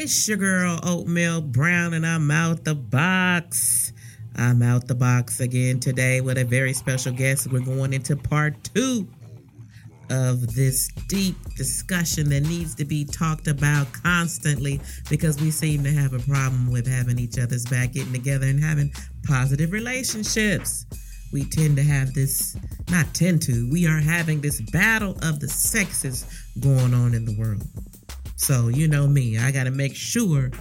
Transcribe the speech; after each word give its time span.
It's 0.00 0.28
your 0.28 0.36
girl 0.36 0.78
Oatmeal 0.84 1.40
Brown, 1.40 1.92
and 1.92 2.06
I'm 2.06 2.30
out 2.30 2.62
the 2.62 2.76
box. 2.76 3.92
I'm 4.36 4.62
out 4.62 4.86
the 4.86 4.94
box 4.94 5.40
again 5.40 5.80
today 5.80 6.20
with 6.20 6.38
a 6.38 6.44
very 6.44 6.72
special 6.72 7.12
guest. 7.12 7.50
We're 7.50 7.58
going 7.64 7.92
into 7.92 8.14
part 8.14 8.62
two 8.62 9.08
of 10.08 10.54
this 10.54 10.86
deep 11.08 11.34
discussion 11.56 12.28
that 12.28 12.42
needs 12.42 12.76
to 12.76 12.84
be 12.84 13.06
talked 13.06 13.48
about 13.48 13.92
constantly 13.92 14.80
because 15.10 15.40
we 15.40 15.50
seem 15.50 15.82
to 15.82 15.90
have 15.90 16.12
a 16.12 16.20
problem 16.20 16.70
with 16.70 16.86
having 16.86 17.18
each 17.18 17.36
other's 17.36 17.66
back, 17.66 17.94
getting 17.94 18.12
together, 18.12 18.46
and 18.46 18.62
having 18.62 18.92
positive 19.24 19.72
relationships. 19.72 20.86
We 21.32 21.44
tend 21.44 21.74
to 21.76 21.82
have 21.82 22.14
this, 22.14 22.56
not 22.88 23.12
tend 23.14 23.42
to, 23.42 23.68
we 23.72 23.88
are 23.88 23.98
having 23.98 24.42
this 24.42 24.60
battle 24.70 25.18
of 25.22 25.40
the 25.40 25.48
sexes 25.48 26.24
going 26.60 26.94
on 26.94 27.14
in 27.14 27.24
the 27.24 27.36
world. 27.36 27.64
So, 28.38 28.68
you 28.68 28.86
know 28.86 29.08
me, 29.08 29.36
I 29.36 29.50
got 29.50 29.64
to 29.64 29.72
make 29.72 29.96
sure 29.96 30.52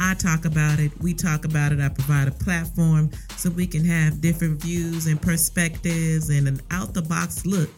I 0.00 0.14
talk 0.14 0.44
about 0.44 0.80
it, 0.80 0.90
we 1.00 1.14
talk 1.14 1.44
about 1.44 1.70
it. 1.70 1.80
I 1.80 1.88
provide 1.88 2.26
a 2.26 2.32
platform 2.32 3.10
so 3.36 3.48
we 3.48 3.64
can 3.66 3.84
have 3.84 4.20
different 4.20 4.60
views 4.60 5.06
and 5.06 5.22
perspectives 5.22 6.30
and 6.30 6.48
an 6.48 6.60
out 6.72 6.94
the 6.94 7.02
box 7.02 7.46
look 7.46 7.70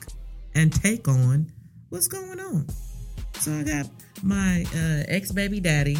and 0.54 0.72
take 0.72 1.08
on 1.08 1.52
what's 1.90 2.08
going 2.08 2.40
on. 2.40 2.66
So, 3.34 3.52
I 3.52 3.64
got 3.64 3.86
my 4.22 4.64
uh, 4.74 5.04
ex 5.08 5.30
baby 5.30 5.60
daddy 5.60 5.98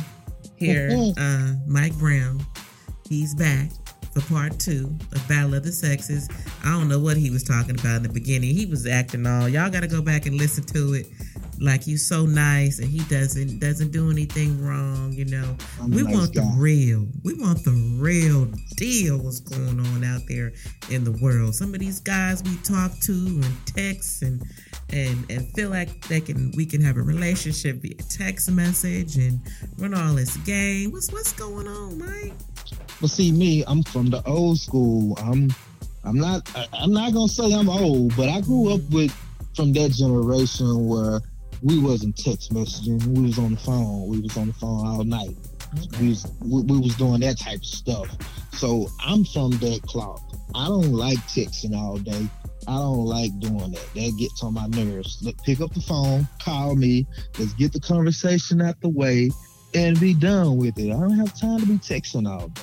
here, 0.56 0.88
uh, 1.18 1.52
Mike 1.66 1.96
Brown. 1.98 2.40
He's 3.10 3.34
back 3.34 3.70
for 4.14 4.22
part 4.22 4.58
two 4.58 4.96
of 5.12 5.28
Battle 5.28 5.54
of 5.54 5.64
the 5.64 5.72
Sexes. 5.72 6.30
I 6.64 6.70
don't 6.70 6.88
know 6.88 6.98
what 6.98 7.18
he 7.18 7.30
was 7.30 7.44
talking 7.44 7.78
about 7.78 7.98
in 7.98 8.02
the 8.04 8.08
beginning. 8.08 8.54
He 8.54 8.64
was 8.64 8.86
acting 8.86 9.26
all. 9.26 9.50
Y'all 9.50 9.70
got 9.70 9.80
to 9.80 9.86
go 9.86 10.00
back 10.00 10.24
and 10.24 10.36
listen 10.36 10.64
to 10.64 10.94
it 10.94 11.06
like 11.60 11.82
he's 11.82 12.06
so 12.06 12.26
nice 12.26 12.78
and 12.78 12.88
he 12.88 13.00
doesn't 13.08 13.58
doesn't 13.58 13.90
do 13.90 14.10
anything 14.10 14.62
wrong 14.64 15.12
you 15.12 15.24
know. 15.24 15.56
I'm 15.80 15.90
we 15.90 16.02
nice 16.02 16.14
want 16.14 16.34
guy. 16.34 16.42
the 16.42 16.56
real 16.56 17.06
we 17.24 17.34
want 17.34 17.64
the 17.64 17.72
real 17.98 18.46
deal 18.76 19.18
what's 19.18 19.40
going 19.40 19.80
on 19.80 20.04
out 20.04 20.22
there 20.28 20.52
in 20.90 21.04
the 21.04 21.12
world. 21.22 21.54
Some 21.54 21.74
of 21.74 21.80
these 21.80 22.00
guys 22.00 22.42
we 22.42 22.56
talk 22.58 22.92
to 23.00 23.12
and 23.12 23.66
text 23.66 24.22
and 24.22 24.42
and 24.90 25.30
and 25.30 25.52
feel 25.54 25.70
like 25.70 26.06
they 26.08 26.20
can 26.20 26.52
we 26.56 26.64
can 26.64 26.80
have 26.80 26.96
a 26.96 27.02
relationship 27.02 27.82
via 27.82 27.94
text 27.94 28.50
message 28.50 29.16
and 29.16 29.40
run 29.78 29.94
all 29.94 30.14
this 30.14 30.36
game. 30.38 30.92
What's 30.92 31.12
what's 31.12 31.32
going 31.32 31.66
on 31.66 31.98
mike? 31.98 32.32
But 33.00 33.10
see, 33.10 33.30
me, 33.30 33.64
I'm 33.66 33.82
from 33.84 34.10
the 34.10 34.22
old 34.26 34.58
school. 34.58 35.16
I'm, 35.20 35.50
I'm 36.04 36.18
not, 36.18 36.50
I'm 36.72 36.92
not 36.92 37.12
gonna 37.12 37.28
say 37.28 37.52
I'm 37.52 37.68
old, 37.68 38.16
but 38.16 38.28
I 38.28 38.40
grew 38.40 38.74
up 38.74 38.80
mm-hmm. 38.80 38.94
with 38.94 39.12
from 39.54 39.72
that 39.74 39.90
generation 39.92 40.86
where 40.86 41.20
we 41.62 41.78
wasn't 41.78 42.16
text 42.16 42.52
messaging. 42.52 43.04
We 43.06 43.22
was 43.22 43.38
on 43.38 43.52
the 43.52 43.60
phone. 43.60 44.08
We 44.08 44.20
was 44.20 44.36
on 44.36 44.48
the 44.48 44.52
phone 44.54 44.86
all 44.86 45.04
night. 45.04 45.36
We 46.00 46.10
was, 46.10 46.26
we, 46.40 46.62
we 46.62 46.78
was 46.78 46.94
doing 46.96 47.20
that 47.20 47.38
type 47.38 47.58
of 47.58 47.64
stuff. 47.64 48.08
So 48.52 48.88
I'm 49.04 49.24
from 49.24 49.52
that 49.52 49.82
clock. 49.86 50.20
I 50.54 50.66
don't 50.66 50.92
like 50.92 51.18
texting 51.18 51.76
all 51.76 51.98
day. 51.98 52.28
I 52.66 52.76
don't 52.76 53.04
like 53.04 53.38
doing 53.40 53.72
that. 53.72 53.94
That 53.94 54.16
gets 54.18 54.42
on 54.42 54.54
my 54.54 54.66
nerves. 54.68 55.18
Look, 55.22 55.42
pick 55.42 55.60
up 55.60 55.72
the 55.72 55.80
phone, 55.80 56.28
call 56.38 56.76
me. 56.76 57.06
Let's 57.38 57.52
get 57.54 57.72
the 57.72 57.80
conversation 57.80 58.60
out 58.60 58.80
the 58.80 58.88
way 58.88 59.30
and 59.74 59.98
be 60.00 60.14
done 60.14 60.56
with 60.56 60.78
it. 60.78 60.92
I 60.92 60.98
don't 60.98 61.18
have 61.18 61.38
time 61.38 61.60
to 61.60 61.66
be 61.66 61.78
texting 61.78 62.28
all 62.28 62.48
day. 62.48 62.62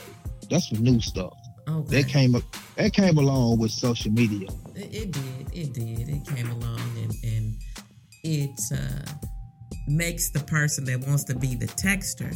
That's 0.50 0.70
some 0.70 0.84
new 0.84 1.00
stuff. 1.02 1.34
okay 1.68 2.02
That 2.02 2.10
came 2.10 2.36
up. 2.36 2.44
That 2.76 2.94
came 2.94 3.18
along 3.18 3.60
with 3.60 3.72
social 3.72 4.12
media. 4.12 4.48
It, 4.76 4.94
it 4.94 5.12
did. 5.12 5.54
It 5.54 5.74
did. 5.74 6.10
It 6.10 6.26
came 6.26 6.52
along 6.52 6.82
and 6.98 7.14
and 7.24 7.56
it 8.26 8.60
uh, 8.74 9.12
makes 9.88 10.32
the 10.32 10.40
person 10.40 10.84
that 10.86 11.00
wants 11.08 11.24
to 11.26 11.36
be 11.36 11.56
the 11.56 11.68
texter 11.68 12.36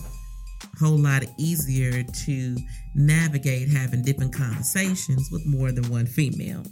a 0.64 0.80
whole 0.86 0.98
lot 0.98 1.24
easier 1.38 2.04
to 2.04 2.56
navigate 2.96 3.70
having 3.70 4.04
different 4.04 4.34
conversations 4.34 5.30
with 5.32 5.46
more 5.46 5.72
than 5.72 5.90
one 5.90 6.06
female. 6.06 6.64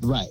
Right. 0.00 0.30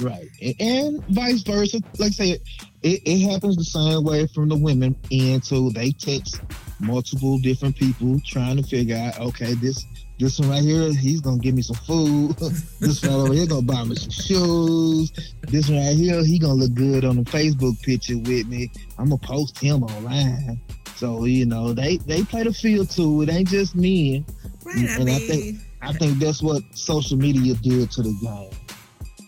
Right. 0.00 0.26
And, 0.58 1.04
vice 1.06 1.42
versa. 1.42 1.80
Like 1.98 2.08
I 2.08 2.10
said, 2.10 2.40
it, 2.82 3.02
it 3.04 3.30
happens 3.30 3.56
the 3.56 3.64
same 3.64 4.02
way 4.04 4.26
from 4.28 4.48
the 4.48 4.56
women 4.56 4.96
to 5.10 5.70
they 5.70 5.92
text 5.92 6.40
multiple 6.80 7.38
different 7.38 7.76
people 7.76 8.20
trying 8.26 8.56
to 8.56 8.62
figure 8.62 8.96
out, 8.96 9.20
okay, 9.20 9.54
this 9.54 9.84
this 10.18 10.38
one 10.38 10.48
right 10.50 10.62
here, 10.62 10.92
he's 10.92 11.20
gonna 11.20 11.38
give 11.38 11.54
me 11.54 11.62
some 11.62 11.76
food. 11.76 12.36
this 12.80 13.02
one 13.02 13.12
over 13.12 13.32
here 13.34 13.46
gonna 13.46 13.62
buy 13.62 13.82
me 13.84 13.96
some 13.96 14.10
shoes. 14.10 15.10
This 15.42 15.68
one 15.68 15.78
right 15.78 15.96
here, 15.96 16.24
he 16.24 16.38
gonna 16.38 16.54
look 16.54 16.74
good 16.74 17.04
on 17.04 17.18
a 17.18 17.22
Facebook 17.24 17.80
picture 17.82 18.18
with 18.18 18.46
me. 18.46 18.70
I'm 18.98 19.06
gonna 19.06 19.18
post 19.18 19.58
him 19.58 19.82
online. 19.82 20.60
So, 20.96 21.24
you 21.24 21.44
know, 21.46 21.72
they 21.72 21.96
they 21.98 22.22
play 22.22 22.44
the 22.44 22.52
field 22.52 22.90
too. 22.90 23.22
It 23.22 23.28
ain't 23.30 23.48
just 23.48 23.74
men. 23.74 24.24
Right. 24.64 24.76
I 24.76 24.80
And 24.80 25.02
I 25.02 25.04
mean, 25.04 25.28
think- 25.28 25.58
I 25.82 25.92
think 25.92 26.18
that's 26.18 26.42
what 26.42 26.62
social 26.74 27.18
media 27.18 27.54
did 27.54 27.90
to 27.92 28.02
the 28.02 28.14
game. 28.22 28.50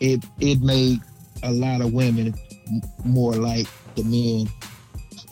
It 0.00 0.24
it 0.40 0.60
made 0.62 1.00
a 1.42 1.50
lot 1.52 1.80
of 1.82 1.92
women 1.92 2.34
more 3.04 3.34
like 3.34 3.66
the 3.94 4.04
men 4.04 4.48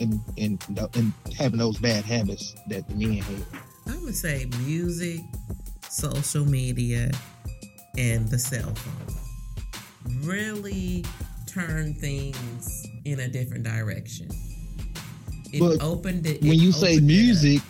and 0.01 0.21
and 0.37 0.63
and 0.97 1.13
having 1.39 1.59
those 1.61 1.79
bad 1.79 2.05
habits 2.05 2.55
that 2.69 2.87
the 2.89 2.95
men 2.95 3.23
had. 3.23 3.43
I'm 3.87 4.01
gonna 4.01 4.13
say 4.13 4.47
music, 4.65 5.21
social 5.89 6.45
media, 6.45 7.11
and 7.97 8.29
the 8.29 8.39
cell 8.39 8.75
phone 8.75 10.21
really 10.23 11.05
turn 11.47 11.95
things 11.95 12.87
in 13.05 13.21
a 13.21 13.29
different 13.29 13.65
direction. 13.65 14.29
It 15.53 15.61
But 15.61 15.83
opened 15.83 16.27
it. 16.27 16.41
When 16.43 16.53
it 16.53 16.57
you 16.57 16.73
say 16.73 16.99
music, 16.99 17.63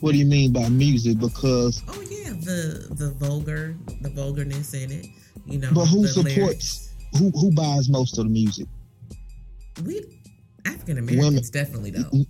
what 0.00 0.12
do 0.12 0.18
you 0.18 0.26
mean 0.26 0.52
by 0.52 0.68
music? 0.68 1.18
Because 1.18 1.82
Oh 1.88 2.00
yeah, 2.10 2.30
the 2.30 2.88
the 2.90 3.10
vulgar, 3.12 3.76
the 4.00 4.10
vulgarness 4.10 4.74
in 4.74 4.90
it. 4.90 5.06
You 5.46 5.58
know, 5.58 5.70
But 5.72 5.86
who 5.86 6.06
supports- 6.06 6.88
who 7.18 7.30
who 7.30 7.52
buys 7.52 7.88
most 7.88 8.18
of 8.18 8.24
the 8.24 8.30
music? 8.30 8.66
We 9.84 10.02
African 10.64 10.98
Americans 10.98 11.50
definitely 11.50 11.92
don't. 11.92 12.26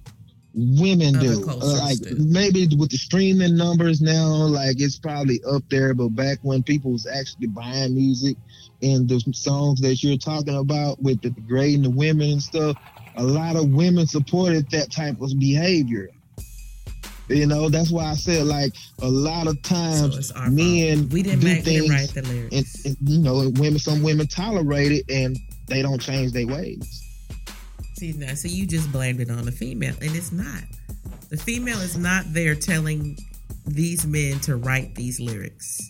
Women 0.55 1.17
Other 1.17 1.37
do. 1.37 1.49
Uh, 1.49 1.79
like 1.79 1.99
do. 2.01 2.17
maybe 2.19 2.69
with 2.77 2.91
the 2.91 2.97
streaming 2.97 3.57
numbers 3.57 4.01
now, 4.01 4.27
like 4.47 4.81
it's 4.81 4.99
probably 4.99 5.41
up 5.45 5.63
there. 5.71 5.95
But 5.95 6.09
back 6.11 6.39
when 6.43 6.63
people 6.63 6.93
was 6.93 7.07
actually 7.07 7.49
buying 7.49 7.95
music 7.95 8.37
and 8.83 9.09
the 9.09 9.21
songs 9.33 9.81
that 9.81 10.03
you're 10.03 10.17
talking 10.17 10.57
about 10.57 11.01
with 11.03 11.21
the 11.23 11.31
degrading 11.31 11.83
the 11.83 11.91
women 11.91 12.33
and 12.33 12.43
stuff, 12.43 12.77
a 13.17 13.23
lot 13.23 13.57
of 13.57 13.71
women 13.71 14.07
supported 14.07 14.69
that 14.71 14.91
type 14.91 15.21
of 15.21 15.39
behavior. 15.39 16.11
You 17.29 17.47
know, 17.47 17.69
that's 17.69 17.93
why 17.93 18.07
I 18.07 18.15
said 18.15 18.47
like 18.47 18.75
a 19.03 19.09
lot 19.09 19.47
of 19.47 19.63
times 19.63 20.33
our 20.33 20.51
men. 20.51 21.09
We 21.11 21.23
didn't 21.23 21.41
do 21.41 21.47
make 21.47 21.65
didn't 21.65 21.89
things 21.89 21.91
write 21.91 22.09
the 22.09 22.23
lyrics. 22.23 22.85
and, 22.85 22.97
and 22.99 23.09
you 23.09 23.21
know, 23.21 23.51
women 23.55 23.79
some 23.79 24.03
women 24.03 24.27
tolerate 24.27 24.91
it 24.91 25.05
and 25.09 25.39
they 25.69 25.81
don't 25.81 26.01
change 26.01 26.33
their 26.33 26.49
ways. 26.49 27.10
See 28.01 28.15
now, 28.15 28.33
so 28.33 28.49
you 28.49 28.67
just 28.67 28.91
blamed 28.91 29.21
it 29.21 29.31
on 29.31 29.45
the 29.45 29.53
female, 29.53 29.95
and 30.01 30.17
it's 30.17 30.33
not. 30.33 30.63
The 31.29 31.37
female 31.37 31.79
is 31.83 31.99
not 31.99 32.25
there 32.29 32.55
telling 32.55 33.19
these 33.67 34.07
men 34.07 34.41
to 34.41 34.57
write 34.57 34.95
these 34.95 35.21
lyrics. 35.21 35.83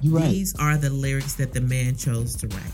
You're 0.00 0.18
right. 0.18 0.28
These 0.28 0.56
are 0.58 0.76
the 0.76 0.90
lyrics 0.90 1.34
that 1.34 1.52
the 1.52 1.60
man 1.60 1.94
chose 1.94 2.34
to 2.34 2.48
write. 2.48 2.72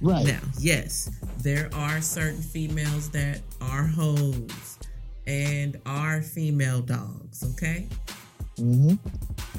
right. 0.00 0.24
Now, 0.24 0.38
yes, 0.60 1.10
there 1.42 1.68
are 1.74 2.00
certain 2.00 2.42
females 2.42 3.10
that 3.10 3.40
are 3.60 3.82
hoes 3.82 4.78
and 5.26 5.76
are 5.84 6.22
female 6.22 6.80
dogs, 6.80 7.42
okay? 7.54 7.88
hmm 8.56 8.94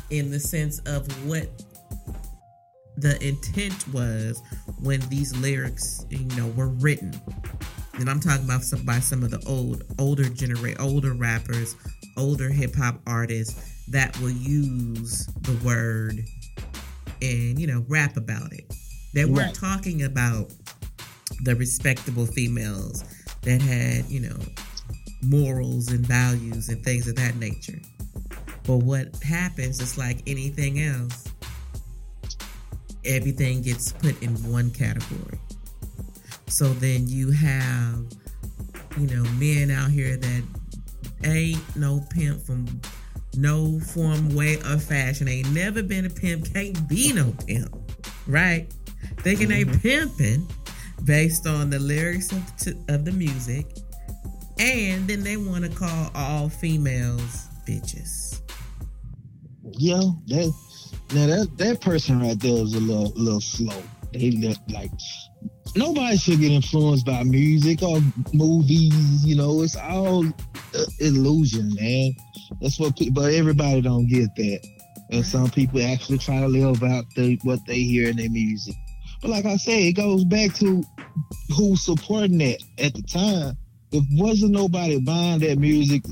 In 0.09 0.31
the 0.31 0.39
sense 0.39 0.79
of 0.85 1.05
what 1.27 1.49
the 2.95 3.21
intent 3.21 3.85
was 3.89 4.41
when 4.79 5.01
these 5.09 5.35
lyrics, 5.35 6.05
you 6.09 6.23
know, 6.37 6.47
were 6.55 6.69
written. 6.69 7.13
And 7.99 8.09
I'm 8.09 8.19
talking 8.19 8.45
about 8.45 8.63
some 8.63 8.83
by 8.83 8.99
some 8.99 9.23
of 9.23 9.31
the 9.31 9.41
old, 9.47 9.83
older 9.99 10.25
generate, 10.29 10.79
older 10.79 11.13
rappers, 11.13 11.75
older 12.17 12.49
hip 12.49 12.75
hop 12.75 12.99
artists 13.07 13.71
that 13.87 14.17
will 14.19 14.31
use 14.31 15.25
the 15.41 15.53
word 15.65 16.25
and 17.21 17.57
you 17.59 17.67
know 17.67 17.85
rap 17.87 18.17
about 18.17 18.51
it. 18.53 18.65
They 19.13 19.25
weren't 19.25 19.37
Right. 19.47 19.53
talking 19.55 20.03
about 20.03 20.51
the 21.43 21.55
respectable 21.55 22.25
females 22.25 23.03
that 23.43 23.61
had 23.61 24.05
you 24.09 24.21
know 24.21 24.37
morals 25.23 25.89
and 25.89 26.05
values 26.05 26.69
and 26.69 26.83
things 26.83 27.07
of 27.07 27.15
that 27.15 27.35
nature. 27.37 27.79
But 28.63 28.77
what 28.77 29.15
happens 29.23 29.79
is 29.79 29.97
like 29.97 30.17
anything 30.27 30.81
else, 30.81 31.25
everything 33.05 33.61
gets 33.61 33.91
put 33.93 34.21
in 34.21 34.31
one 34.51 34.71
category. 34.71 35.39
So 36.47 36.65
then 36.65 37.07
you 37.07 37.31
have, 37.31 38.05
you 38.97 39.07
know, 39.07 39.23
men 39.31 39.71
out 39.71 39.91
here 39.91 40.17
that 40.17 40.43
ain't 41.23 41.75
no 41.75 42.01
pimp 42.11 42.41
from 42.41 42.81
no 43.35 43.79
form, 43.79 44.35
way, 44.35 44.57
or 44.57 44.77
fashion. 44.77 45.27
Ain't 45.27 45.51
never 45.51 45.83
been 45.83 46.05
a 46.05 46.09
pimp, 46.09 46.53
can't 46.53 46.87
be 46.87 47.11
no 47.13 47.33
pimp, 47.45 47.75
right? 48.27 48.67
Thinking 49.17 49.49
they 49.49 49.65
mm-hmm. 49.65 49.79
pimping 49.79 50.47
based 51.03 51.47
on 51.47 51.69
the 51.69 51.79
lyrics 51.79 52.31
of, 52.31 52.57
t- 52.57 52.73
of 52.89 53.05
the 53.05 53.11
music 53.11 53.67
And 54.59 55.07
then 55.07 55.23
they 55.23 55.37
want 55.37 55.65
to 55.65 55.69
call 55.69 56.11
all 56.15 56.49
females 56.49 57.47
bitches. 57.67 58.41
Yeah, 59.71 60.01
that 60.27 60.53
now 61.13 61.27
that 61.27 61.57
that 61.57 61.81
person 61.81 62.21
right 62.21 62.39
there 62.39 62.63
is 62.63 62.73
a 62.73 62.79
little 62.79 63.11
little 63.15 63.41
slow. 63.41 63.83
They 64.13 64.31
look 64.31 64.57
like 64.69 64.91
nobody 65.75 66.17
should 66.17 66.39
get 66.39 66.51
influenced 66.51 67.05
by 67.05 67.23
music 67.23 67.81
or 67.83 67.99
movies. 68.33 69.25
You 69.25 69.35
know, 69.35 69.61
it's 69.61 69.75
all 69.75 70.25
uh, 70.25 70.85
illusion, 70.99 71.73
man. 71.75 72.15
That's 72.61 72.79
what. 72.79 72.97
People, 72.97 73.23
but 73.23 73.33
everybody 73.33 73.81
don't 73.81 74.07
get 74.07 74.33
that, 74.35 74.67
and 75.11 75.25
some 75.25 75.49
people 75.49 75.81
actually 75.81 76.17
try 76.19 76.39
to 76.39 76.47
live 76.47 76.83
out 76.83 77.05
the, 77.15 77.39
what 77.43 77.59
they 77.67 77.79
hear 77.79 78.09
in 78.09 78.17
their 78.17 78.29
music. 78.29 78.75
But 79.21 79.31
like 79.31 79.45
I 79.45 79.57
said, 79.57 79.79
it 79.81 79.93
goes 79.93 80.23
back 80.23 80.53
to 80.55 80.83
who's 81.55 81.81
supporting 81.83 82.37
that 82.39 82.61
at 82.77 82.93
the 82.93 83.01
time. 83.03 83.57
If 83.91 84.03
wasn't 84.11 84.51
nobody 84.51 84.99
buying 84.99 85.39
that 85.39 85.57
music, 85.57 86.03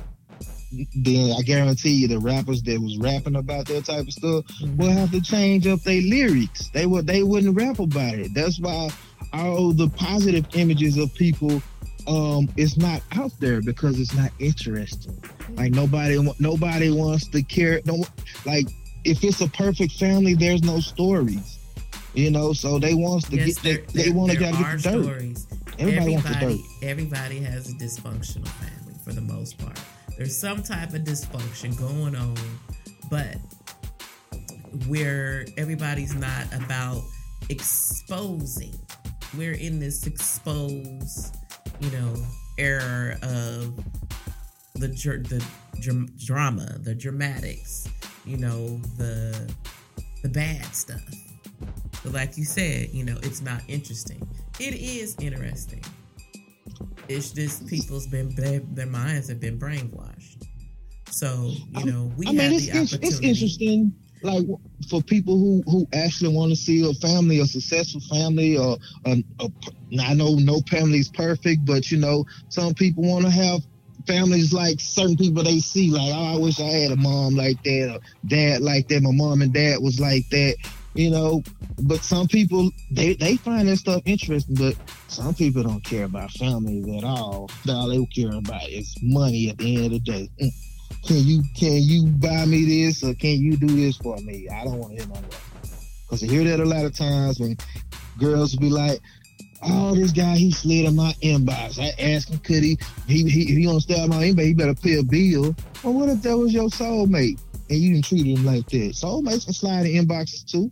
then 0.95 1.35
I 1.37 1.41
guarantee 1.43 1.91
you 1.91 2.07
the 2.07 2.19
rappers 2.19 2.63
that 2.63 2.79
was 2.81 2.97
rapping 2.97 3.35
about 3.35 3.67
that 3.67 3.85
type 3.85 4.07
of 4.07 4.13
stuff 4.13 4.45
Mhm. 4.61 4.77
will 4.77 4.89
have 4.91 5.11
to 5.11 5.21
change 5.21 5.67
up 5.67 5.81
their 5.81 6.01
lyrics. 6.01 6.69
They 6.73 6.85
would 6.85 7.05
they 7.05 7.21
wouldn't 7.23 7.55
rap 7.55 7.79
about 7.79 8.15
it. 8.15 8.33
That's 8.33 8.59
why 8.59 8.89
all 9.33 9.71
the 9.73 9.89
positive 9.89 10.45
images 10.53 10.97
of 10.97 11.13
people 11.15 11.61
um 12.07 12.49
it's 12.57 12.75
not 12.77 13.01
out 13.13 13.31
there 13.39 13.61
because 13.61 13.99
it's 13.99 14.13
not 14.13 14.31
interesting. 14.39 15.17
Like 15.55 15.71
nobody 15.71 16.19
nobody 16.39 16.91
wants 16.91 17.27
to 17.29 17.41
care. 17.43 17.81
No, 17.85 18.03
like 18.45 18.67
if 19.05 19.23
it's 19.23 19.41
a 19.41 19.47
perfect 19.49 19.93
family, 19.93 20.33
there's 20.33 20.63
no 20.63 20.79
stories. 20.79 21.59
You 22.13 22.29
know, 22.29 22.53
so 22.53 22.77
they 22.77 22.93
wants 22.93 23.29
to 23.29 23.37
Yes, 23.37 23.57
get 23.59 23.87
they, 23.87 24.03
they 24.03 24.09
want 24.11 24.31
to 24.31 24.37
there 24.39 24.51
gotta 24.51 24.63
are 24.63 24.77
get 24.77 24.83
the 24.83 24.91
dirt. 24.91 25.03
stories. 25.03 25.47
Everybody, 25.79 26.11
wants 26.11 26.27
the 26.27 26.33
dirt. 26.35 26.41
everybody, 26.43 26.63
everybody 26.83 27.39
has 27.39 27.69
a 27.69 27.73
dysfunctional 27.73 28.47
family 28.47 28.93
for 29.03 29.13
the 29.13 29.21
most 29.21 29.57
part. 29.57 29.79
There's 30.17 30.37
some 30.37 30.61
type 30.61 30.93
of 30.93 31.01
dysfunction 31.01 31.75
going 31.79 32.15
on, 32.15 32.35
but 33.09 33.37
where 34.87 35.45
everybody's 35.57 36.13
not 36.13 36.45
about 36.53 37.01
exposing. 37.49 38.73
We're 39.37 39.53
in 39.53 39.79
this 39.79 40.05
exposed, 40.05 41.35
you 41.79 41.89
know, 41.91 42.13
era 42.57 43.17
of 43.23 43.75
the 44.75 44.87
the 44.87 45.43
dram- 45.81 46.13
drama, 46.17 46.77
the 46.79 46.93
dramatics, 46.95 47.87
you 48.25 48.37
know, 48.37 48.77
the 48.97 49.53
the 50.21 50.29
bad 50.29 50.65
stuff. 50.73 51.01
But 52.03 52.13
like 52.13 52.37
you 52.37 52.45
said, 52.45 52.89
you 52.91 53.03
know, 53.05 53.17
it's 53.23 53.41
not 53.41 53.61
interesting. 53.67 54.27
It 54.59 54.75
is 54.75 55.15
interesting. 55.19 55.83
It's 57.07 57.31
just 57.31 57.67
people's 57.67 58.07
been 58.07 58.33
their, 58.35 58.59
their 58.59 58.85
minds 58.85 59.27
have 59.29 59.39
been 59.39 59.59
brainwashed. 59.59 60.45
So 61.09 61.51
you 61.77 61.85
know, 61.85 62.11
we 62.17 62.27
I 62.27 62.31
mean, 62.31 62.39
have 62.39 62.61
the 62.61 62.71
opportunity. 62.71 63.07
it's 63.07 63.19
interesting. 63.21 63.93
Like 64.23 64.45
for 64.89 65.01
people 65.01 65.37
who 65.37 65.61
who 65.69 65.85
actually 65.93 66.33
want 66.33 66.51
to 66.51 66.55
see 66.55 66.89
a 66.89 66.93
family, 66.95 67.39
a 67.39 67.45
successful 67.45 68.01
family, 68.01 68.57
or 68.57 68.77
I 69.05 70.13
know 70.13 70.35
no 70.35 70.61
family 70.69 70.99
is 70.99 71.09
perfect, 71.09 71.65
but 71.65 71.91
you 71.91 71.97
know, 71.97 72.25
some 72.49 72.73
people 72.73 73.03
want 73.03 73.25
to 73.25 73.31
have 73.31 73.61
families 74.07 74.53
like 74.53 74.79
certain 74.79 75.17
people 75.17 75.43
they 75.43 75.59
see. 75.59 75.91
Like, 75.91 76.13
oh, 76.13 76.35
I 76.35 76.37
wish 76.37 76.59
I 76.59 76.63
had 76.63 76.91
a 76.91 76.95
mom 76.95 77.35
like 77.35 77.61
that, 77.63 77.95
or 77.95 78.27
dad 78.27 78.61
like 78.61 78.87
that. 78.87 79.03
My 79.03 79.11
mom 79.11 79.41
and 79.41 79.53
dad 79.53 79.79
was 79.81 79.99
like 79.99 80.27
that. 80.29 80.55
You 80.93 81.09
know, 81.09 81.43
but 81.81 82.03
some 82.03 82.27
people 82.27 82.69
they 82.91 83.15
they 83.15 83.37
find 83.37 83.67
that 83.67 83.77
stuff 83.77 84.01
interesting, 84.05 84.55
but 84.55 84.75
some 85.07 85.33
people 85.33 85.63
don't 85.63 85.83
care 85.83 86.05
about 86.05 86.31
families 86.31 86.87
at 86.97 87.03
all. 87.03 87.49
All 87.67 87.89
they 87.89 88.05
care 88.05 88.37
about 88.37 88.69
is 88.69 88.95
money 89.01 89.49
at 89.49 89.57
the 89.57 89.75
end 89.75 89.85
of 89.85 89.91
the 89.91 89.99
day. 89.99 90.29
Mm. 90.39 90.72
Can 91.07 91.17
you 91.17 91.43
can 91.55 91.81
you 91.81 92.07
buy 92.07 92.45
me 92.45 92.63
this 92.65 93.03
or 93.03 93.13
can 93.15 93.39
you 93.41 93.57
do 93.57 93.67
this 93.67 93.97
for 93.97 94.17
me? 94.17 94.47
I 94.49 94.63
don't 94.63 94.77
want 94.79 94.97
to 94.97 95.03
hear 95.05 95.13
that. 95.13 95.39
Cause 96.09 96.23
I 96.23 96.27
hear 96.27 96.43
that 96.45 96.59
a 96.59 96.65
lot 96.65 96.85
of 96.85 96.95
times 96.95 97.39
when 97.39 97.57
girls 98.19 98.53
will 98.53 98.61
be 98.61 98.69
like, 98.69 98.99
"Oh, 99.63 99.95
this 99.95 100.11
guy 100.11 100.35
he 100.35 100.51
slid 100.51 100.85
in 100.85 100.95
my 100.95 101.13
inbox." 101.21 101.79
I 101.79 101.91
asked 102.01 102.29
him, 102.29 102.39
could 102.39 102.63
he? 102.63 102.77
He 103.07 103.29
he, 103.29 103.45
he 103.45 103.65
gonna 103.65 103.81
stay 103.81 104.05
my 104.07 104.23
inbox. 104.23 104.45
He 104.45 104.53
better 104.53 104.75
pay 104.75 104.99
a 104.99 105.03
bill. 105.03 105.55
Well, 105.83 105.93
what 105.93 106.09
if 106.09 106.21
that 106.21 106.37
was 106.37 106.53
your 106.53 106.69
soulmate 106.69 107.39
and 107.69 107.79
you 107.79 107.93
didn't 107.93 108.05
treat 108.05 108.25
him 108.25 108.45
like 108.45 108.67
that? 108.69 108.91
Soulmates 108.93 109.45
can 109.45 109.53
slide 109.53 109.85
in 109.87 110.05
inboxes 110.07 110.45
too. 110.49 110.71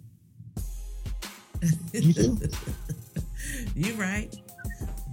You 1.94 2.14
do. 2.14 2.38
You're 3.76 3.98
right, 3.98 4.34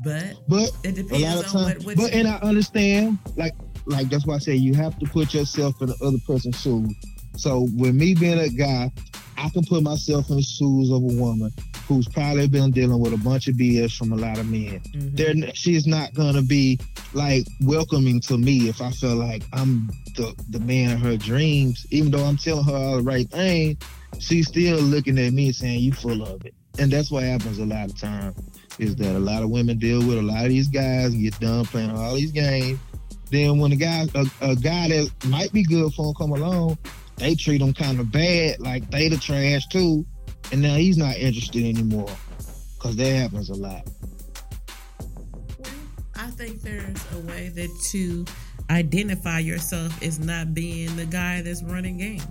but 0.04 0.34
But 0.48 0.70
it 0.84 0.90
a 0.98 1.02
depends 1.02 1.22
lot 1.22 1.38
of 1.46 1.56
on 1.56 1.64
times, 1.64 1.84
what. 1.84 1.96
what 1.96 1.96
but 1.96 2.12
and 2.12 2.28
I 2.28 2.36
understand, 2.38 3.18
like, 3.36 3.54
like 3.88 4.08
that's 4.08 4.26
why 4.26 4.34
I 4.34 4.38
say 4.38 4.54
you 4.54 4.74
have 4.74 4.98
to 4.98 5.06
put 5.06 5.34
yourself 5.34 5.80
in 5.80 5.88
the 5.88 5.96
other 6.02 6.18
person's 6.26 6.60
shoes. 6.60 6.94
So 7.36 7.68
with 7.76 7.94
me 7.94 8.14
being 8.14 8.38
a 8.38 8.48
guy, 8.48 8.90
I 9.36 9.48
can 9.50 9.64
put 9.64 9.82
myself 9.82 10.28
in 10.30 10.36
the 10.36 10.42
shoes 10.42 10.90
of 10.90 10.96
a 11.02 11.20
woman 11.20 11.52
who's 11.86 12.08
probably 12.08 12.48
been 12.48 12.70
dealing 12.70 13.00
with 13.00 13.14
a 13.14 13.18
bunch 13.18 13.48
of 13.48 13.54
BS 13.54 13.96
from 13.96 14.12
a 14.12 14.16
lot 14.16 14.38
of 14.38 14.48
men. 14.50 14.80
Mm-hmm. 14.80 15.14
They're, 15.14 15.54
she's 15.54 15.86
not 15.86 16.12
gonna 16.14 16.42
be 16.42 16.78
like 17.14 17.46
welcoming 17.62 18.20
to 18.22 18.36
me 18.36 18.68
if 18.68 18.82
I 18.82 18.90
feel 18.90 19.16
like 19.16 19.44
I'm 19.52 19.88
the 20.16 20.34
the 20.50 20.60
man 20.60 20.92
of 20.92 21.00
her 21.00 21.16
dreams. 21.16 21.86
Even 21.90 22.10
though 22.10 22.24
I'm 22.24 22.36
telling 22.36 22.64
her 22.64 22.76
all 22.76 22.96
the 22.96 23.02
right 23.02 23.28
thing, 23.30 23.78
she's 24.18 24.48
still 24.48 24.78
looking 24.80 25.18
at 25.18 25.32
me 25.32 25.52
saying 25.52 25.80
you 25.80 25.92
full 25.92 26.22
of 26.22 26.44
it. 26.44 26.54
And 26.78 26.92
that's 26.92 27.10
what 27.10 27.24
happens 27.24 27.58
a 27.58 27.66
lot 27.66 27.90
of 27.90 27.98
times 27.98 28.36
is 28.78 28.94
that 28.96 29.16
a 29.16 29.18
lot 29.18 29.42
of 29.42 29.50
women 29.50 29.78
deal 29.78 29.98
with 29.98 30.18
a 30.18 30.22
lot 30.22 30.44
of 30.44 30.50
these 30.50 30.68
guys 30.68 31.12
get 31.14 31.38
done 31.40 31.64
playing 31.64 31.90
all 31.90 32.14
these 32.14 32.30
games. 32.32 32.78
Then 33.30 33.58
when 33.58 33.72
a 33.72 33.76
guy 33.76 34.06
a, 34.14 34.26
a 34.40 34.56
guy 34.56 34.88
that 34.88 35.10
might 35.26 35.52
be 35.52 35.62
good 35.62 35.92
for 35.94 36.08
him 36.08 36.14
come 36.14 36.32
along, 36.32 36.78
they 37.16 37.34
treat 37.34 37.60
him 37.60 37.74
kind 37.74 38.00
of 38.00 38.10
bad, 38.10 38.60
like 38.60 38.90
they 38.90 39.08
the 39.08 39.18
trash 39.18 39.66
too, 39.66 40.06
and 40.52 40.62
now 40.62 40.76
he's 40.76 40.96
not 40.96 41.16
interested 41.16 41.64
anymore. 41.64 42.10
Cause 42.78 42.96
that 42.96 43.12
happens 43.12 43.50
a 43.50 43.54
lot. 43.54 43.88
I 46.16 46.30
think 46.30 46.62
there's 46.62 47.04
a 47.14 47.20
way 47.26 47.48
that 47.48 47.70
to 47.90 48.24
identify 48.70 49.40
yourself 49.40 50.00
as 50.02 50.18
not 50.18 50.54
being 50.54 50.94
the 50.96 51.06
guy 51.06 51.42
that's 51.42 51.62
running 51.62 51.98
game. 51.98 52.22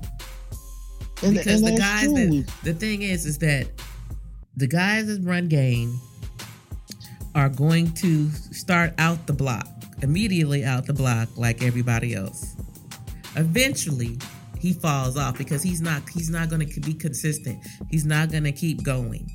And, 1.23 1.35
because 1.35 1.61
and 1.61 1.73
the 1.73 1.77
guys 1.77 2.05
true. 2.05 2.13
that 2.13 2.53
the 2.63 2.73
thing 2.73 3.01
is 3.01 3.25
is 3.25 3.37
that 3.39 3.67
the 4.55 4.67
guys 4.67 5.07
that 5.07 5.21
run 5.23 5.47
game 5.47 5.99
are 7.35 7.49
going 7.49 7.91
to 7.95 8.29
start 8.31 8.93
out 8.97 9.27
the 9.27 9.33
block 9.33 9.67
immediately 10.01 10.63
out 10.63 10.85
the 10.85 10.93
block 10.93 11.27
like 11.37 11.63
everybody 11.63 12.13
else 12.13 12.55
eventually 13.35 14.17
he 14.59 14.73
falls 14.73 15.17
off 15.17 15.37
because 15.37 15.61
he's 15.61 15.81
not 15.81 16.01
he's 16.09 16.29
not 16.29 16.49
going 16.49 16.67
to 16.67 16.79
be 16.81 16.93
consistent 16.93 17.63
he's 17.89 18.05
not 18.05 18.31
going 18.31 18.43
to 18.43 18.51
keep 18.51 18.83
going 18.83 19.29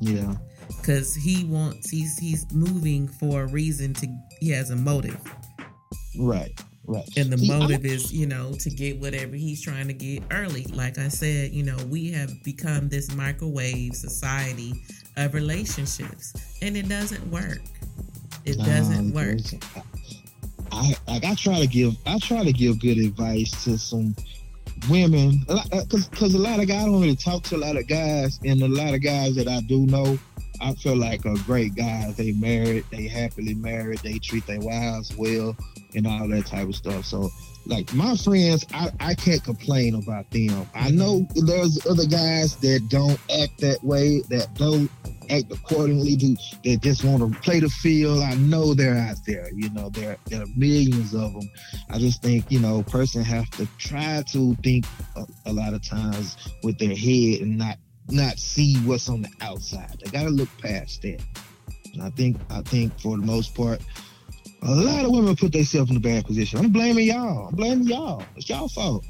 yeah. 0.00 0.34
because 0.80 1.14
he 1.14 1.44
wants 1.44 1.90
he's 1.90 2.18
he's 2.18 2.50
moving 2.52 3.08
for 3.08 3.42
a 3.42 3.46
reason 3.48 3.92
to 3.94 4.06
he 4.40 4.50
has 4.50 4.70
a 4.70 4.76
motive 4.76 5.18
Right. 6.18 6.50
Right. 6.84 7.06
and 7.16 7.30
the 7.32 7.38
See, 7.38 7.52
I- 7.52 7.58
motive 7.58 7.84
is 7.84 8.12
you 8.12 8.26
know 8.26 8.52
to 8.60 8.70
get 8.70 8.98
whatever 8.98 9.36
he's 9.36 9.60
trying 9.62 9.88
to 9.88 9.92
get 9.94 10.22
early 10.30 10.64
like 10.72 10.98
i 10.98 11.08
said 11.08 11.52
you 11.52 11.62
know 11.62 11.76
we 11.90 12.10
have 12.12 12.30
become 12.44 12.88
this 12.88 13.14
microwave 13.14 13.94
society 13.94 14.72
of 15.18 15.34
relationships 15.34 16.32
and 16.62 16.76
it 16.76 16.88
doesn't 16.88 17.24
work 17.30 17.60
it 18.48 18.58
doesn't 18.58 19.08
Nah, 19.08 19.14
work. 19.14 19.40
I 20.72 20.94
like 21.06 21.24
I 21.24 21.34
try 21.34 21.60
to 21.60 21.66
give 21.66 21.96
I 22.06 22.18
try 22.18 22.44
to 22.44 22.52
give 22.52 22.80
good 22.80 22.98
advice 22.98 23.64
to 23.64 23.78
some 23.78 24.14
women. 24.88 25.44
Because 25.46 26.06
uh, 26.06 26.10
because 26.10 26.34
a 26.34 26.38
lot 26.38 26.60
of 26.60 26.68
guys 26.68 26.82
I 26.82 26.86
don't 26.86 27.00
really 27.00 27.16
talk 27.16 27.42
to 27.44 27.56
a 27.56 27.58
lot 27.58 27.76
of 27.76 27.86
guys 27.88 28.38
and 28.44 28.62
a 28.62 28.68
lot 28.68 28.94
of 28.94 29.02
guys 29.02 29.34
that 29.36 29.48
I 29.48 29.60
do 29.62 29.86
know 29.86 30.18
I 30.60 30.74
feel 30.74 30.96
like 30.96 31.24
are 31.24 31.36
great 31.46 31.74
guys. 31.74 32.16
They 32.16 32.32
married 32.32 32.84
they 32.90 33.06
happily 33.06 33.54
married 33.54 33.98
they 34.00 34.18
treat 34.18 34.46
their 34.46 34.60
wives 34.60 35.16
well 35.16 35.56
and 35.94 36.06
all 36.06 36.28
that 36.28 36.46
type 36.46 36.68
of 36.68 36.74
stuff. 36.74 37.04
So 37.04 37.30
like 37.66 37.92
my 37.94 38.16
friends 38.16 38.64
I, 38.72 38.90
I 39.00 39.14
can't 39.14 39.42
complain 39.42 39.94
about 39.94 40.30
them. 40.30 40.66
I 40.74 40.88
mm-hmm. 40.88 40.96
know 40.96 41.28
there's 41.46 41.86
other 41.86 42.06
guys 42.06 42.56
that 42.56 42.88
don't 42.88 43.18
act 43.42 43.60
that 43.60 43.82
way 43.82 44.20
that 44.28 44.52
don't 44.54 44.90
act 45.30 45.52
accordingly 45.52 46.16
do 46.16 46.36
that 46.64 46.80
just 46.82 47.04
want 47.04 47.20
to 47.20 47.40
play 47.40 47.60
the 47.60 47.68
field. 47.68 48.22
I 48.22 48.34
know 48.34 48.74
they're 48.74 48.96
out 48.96 49.16
there. 49.26 49.50
You 49.54 49.70
know, 49.70 49.88
there 49.90 50.16
there 50.26 50.42
are 50.42 50.46
millions 50.56 51.14
of 51.14 51.32
them. 51.32 51.48
I 51.90 51.98
just 51.98 52.22
think 52.22 52.50
you 52.50 52.60
know, 52.60 52.82
person 52.82 53.22
have 53.22 53.50
to 53.52 53.66
try 53.78 54.22
to 54.28 54.54
think 54.56 54.86
a, 55.16 55.24
a 55.46 55.52
lot 55.52 55.74
of 55.74 55.82
times 55.82 56.36
with 56.62 56.78
their 56.78 56.94
head 56.94 57.42
and 57.42 57.58
not 57.58 57.76
not 58.10 58.38
see 58.38 58.76
what's 58.78 59.08
on 59.08 59.22
the 59.22 59.30
outside. 59.40 60.00
They 60.02 60.10
got 60.10 60.24
to 60.24 60.30
look 60.30 60.48
past 60.58 61.02
that. 61.02 61.22
And 61.92 62.02
I 62.02 62.10
think 62.10 62.38
I 62.50 62.62
think 62.62 62.98
for 63.00 63.16
the 63.16 63.24
most 63.24 63.54
part. 63.54 63.80
A 64.62 64.74
lot 64.74 65.04
of 65.04 65.12
women 65.12 65.36
put 65.36 65.52
themselves 65.52 65.88
in 65.88 65.96
a 65.96 66.00
bad 66.00 66.26
position. 66.26 66.58
I'm 66.58 66.72
blaming 66.72 67.06
y'all. 67.06 67.46
I'm 67.46 67.54
blaming 67.54 67.86
y'all. 67.86 68.24
It's 68.34 68.48
y'all 68.48 68.68
fault. 68.68 69.04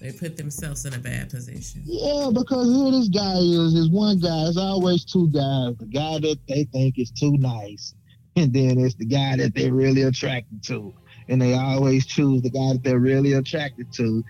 They 0.00 0.12
put 0.12 0.36
themselves 0.36 0.84
in 0.86 0.94
a 0.94 0.98
bad 0.98 1.28
position 1.30 1.82
Yeah, 1.84 2.30
because 2.32 2.66
who 2.66 2.90
this 2.90 3.08
guy 3.08 3.36
is. 3.36 3.74
is 3.74 3.90
one 3.90 4.18
guy. 4.18 4.44
There's 4.44 4.56
always 4.56 5.04
two 5.04 5.28
guys. 5.28 5.76
The 5.78 5.88
guy 5.92 6.18
that 6.20 6.38
they 6.48 6.64
think 6.64 6.98
is 6.98 7.10
too 7.10 7.36
nice. 7.36 7.94
and 8.36 8.52
then 8.52 8.78
it's 8.78 8.94
the 8.94 9.04
guy 9.04 9.36
that 9.36 9.54
they're 9.54 9.72
really 9.74 10.02
attracted 10.02 10.62
to. 10.64 10.94
And 11.28 11.40
they 11.40 11.54
always 11.54 12.06
choose 12.06 12.42
the 12.42 12.50
guy 12.50 12.72
that 12.72 12.82
they're 12.82 12.98
really 12.98 13.34
attracted 13.34 13.92
to, 13.94 14.24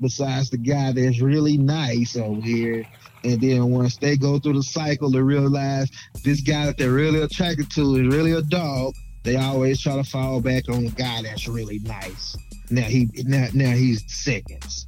besides 0.00 0.50
the 0.50 0.56
guy 0.56 0.92
that's 0.92 1.20
really 1.20 1.58
nice 1.58 2.16
over 2.16 2.40
here. 2.40 2.84
And 3.24 3.40
then 3.40 3.70
once 3.70 3.96
they 3.98 4.16
go 4.16 4.38
through 4.38 4.54
the 4.54 4.62
cycle 4.62 5.10
to 5.12 5.22
realize 5.24 5.90
this 6.24 6.40
guy 6.40 6.66
that 6.66 6.78
they're 6.78 6.92
really 6.92 7.20
attracted 7.22 7.70
to 7.72 7.96
is 7.96 8.06
really 8.14 8.32
a 8.32 8.42
dog, 8.42 8.94
they 9.24 9.36
always 9.36 9.80
try 9.80 9.96
to 9.96 10.04
fall 10.04 10.40
back 10.40 10.68
on 10.68 10.84
the 10.84 10.90
guy 10.90 11.22
that's 11.22 11.48
really 11.48 11.78
nice. 11.80 12.36
Now 12.70 12.82
he 12.82 13.08
now, 13.24 13.48
now 13.52 13.70
he's 13.72 14.02
seconds. 14.12 14.86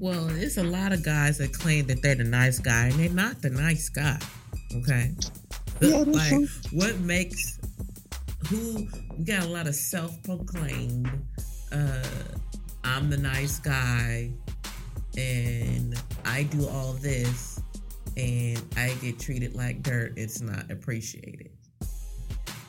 Well, 0.00 0.26
there's 0.26 0.58
a 0.58 0.64
lot 0.64 0.92
of 0.92 1.04
guys 1.04 1.38
that 1.38 1.52
claim 1.52 1.86
that 1.88 2.02
they're 2.02 2.14
the 2.14 2.24
nice 2.24 2.58
guy, 2.58 2.86
and 2.86 2.94
they're 2.94 3.08
not 3.08 3.42
the 3.42 3.50
nice 3.50 3.88
guy. 3.88 4.18
Okay. 4.76 5.12
Yeah, 5.80 5.98
like, 5.98 6.28
true. 6.28 6.48
what 6.72 6.98
makes 7.00 7.58
who 8.48 8.86
we 9.16 9.24
got 9.24 9.44
a 9.44 9.48
lot 9.48 9.66
of 9.66 9.74
self-proclaimed 9.74 11.10
uh 11.72 12.02
I'm 12.84 13.10
the 13.10 13.16
nice 13.16 13.58
guy 13.58 14.30
and 15.16 15.94
I 16.24 16.44
do 16.44 16.66
all 16.68 16.94
this 16.94 17.60
and 18.16 18.62
I 18.76 18.94
get 19.00 19.18
treated 19.18 19.54
like 19.54 19.82
dirt, 19.82 20.14
it's 20.16 20.40
not 20.40 20.70
appreciated. 20.70 21.50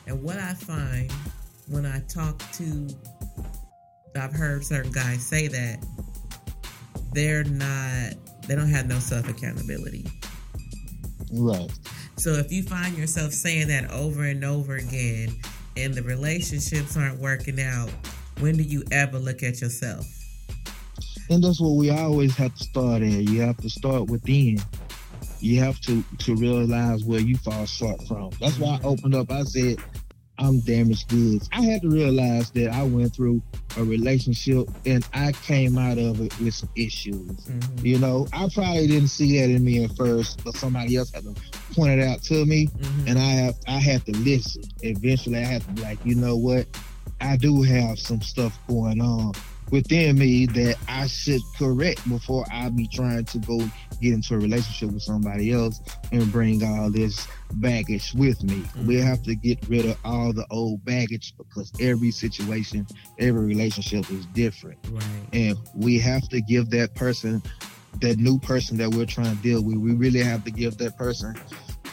And 0.06 0.22
what 0.22 0.38
I 0.38 0.54
find 0.54 1.10
when 1.68 1.86
I 1.86 2.00
talk 2.00 2.38
to 2.52 2.88
I've 4.16 4.32
heard 4.32 4.64
certain 4.64 4.92
guys 4.92 5.24
say 5.24 5.48
that 5.48 5.84
they're 7.12 7.44
not 7.44 8.14
they 8.46 8.54
don't 8.56 8.68
have 8.68 8.88
no 8.88 8.98
self 8.98 9.28
accountability. 9.28 10.06
Right. 11.32 11.70
So 12.16 12.30
if 12.32 12.50
you 12.52 12.62
find 12.62 12.96
yourself 12.98 13.32
saying 13.32 13.68
that 13.68 13.90
over 13.90 14.24
and 14.24 14.44
over 14.44 14.76
again 14.76 15.34
and 15.76 15.94
the 15.94 16.02
relationships 16.02 16.96
aren't 16.96 17.20
working 17.20 17.60
out, 17.60 17.90
when 18.40 18.56
do 18.56 18.62
you 18.62 18.82
ever 18.90 19.18
look 19.18 19.42
at 19.42 19.60
yourself? 19.60 20.06
And 21.30 21.44
that's 21.44 21.60
what 21.60 21.76
we 21.76 21.90
always 21.90 22.36
have 22.36 22.54
to 22.56 22.64
start 22.64 23.02
at. 23.02 23.08
You 23.08 23.40
have 23.42 23.56
to 23.58 23.70
start 23.70 24.10
within. 24.10 24.58
You 25.38 25.60
have 25.60 25.80
to 25.82 26.02
to 26.18 26.34
realize 26.34 27.04
where 27.04 27.20
you 27.20 27.36
fall 27.36 27.66
short 27.66 28.02
from. 28.08 28.30
That's 28.40 28.58
why 28.58 28.80
I 28.82 28.86
opened 28.86 29.14
up. 29.14 29.30
I 29.30 29.44
said 29.44 29.78
I'm 30.38 30.60
damaged 30.60 31.08
goods. 31.08 31.48
I 31.52 31.62
had 31.62 31.82
to 31.82 31.88
realize 31.88 32.50
that 32.52 32.72
I 32.72 32.82
went 32.82 33.14
through 33.14 33.42
a 33.76 33.84
relationship 33.84 34.68
and 34.86 35.06
I 35.12 35.32
came 35.32 35.78
out 35.78 35.98
of 35.98 36.20
it 36.20 36.38
with 36.40 36.54
some 36.54 36.70
issues. 36.76 37.30
Mm-hmm. 37.30 37.86
You 37.86 37.98
know, 37.98 38.26
I 38.32 38.48
probably 38.52 38.86
didn't 38.86 39.08
see 39.08 39.38
that 39.40 39.50
in 39.50 39.64
me 39.64 39.84
at 39.84 39.96
first, 39.96 40.42
but 40.44 40.54
somebody 40.54 40.96
else 40.96 41.12
had 41.12 41.24
to 41.24 41.34
point 41.74 42.00
it 42.00 42.06
out 42.06 42.22
to 42.24 42.44
me, 42.44 42.66
mm-hmm. 42.66 43.08
and 43.08 43.18
I 43.18 43.30
have 43.30 43.56
I 43.66 43.78
had 43.78 44.04
to 44.06 44.12
listen. 44.18 44.62
Eventually, 44.82 45.38
I 45.38 45.44
had 45.44 45.62
to 45.62 45.72
be 45.72 45.82
like, 45.82 45.98
you 46.04 46.14
know 46.14 46.36
what, 46.36 46.66
I 47.20 47.36
do 47.36 47.62
have 47.62 47.98
some 47.98 48.20
stuff 48.20 48.58
going 48.68 49.00
on 49.00 49.32
within 49.70 50.18
me 50.18 50.46
that 50.46 50.76
I 50.88 51.06
should 51.06 51.40
correct 51.58 52.08
before 52.08 52.44
I 52.52 52.68
be 52.70 52.86
trying 52.88 53.24
to 53.26 53.38
go 53.38 53.58
get 54.00 54.14
into 54.14 54.34
a 54.34 54.38
relationship 54.38 54.92
with 54.92 55.02
somebody 55.02 55.52
else 55.52 55.80
and 56.12 56.30
bring 56.32 56.64
all 56.64 56.90
this 56.90 57.26
baggage 57.54 58.12
with 58.14 58.42
me. 58.42 58.56
Mm-hmm. 58.56 58.86
We 58.86 58.96
have 58.96 59.22
to 59.24 59.34
get 59.34 59.58
rid 59.68 59.86
of 59.86 59.96
all 60.04 60.32
the 60.32 60.46
old 60.50 60.84
baggage 60.84 61.34
because 61.36 61.72
every 61.80 62.10
situation, 62.10 62.86
every 63.18 63.44
relationship 63.44 64.10
is 64.10 64.26
different. 64.26 64.78
Right. 64.90 65.04
And 65.32 65.58
we 65.74 65.98
have 65.98 66.28
to 66.30 66.40
give 66.40 66.70
that 66.70 66.94
person, 66.94 67.42
that 68.00 68.18
new 68.18 68.38
person 68.38 68.76
that 68.78 68.90
we're 68.90 69.06
trying 69.06 69.36
to 69.36 69.42
deal 69.42 69.62
with, 69.62 69.76
we 69.76 69.92
really 69.92 70.22
have 70.22 70.44
to 70.44 70.50
give 70.50 70.78
that 70.78 70.96
person 70.96 71.34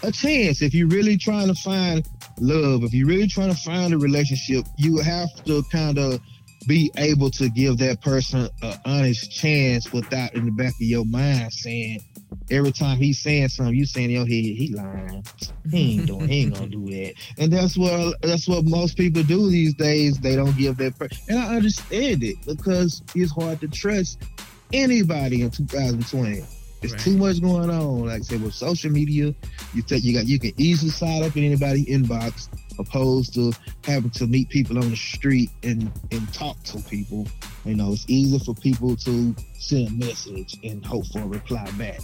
a 0.03 0.12
chance. 0.12 0.62
If 0.62 0.74
you're 0.74 0.88
really 0.88 1.17
trying 1.17 1.48
to 1.48 1.55
find 1.55 2.07
love, 2.39 2.84
if 2.84 2.93
you're 2.93 3.07
really 3.07 3.27
trying 3.27 3.50
to 3.50 3.57
find 3.57 3.93
a 3.93 3.98
relationship, 3.98 4.65
you 4.77 4.98
have 5.00 5.29
to 5.46 5.63
kind 5.72 5.98
of 5.98 6.22
be 6.67 6.91
able 6.97 7.31
to 7.31 7.50
give 7.50 7.77
that 7.77 8.01
person 8.01 8.50
an 8.62 8.79
honest 8.86 9.31
chance 9.31 9.91
without 9.93 10.33
in 10.33 10.45
the 10.45 10.51
back 10.51 10.74
of 10.74 10.81
your 10.81 11.05
mind 11.05 11.53
saying 11.53 12.01
every 12.51 12.74
time 12.74 12.97
he's 12.97 13.19
saying 13.19 13.47
something, 13.47 13.74
you 13.74 13.86
saying 13.86 14.12
in 14.12 14.17
your 14.17 14.25
head, 14.25 14.29
he 14.29 14.74
lying. 14.75 15.25
He 15.71 15.97
ain't 15.97 16.07
doing, 16.07 16.27
he 16.27 16.41
ain't 16.41 16.53
gonna 16.53 16.67
do 16.67 16.86
that. 16.89 17.13
And 17.38 17.51
that's 17.51 17.77
what 17.77 18.21
that's 18.21 18.47
what 18.47 18.65
most 18.65 18.97
people 18.97 19.24
do 19.24 19.50
these 19.50 19.74
days. 19.75 20.19
They 20.19 20.36
don't 20.36 20.55
give 20.57 20.77
that 20.77 21.00
person. 21.00 21.17
And 21.29 21.39
I 21.39 21.55
understand 21.55 22.24
it 22.24 22.36
because 22.45 23.01
it's 23.15 23.31
hard 23.31 23.62
to 23.62 23.67
trust 23.69 24.21
anybody 24.74 25.43
in 25.43 25.51
2020. 25.51 26.43
There's 26.79 26.91
right. 26.91 27.01
too 27.01 27.17
much 27.17 27.41
going 27.41 27.69
on. 27.69 28.05
Like 28.05 28.19
I 28.19 28.24
said, 28.24 28.41
with 28.41 28.53
social 28.53 28.91
media, 28.91 29.33
you 29.74 29.81
think 29.81 30.03
you 30.03 30.13
got 30.13 30.27
you 30.27 30.38
can 30.38 30.53
easily 30.57 30.91
sign 30.91 31.24
up 31.24 31.36
in 31.38 31.43
anybody's 31.43 31.86
inbox 31.86 32.50
opposed 32.79 33.34
to 33.36 33.53
having 33.84 34.10
to 34.12 34.27
meet 34.27 34.50
people 34.50 34.77
on 34.77 34.89
the 34.89 34.96
street 34.96 35.50
and 35.63 35.91
and 36.12 36.34
talk 36.34 36.62
to 36.63 36.79
people. 36.89 37.27
You 37.65 37.75
know, 37.75 37.93
it's 37.93 38.05
easier 38.07 38.39
for 38.39 38.53
people 38.53 38.96
to 38.98 39.36
send 39.57 39.88
a 39.88 39.91
message 40.05 40.57
and 40.63 40.86
hope 40.86 41.05
for 41.07 41.19
a 41.19 41.27
reply 41.27 41.69
back. 41.77 42.00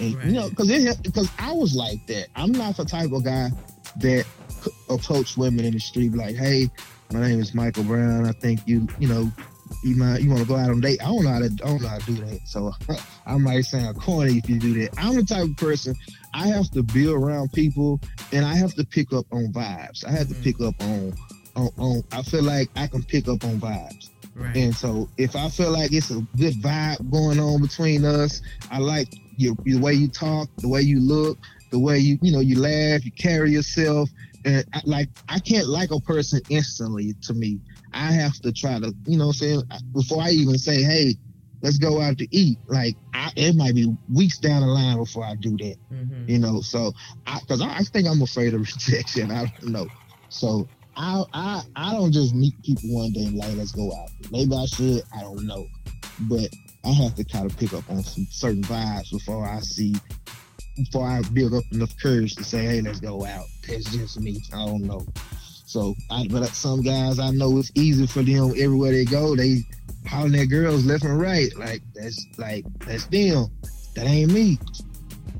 And 0.00 0.14
right. 0.14 0.26
you 0.26 0.32
know, 0.32 0.50
because 0.50 0.96
because 0.98 1.30
I 1.38 1.52
was 1.52 1.74
like 1.74 2.06
that. 2.06 2.28
I'm 2.36 2.52
not 2.52 2.76
the 2.76 2.84
type 2.84 3.12
of 3.12 3.24
guy 3.24 3.50
that 3.98 4.26
approach 4.90 5.36
women 5.36 5.64
in 5.64 5.72
the 5.72 5.80
street 5.80 6.14
like, 6.14 6.36
"Hey, 6.36 6.70
my 7.12 7.20
name 7.20 7.40
is 7.40 7.54
Michael 7.54 7.84
Brown. 7.84 8.26
I 8.26 8.32
think 8.32 8.60
you, 8.66 8.86
you 8.98 9.08
know, 9.08 9.30
you 9.82 9.96
might 9.96 10.20
you 10.22 10.30
want 10.30 10.42
to 10.42 10.48
go 10.48 10.56
out 10.56 10.70
on 10.70 10.80
date. 10.80 11.00
I 11.02 11.06
don't 11.06 11.24
know 11.24 11.30
how 11.30 11.38
to 11.40 11.44
I 11.46 11.66
don't 11.66 11.82
know 11.82 11.88
how 11.88 11.98
to 11.98 12.06
do 12.06 12.14
that. 12.24 12.40
So 12.46 12.72
I 13.26 13.36
might 13.36 13.62
sound 13.62 14.00
corny 14.00 14.38
if 14.38 14.48
you 14.48 14.58
do 14.58 14.74
that. 14.80 14.94
I'm 14.98 15.16
the 15.16 15.24
type 15.24 15.44
of 15.44 15.56
person 15.56 15.94
I 16.34 16.48
have 16.48 16.70
to 16.72 16.82
be 16.82 17.10
around 17.10 17.52
people 17.52 18.00
and 18.32 18.44
I 18.44 18.56
have 18.56 18.74
to 18.74 18.84
pick 18.84 19.12
up 19.12 19.26
on 19.32 19.52
vibes. 19.52 20.04
I 20.04 20.10
have 20.10 20.28
to 20.28 20.34
pick 20.34 20.60
up 20.60 20.74
on, 20.80 21.14
on 21.54 21.70
on 21.78 22.02
I 22.12 22.22
feel 22.22 22.42
like 22.42 22.68
I 22.76 22.86
can 22.86 23.02
pick 23.02 23.28
up 23.28 23.44
on 23.44 23.60
vibes. 23.60 24.10
Right. 24.34 24.54
And 24.54 24.74
so 24.74 25.08
if 25.16 25.34
I 25.34 25.48
feel 25.48 25.70
like 25.70 25.92
it's 25.92 26.10
a 26.10 26.20
good 26.36 26.54
vibe 26.54 27.10
going 27.10 27.40
on 27.40 27.62
between 27.62 28.04
us, 28.04 28.42
I 28.70 28.78
like 28.78 29.08
your, 29.38 29.54
the 29.64 29.78
way 29.78 29.94
you 29.94 30.08
talk, 30.08 30.50
the 30.58 30.68
way 30.68 30.82
you 30.82 31.00
look, 31.00 31.38
the 31.70 31.78
way 31.78 31.98
you 31.98 32.18
you 32.20 32.32
know 32.32 32.40
you 32.40 32.60
laugh, 32.60 33.04
you 33.04 33.12
carry 33.12 33.50
yourself, 33.50 34.10
and 34.44 34.64
I, 34.74 34.82
like 34.84 35.08
I 35.28 35.38
can't 35.38 35.66
like 35.66 35.90
a 35.90 36.00
person 36.00 36.40
instantly. 36.50 37.14
To 37.22 37.34
me, 37.34 37.58
I 37.96 38.12
have 38.12 38.34
to 38.40 38.52
try 38.52 38.78
to 38.78 38.94
you 39.06 39.18
know 39.18 39.28
what 39.28 39.42
I'm 39.42 39.62
saying 39.62 39.62
before 39.92 40.22
I 40.22 40.30
even 40.30 40.58
say 40.58 40.82
hey 40.82 41.14
let's 41.62 41.78
go 41.78 42.00
out 42.00 42.18
to 42.18 42.28
eat. 42.30 42.58
Like 42.66 42.96
I, 43.14 43.32
it 43.36 43.56
might 43.56 43.74
be 43.74 43.94
weeks 44.12 44.38
down 44.38 44.62
the 44.62 44.68
line 44.68 44.96
before 44.96 45.24
I 45.24 45.34
do 45.34 45.56
that. 45.58 45.76
Mm-hmm. 45.92 46.30
You 46.30 46.38
know, 46.38 46.60
so 46.60 46.92
because 47.40 47.60
I, 47.60 47.68
I, 47.68 47.76
I, 47.78 47.82
think 47.82 48.08
I'm 48.08 48.22
afraid 48.22 48.54
of 48.54 48.60
rejection. 48.72 49.30
I 49.30 49.52
don't 49.60 49.72
know. 49.72 49.86
So 50.28 50.68
I 50.96 51.24
I 51.32 51.62
I 51.74 51.92
don't 51.92 52.12
just 52.12 52.34
meet 52.34 52.54
people 52.62 52.94
one 52.94 53.12
day 53.12 53.24
and 53.24 53.36
like 53.36 53.54
let's 53.56 53.72
go 53.72 53.92
out. 53.92 54.10
Maybe 54.30 54.54
I 54.54 54.66
should. 54.66 55.02
I 55.14 55.22
don't 55.22 55.46
know, 55.46 55.66
but 56.20 56.48
I 56.84 56.92
have 56.92 57.14
to 57.16 57.24
kind 57.24 57.50
of 57.50 57.56
pick 57.58 57.72
up 57.72 57.88
on 57.90 58.02
some 58.02 58.26
certain 58.30 58.62
vibes 58.62 59.10
before 59.10 59.44
I 59.44 59.60
see. 59.60 59.94
Before 60.76 61.06
I 61.06 61.22
build 61.32 61.54
up 61.54 61.64
enough 61.72 61.96
courage 61.98 62.34
to 62.36 62.44
say, 62.44 62.62
"Hey, 62.64 62.80
let's 62.82 63.00
go 63.00 63.24
out." 63.24 63.46
That's 63.66 63.84
just 63.84 64.20
me. 64.20 64.42
I 64.52 64.66
don't 64.66 64.82
know. 64.82 65.06
So, 65.76 65.94
I, 66.10 66.26
but 66.28 66.46
some 66.54 66.80
guys 66.80 67.18
I 67.18 67.32
know 67.32 67.58
it's 67.58 67.70
easy 67.74 68.06
for 68.06 68.22
them 68.22 68.52
everywhere 68.56 68.92
they 68.92 69.04
go. 69.04 69.36
They 69.36 69.58
hollering 70.06 70.36
at 70.36 70.46
girls 70.46 70.86
left 70.86 71.04
and 71.04 71.20
right. 71.20 71.54
Like 71.54 71.82
that's 71.94 72.24
like 72.38 72.64
that's 72.78 73.04
them. 73.08 73.48
That 73.94 74.06
ain't 74.06 74.32
me. 74.32 74.58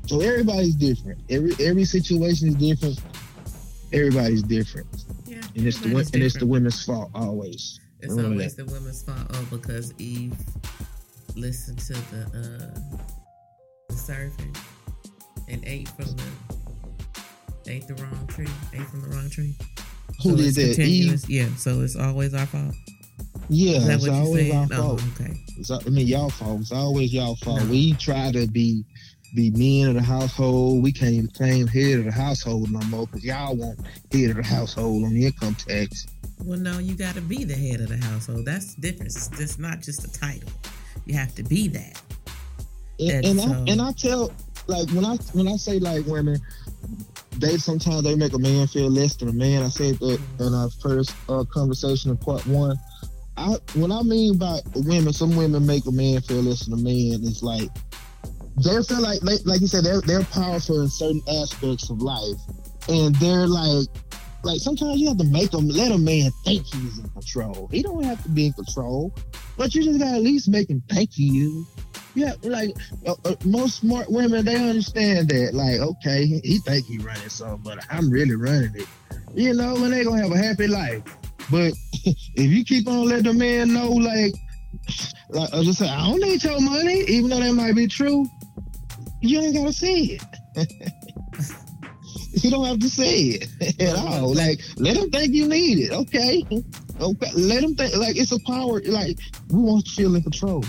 So 0.05 0.21
everybody's 0.21 0.75
different. 0.75 1.21
Every 1.31 1.53
every 1.59 1.85
situation 1.85 2.49
is 2.49 2.53
different. 2.53 3.01
Everybody's 3.91 4.43
different. 4.43 4.85
Yeah, 5.25 5.41
and 5.55 5.65
it's 5.65 5.79
the 5.79 5.89
and 5.89 6.21
it's 6.21 6.37
the 6.37 6.45
women's 6.45 6.85
fault 6.85 7.09
always. 7.15 7.79
It's 8.01 8.11
Remember 8.11 8.33
always 8.33 8.55
that. 8.55 8.67
the 8.67 8.71
women's 8.71 9.01
fault. 9.01 9.25
Oh, 9.33 9.47
because 9.49 9.91
Eve 9.97 10.35
listened 11.35 11.79
to 11.79 11.93
the 11.93 12.21
uh 12.75 12.79
the 13.89 13.95
serpent 13.95 14.55
and 15.47 15.65
ate 15.65 15.89
from 15.89 16.15
the 16.15 17.71
ate 17.71 17.87
the 17.87 17.95
wrong 17.95 18.27
tree. 18.27 18.45
Ate 18.71 18.85
from 18.85 19.01
the 19.01 19.07
wrong 19.07 19.31
tree. 19.31 19.55
Who 20.23 20.31
so 20.31 20.35
did 20.35 20.55
that? 20.55 20.79
Eve? 20.79 21.29
Yeah. 21.29 21.47
So 21.55 21.81
it's 21.81 21.95
always 21.95 22.33
our 22.33 22.45
fault. 22.45 22.75
Yeah, 23.49 23.79
it's 23.81 24.07
always 24.07 24.53
our 24.53 24.67
fault. 24.67 25.01
Oh, 25.01 25.21
okay. 25.21 25.39
It's, 25.57 25.71
I 25.71 25.79
mean, 25.89 26.07
y'all 26.07 26.29
fault. 26.29 26.61
It's 26.61 26.71
always 26.71 27.13
y'all 27.13 27.35
fault. 27.37 27.61
No. 27.63 27.69
We 27.69 27.93
try 27.93 28.31
to 28.31 28.47
be 28.47 28.83
be 29.35 29.51
men 29.51 29.89
of 29.89 29.95
the 29.95 30.01
household. 30.01 30.83
We 30.83 30.91
can't 30.91 31.13
even 31.13 31.27
claim 31.29 31.67
head 31.67 31.99
of 31.99 32.05
the 32.05 32.11
household 32.11 32.71
no 32.71 32.79
more 32.87 33.07
because 33.07 33.23
y'all 33.23 33.55
want 33.55 33.79
head 34.11 34.31
of 34.31 34.37
the 34.37 34.43
household 34.43 35.03
on 35.03 35.13
the 35.13 35.25
income 35.25 35.55
tax. 35.55 36.07
Well, 36.43 36.59
no, 36.59 36.79
you 36.79 36.95
got 36.95 37.15
to 37.15 37.21
be 37.21 37.43
the 37.43 37.55
head 37.55 37.81
of 37.81 37.89
the 37.89 37.97
household. 37.97 38.45
That's 38.45 38.75
the 38.75 38.81
difference. 38.81 39.27
It's, 39.27 39.39
it's 39.39 39.59
not 39.59 39.81
just 39.81 40.03
a 40.03 40.19
title. 40.19 40.49
You 41.05 41.15
have 41.15 41.33
to 41.35 41.43
be 41.43 41.67
that. 41.69 42.01
And, 42.99 43.11
and, 43.11 43.25
and 43.25 43.39
so, 43.39 43.51
I 43.51 43.71
and 43.71 43.81
I 43.81 43.91
tell 43.91 44.31
like 44.67 44.89
when 44.89 45.05
I 45.05 45.15
when 45.33 45.47
I 45.47 45.55
say 45.55 45.79
like 45.79 46.05
women, 46.05 46.39
they 47.39 47.57
sometimes 47.57 48.03
they 48.03 48.15
make 48.15 48.33
a 48.33 48.39
man 48.39 48.67
feel 48.67 48.89
less 48.89 49.15
than 49.15 49.29
a 49.29 49.33
man. 49.33 49.63
I 49.63 49.69
said 49.69 49.99
that 49.99 50.19
in 50.39 50.53
our 50.53 50.69
first 50.81 51.15
uh, 51.29 51.43
conversation 51.45 52.11
in 52.11 52.17
part 52.17 52.45
one. 52.47 52.77
I 53.37 53.55
what 53.73 53.91
I 53.91 54.01
mean 54.01 54.37
by 54.37 54.59
women, 54.75 55.13
some 55.13 55.35
women 55.35 55.65
make 55.65 55.85
a 55.85 55.91
man 55.91 56.21
feel 56.21 56.41
less 56.41 56.65
than 56.65 56.73
a 56.73 56.81
man. 56.81 57.19
It's 57.23 57.43
like 57.43 57.69
they 58.57 58.81
feel 58.83 59.01
like, 59.01 59.21
like, 59.21 59.41
like 59.45 59.61
you 59.61 59.67
said, 59.67 59.83
they're 59.83 60.01
they're 60.01 60.23
powerful 60.23 60.81
in 60.81 60.89
certain 60.89 61.21
aspects 61.41 61.89
of 61.89 62.01
life, 62.01 62.39
and 62.89 63.13
they're 63.15 63.47
like 63.47 63.87
like 64.43 64.59
sometimes 64.59 64.99
you 64.99 65.07
have 65.07 65.17
to 65.17 65.25
make 65.25 65.51
them 65.51 65.67
let 65.67 65.91
a 65.91 65.97
man 65.97 66.31
think 66.43 66.65
he's 66.65 66.99
in 66.99 67.09
control. 67.09 67.67
He 67.71 67.83
don't 67.83 68.03
have 68.03 68.21
to 68.23 68.29
be 68.29 68.47
in 68.47 68.53
control, 68.53 69.13
but 69.57 69.75
you 69.75 69.83
just 69.83 69.99
gotta 69.99 70.17
at 70.17 70.23
least 70.23 70.49
make 70.49 70.69
him 70.69 70.81
think 70.89 71.11
he 71.13 71.41
is. 71.41 71.65
Yeah, 72.17 72.33
like 72.41 72.75
uh, 73.05 73.13
uh, 73.25 73.35
most 73.45 73.81
smart 73.81 74.09
women, 74.09 74.43
they 74.43 74.55
understand 74.55 75.29
that. 75.29 75.53
Like, 75.53 75.79
okay, 75.79 76.25
he, 76.25 76.57
think 76.57 76.87
he 76.87 76.97
running 76.97 77.29
something, 77.29 77.61
but 77.63 77.85
I'm 77.91 78.09
really 78.09 78.33
running 78.33 78.73
it. 78.73 78.87
You 79.35 79.53
know, 79.53 79.75
and 79.75 79.93
they 79.93 80.03
gonna 80.03 80.23
have 80.23 80.31
a 80.31 80.37
happy 80.37 80.65
life. 80.65 81.03
But 81.51 81.73
if 82.05 82.17
you 82.51 82.65
keep 82.65 82.87
on 82.87 83.07
letting 83.07 83.25
the 83.25 83.33
man 83.33 83.71
know, 83.71 83.91
like, 83.91 84.33
like 85.29 85.53
I 85.53 85.61
just 85.61 85.77
say, 85.77 85.87
I 85.87 86.09
don't 86.09 86.19
need 86.19 86.43
your 86.43 86.59
money, 86.59 87.01
even 87.01 87.29
though 87.29 87.39
that 87.39 87.53
might 87.53 87.75
be 87.75 87.85
true, 87.85 88.25
you 89.21 89.39
ain't 89.39 89.55
gotta 89.55 89.71
say 89.71 90.17
it. 90.17 90.23
you 92.43 92.49
don't 92.49 92.65
have 92.65 92.79
to 92.79 92.89
say 92.89 93.13
it 93.13 93.79
at 93.79 93.95
all. 93.95 94.33
Like, 94.33 94.59
let 94.77 94.95
them 94.97 95.11
think 95.11 95.35
you 95.35 95.47
need 95.47 95.77
it. 95.77 95.91
Okay. 95.91 96.43
Okay. 96.99 97.31
Let 97.35 97.61
them 97.61 97.75
think 97.75 97.95
like 97.95 98.17
it's 98.17 98.31
a 98.31 98.39
power. 98.39 98.81
Like 98.81 99.19
we 99.51 99.59
want 99.59 99.85
to 99.85 99.91
feel 99.91 100.15
in 100.15 100.23
control. 100.23 100.63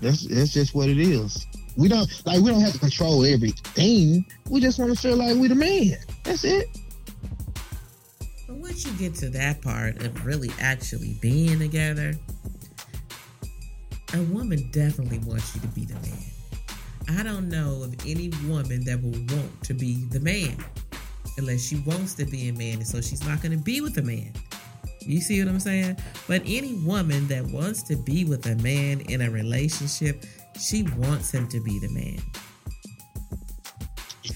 That's 0.00 0.26
that's 0.26 0.52
just 0.52 0.74
what 0.74 0.88
it 0.88 0.98
is. 0.98 1.46
We 1.76 1.88
don't 1.88 2.08
like 2.26 2.40
we 2.40 2.50
don't 2.50 2.60
have 2.60 2.72
to 2.72 2.78
control 2.78 3.24
everything. 3.24 4.24
We 4.48 4.60
just 4.60 4.78
want 4.78 4.94
to 4.94 5.00
feel 5.00 5.16
like 5.16 5.36
we 5.36 5.48
the 5.48 5.54
man. 5.54 5.96
That's 6.24 6.44
it. 6.44 6.68
But 8.46 8.56
once 8.56 8.86
you 8.86 8.92
get 8.92 9.14
to 9.16 9.30
that 9.30 9.62
part 9.62 10.02
of 10.02 10.24
really 10.24 10.50
actually 10.60 11.16
being 11.20 11.58
together, 11.58 12.14
a 14.14 14.22
woman 14.24 14.70
definitely 14.70 15.18
wants 15.18 15.54
you 15.54 15.60
to 15.62 15.68
be 15.68 15.84
the 15.84 15.94
man. 15.94 17.18
I 17.18 17.22
don't 17.22 17.48
know 17.48 17.82
of 17.82 17.94
any 18.06 18.30
woman 18.46 18.84
that 18.84 19.00
will 19.02 19.36
want 19.36 19.62
to 19.64 19.74
be 19.74 20.04
the 20.10 20.20
man 20.20 20.56
unless 21.38 21.66
she 21.66 21.76
wants 21.86 22.14
to 22.14 22.24
be 22.24 22.48
a 22.48 22.52
man, 22.52 22.74
and 22.74 22.86
so 22.86 23.00
she's 23.00 23.24
not 23.26 23.42
going 23.42 23.52
to 23.52 23.62
be 23.62 23.80
with 23.80 23.98
a 23.98 24.02
man. 24.02 24.32
You 25.00 25.20
see 25.20 25.42
what 25.42 25.48
I'm 25.48 25.60
saying? 25.60 25.98
But 26.26 26.42
any 26.44 26.74
woman 26.74 27.28
that 27.28 27.44
wants 27.46 27.82
to 27.84 27.96
be 27.96 28.24
with 28.24 28.46
a 28.46 28.56
man 28.56 29.00
in 29.02 29.22
a 29.22 29.30
relationship, 29.30 30.24
she 30.58 30.82
wants 30.96 31.32
him 31.32 31.48
to 31.48 31.60
be 31.60 31.78
the 31.78 31.88
man. 31.88 32.18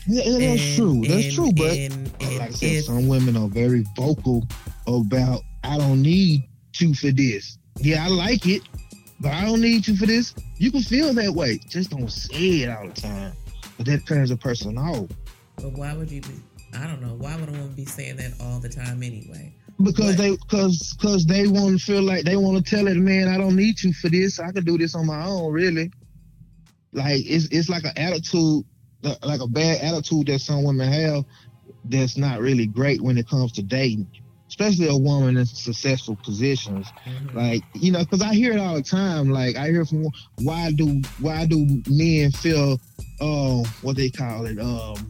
Yeah, 0.07 0.39
that's 0.39 0.63
and, 0.63 0.77
true. 0.77 1.03
That's 1.03 1.25
and, 1.25 1.35
true. 1.35 1.53
But 1.53 1.77
and, 1.77 2.39
like 2.39 2.41
I 2.41 2.51
said, 2.51 2.69
if, 2.69 2.85
some 2.85 3.09
women 3.09 3.37
are 3.37 3.49
very 3.49 3.85
vocal 3.97 4.47
about, 4.87 5.43
I 5.65 5.79
don't 5.79 6.03
need 6.03 6.49
you 6.79 6.95
for 6.95 7.11
this. 7.11 7.59
Yeah, 7.79 8.05
I 8.05 8.09
like 8.09 8.47
it, 8.47 8.63
but 9.21 9.33
I 9.33 9.45
don't 9.45 9.61
need 9.61 9.87
you 9.87 9.97
for 9.97 10.07
this. 10.07 10.35
You 10.57 10.71
can 10.71 10.83
feel 10.83 11.13
that 11.15 11.33
way. 11.33 11.59
Just 11.69 11.91
don't 11.91 12.11
say 12.11 12.63
it 12.63 12.71
all 12.71 12.89
the 12.89 13.01
time. 13.01 13.33
But 13.77 13.87
that 13.87 14.07
turns 14.07 14.31
a 14.31 14.37
person 14.37 14.79
off. 14.79 15.09
But 15.57 15.73
why 15.73 15.95
would 15.95 16.11
you 16.11 16.21
be? 16.23 16.35
I 16.75 16.87
don't 16.87 17.03
know. 17.03 17.15
Why 17.15 17.37
would 17.37 17.49
a 17.49 17.53
woman 17.53 17.73
be 17.73 17.85
saying 17.85 18.17
that 18.17 18.33
all 18.41 18.61
the 18.61 18.69
time 18.69 19.03
anyway? 19.03 19.55
Because 19.83 20.17
they, 20.17 20.37
because, 20.37 20.95
because 20.95 21.25
they 21.27 21.47
want 21.47 21.79
to 21.79 21.85
feel 21.85 22.03
like 22.03 22.25
they 22.25 22.37
want 22.37 22.65
to 22.65 22.77
tell 22.77 22.87
it, 22.87 22.97
man. 22.97 23.29
I 23.29 23.39
don't 23.39 23.57
need 23.57 23.83
you 23.83 23.93
for 23.93 24.09
this. 24.09 24.39
I 24.39 24.53
can 24.53 24.65
do 24.65 24.77
this 24.77 24.95
on 24.95 25.07
my 25.07 25.25
own. 25.25 25.53
Really, 25.53 25.91
like 26.93 27.23
it's 27.25 27.47
it's 27.47 27.69
like 27.69 27.85
an 27.85 27.97
attitude, 27.97 28.65
like 29.03 29.41
a 29.41 29.47
bad 29.47 29.81
attitude 29.83 30.27
that 30.27 30.41
some 30.41 30.65
women 30.65 30.93
have. 30.93 31.25
That's 31.85 32.19
not 32.19 32.41
really 32.41 32.67
great 32.67 33.01
when 33.01 33.17
it 33.17 33.29
comes 33.29 33.53
to 33.53 33.63
dating 33.63 34.07
especially 34.51 34.89
a 34.89 34.97
woman 34.97 35.37
in 35.37 35.47
successful 35.47 36.17
positions. 36.25 36.89
Mm-hmm. 37.07 37.39
Like, 37.39 37.63
you 37.75 37.93
know, 37.93 38.01
because 38.01 38.21
I 38.21 38.35
hear 38.35 38.53
it 38.53 38.59
all 38.59 38.75
the 38.75 38.83
time. 38.83 39.31
Like, 39.31 39.57
I 39.57 39.69
hear 39.69 39.85
from 39.85 40.07
why 40.43 40.73
do 40.73 41.01
why 41.21 41.47
do 41.47 41.81
men 41.89 42.33
feel, 42.33 42.81
uh, 43.21 43.63
what 43.83 43.97
they 43.97 44.11
call 44.11 44.47
it? 44.47 44.59
Um, 44.59 45.09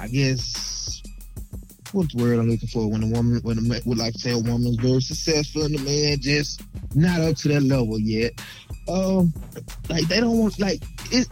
I 0.00 0.08
guess 0.08 0.69
what's 1.92 2.14
the 2.14 2.22
word 2.22 2.38
I'm 2.38 2.48
looking 2.48 2.68
for 2.68 2.88
when 2.88 3.02
a 3.02 3.06
woman 3.06 3.40
when 3.42 3.58
a 3.58 3.62
man 3.62 3.80
would 3.84 3.98
like 3.98 4.14
to 4.14 4.18
say 4.18 4.32
a 4.32 4.38
woman's 4.38 4.76
very 4.76 5.00
successful 5.00 5.64
and 5.64 5.76
the 5.76 5.82
man 5.82 6.18
just 6.20 6.62
not 6.94 7.20
up 7.20 7.36
to 7.36 7.48
that 7.48 7.62
level 7.62 7.98
yet. 7.98 8.32
Um, 8.88 9.32
like 9.88 10.06
they 10.08 10.20
don't 10.20 10.38
want 10.38 10.58
like 10.58 10.82
it 11.12 11.28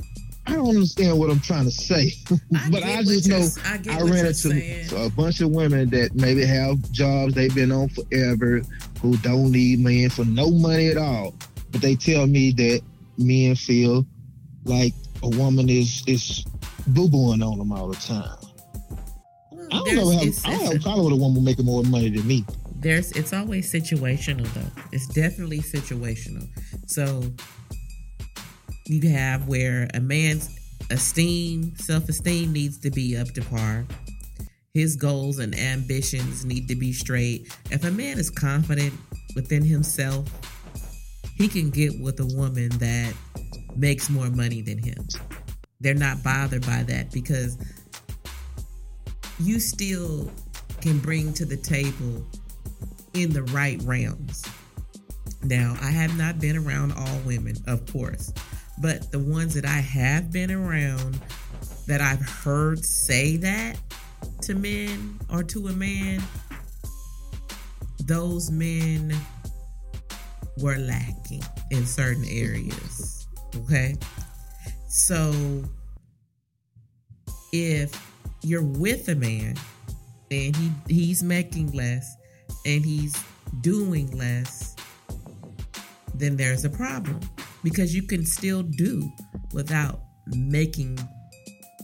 I 0.48 0.54
don't 0.54 0.68
understand 0.68 1.18
what 1.18 1.28
I'm 1.28 1.40
trying 1.40 1.66
to 1.66 1.70
say, 1.70 2.12
I 2.56 2.70
but 2.70 2.82
I 2.82 3.02
just 3.02 3.28
know 3.28 3.46
I, 3.66 3.98
I 3.98 4.00
ran 4.00 4.24
into 4.24 4.34
saying. 4.34 4.88
a 4.96 5.10
bunch 5.10 5.42
of 5.42 5.50
women 5.50 5.90
that 5.90 6.14
maybe 6.14 6.44
have 6.46 6.90
jobs 6.90 7.34
they've 7.34 7.54
been 7.54 7.70
on 7.70 7.90
forever 7.90 8.62
who 9.02 9.16
don't 9.18 9.52
need 9.52 9.80
men 9.80 10.08
for 10.08 10.24
no 10.24 10.50
money 10.50 10.88
at 10.88 10.96
all. 10.96 11.34
But 11.70 11.82
they 11.82 11.96
tell 11.96 12.26
me 12.26 12.52
that 12.52 12.80
men 13.18 13.56
feel 13.56 14.06
like 14.64 14.94
a 15.22 15.28
woman 15.28 15.68
is 15.68 16.02
is 16.06 16.46
boo 16.86 17.10
booing 17.10 17.42
on 17.42 17.58
them 17.58 17.70
all 17.70 17.88
the 17.88 17.96
time. 17.96 18.47
I 19.70 19.82
don't 19.84 19.96
know 19.96 20.10
how 20.10 20.18
I 20.18 20.24
don't 20.24 20.66
have 20.66 20.76
a 20.76 20.80
problem 20.80 21.04
with 21.04 21.14
a 21.14 21.16
woman 21.16 21.44
making 21.44 21.64
more 21.64 21.82
money 21.84 22.10
than 22.10 22.26
me. 22.26 22.44
There's 22.76 23.12
it's 23.12 23.32
always 23.32 23.72
situational 23.72 24.46
though. 24.54 24.82
It's 24.92 25.06
definitely 25.08 25.60
situational. 25.60 26.48
So 26.86 27.22
you 28.86 29.10
have 29.10 29.48
where 29.48 29.88
a 29.94 30.00
man's 30.00 30.58
esteem, 30.90 31.74
self 31.76 32.08
esteem 32.08 32.52
needs 32.52 32.78
to 32.80 32.90
be 32.90 33.16
up 33.16 33.28
to 33.28 33.42
par. 33.42 33.84
His 34.74 34.96
goals 34.96 35.38
and 35.38 35.58
ambitions 35.58 36.44
need 36.44 36.68
to 36.68 36.76
be 36.76 36.92
straight. 36.92 37.52
If 37.70 37.84
a 37.84 37.90
man 37.90 38.18
is 38.18 38.30
confident 38.30 38.94
within 39.34 39.64
himself, 39.64 40.28
he 41.36 41.48
can 41.48 41.70
get 41.70 42.00
with 42.00 42.20
a 42.20 42.26
woman 42.26 42.68
that 42.78 43.12
makes 43.76 44.08
more 44.08 44.30
money 44.30 44.62
than 44.62 44.78
him. 44.78 45.06
They're 45.80 45.94
not 45.94 46.22
bothered 46.22 46.66
by 46.66 46.82
that 46.84 47.12
because 47.12 47.56
you 49.40 49.60
still 49.60 50.30
can 50.80 50.98
bring 50.98 51.32
to 51.34 51.44
the 51.44 51.56
table 51.56 52.24
in 53.14 53.32
the 53.32 53.42
right 53.44 53.80
realms. 53.82 54.44
Now, 55.42 55.76
I 55.80 55.90
have 55.90 56.16
not 56.18 56.40
been 56.40 56.56
around 56.56 56.92
all 56.92 57.18
women, 57.24 57.56
of 57.66 57.90
course. 57.92 58.32
But 58.80 59.10
the 59.10 59.18
ones 59.18 59.54
that 59.54 59.64
I 59.64 59.80
have 59.80 60.32
been 60.32 60.50
around 60.50 61.18
that 61.86 62.00
I've 62.00 62.20
heard 62.20 62.84
say 62.84 63.36
that 63.38 63.76
to 64.42 64.54
men 64.54 65.18
or 65.32 65.42
to 65.44 65.68
a 65.68 65.72
man, 65.72 66.22
those 68.04 68.50
men 68.50 69.14
were 70.58 70.76
lacking 70.76 71.42
in 71.70 71.86
certain 71.86 72.24
areas. 72.24 73.26
Okay. 73.56 73.96
So 74.88 75.32
if 77.52 78.07
you're 78.42 78.64
with 78.64 79.08
a 79.08 79.14
man 79.14 79.56
and 80.30 80.54
he 80.56 80.72
he's 80.88 81.22
making 81.22 81.72
less 81.72 82.16
and 82.66 82.84
he's 82.84 83.16
doing 83.60 84.10
less, 84.16 84.76
then 86.14 86.36
there's 86.36 86.64
a 86.64 86.70
problem 86.70 87.20
because 87.62 87.94
you 87.94 88.02
can 88.02 88.24
still 88.24 88.62
do 88.62 89.10
without 89.52 90.00
making 90.26 90.98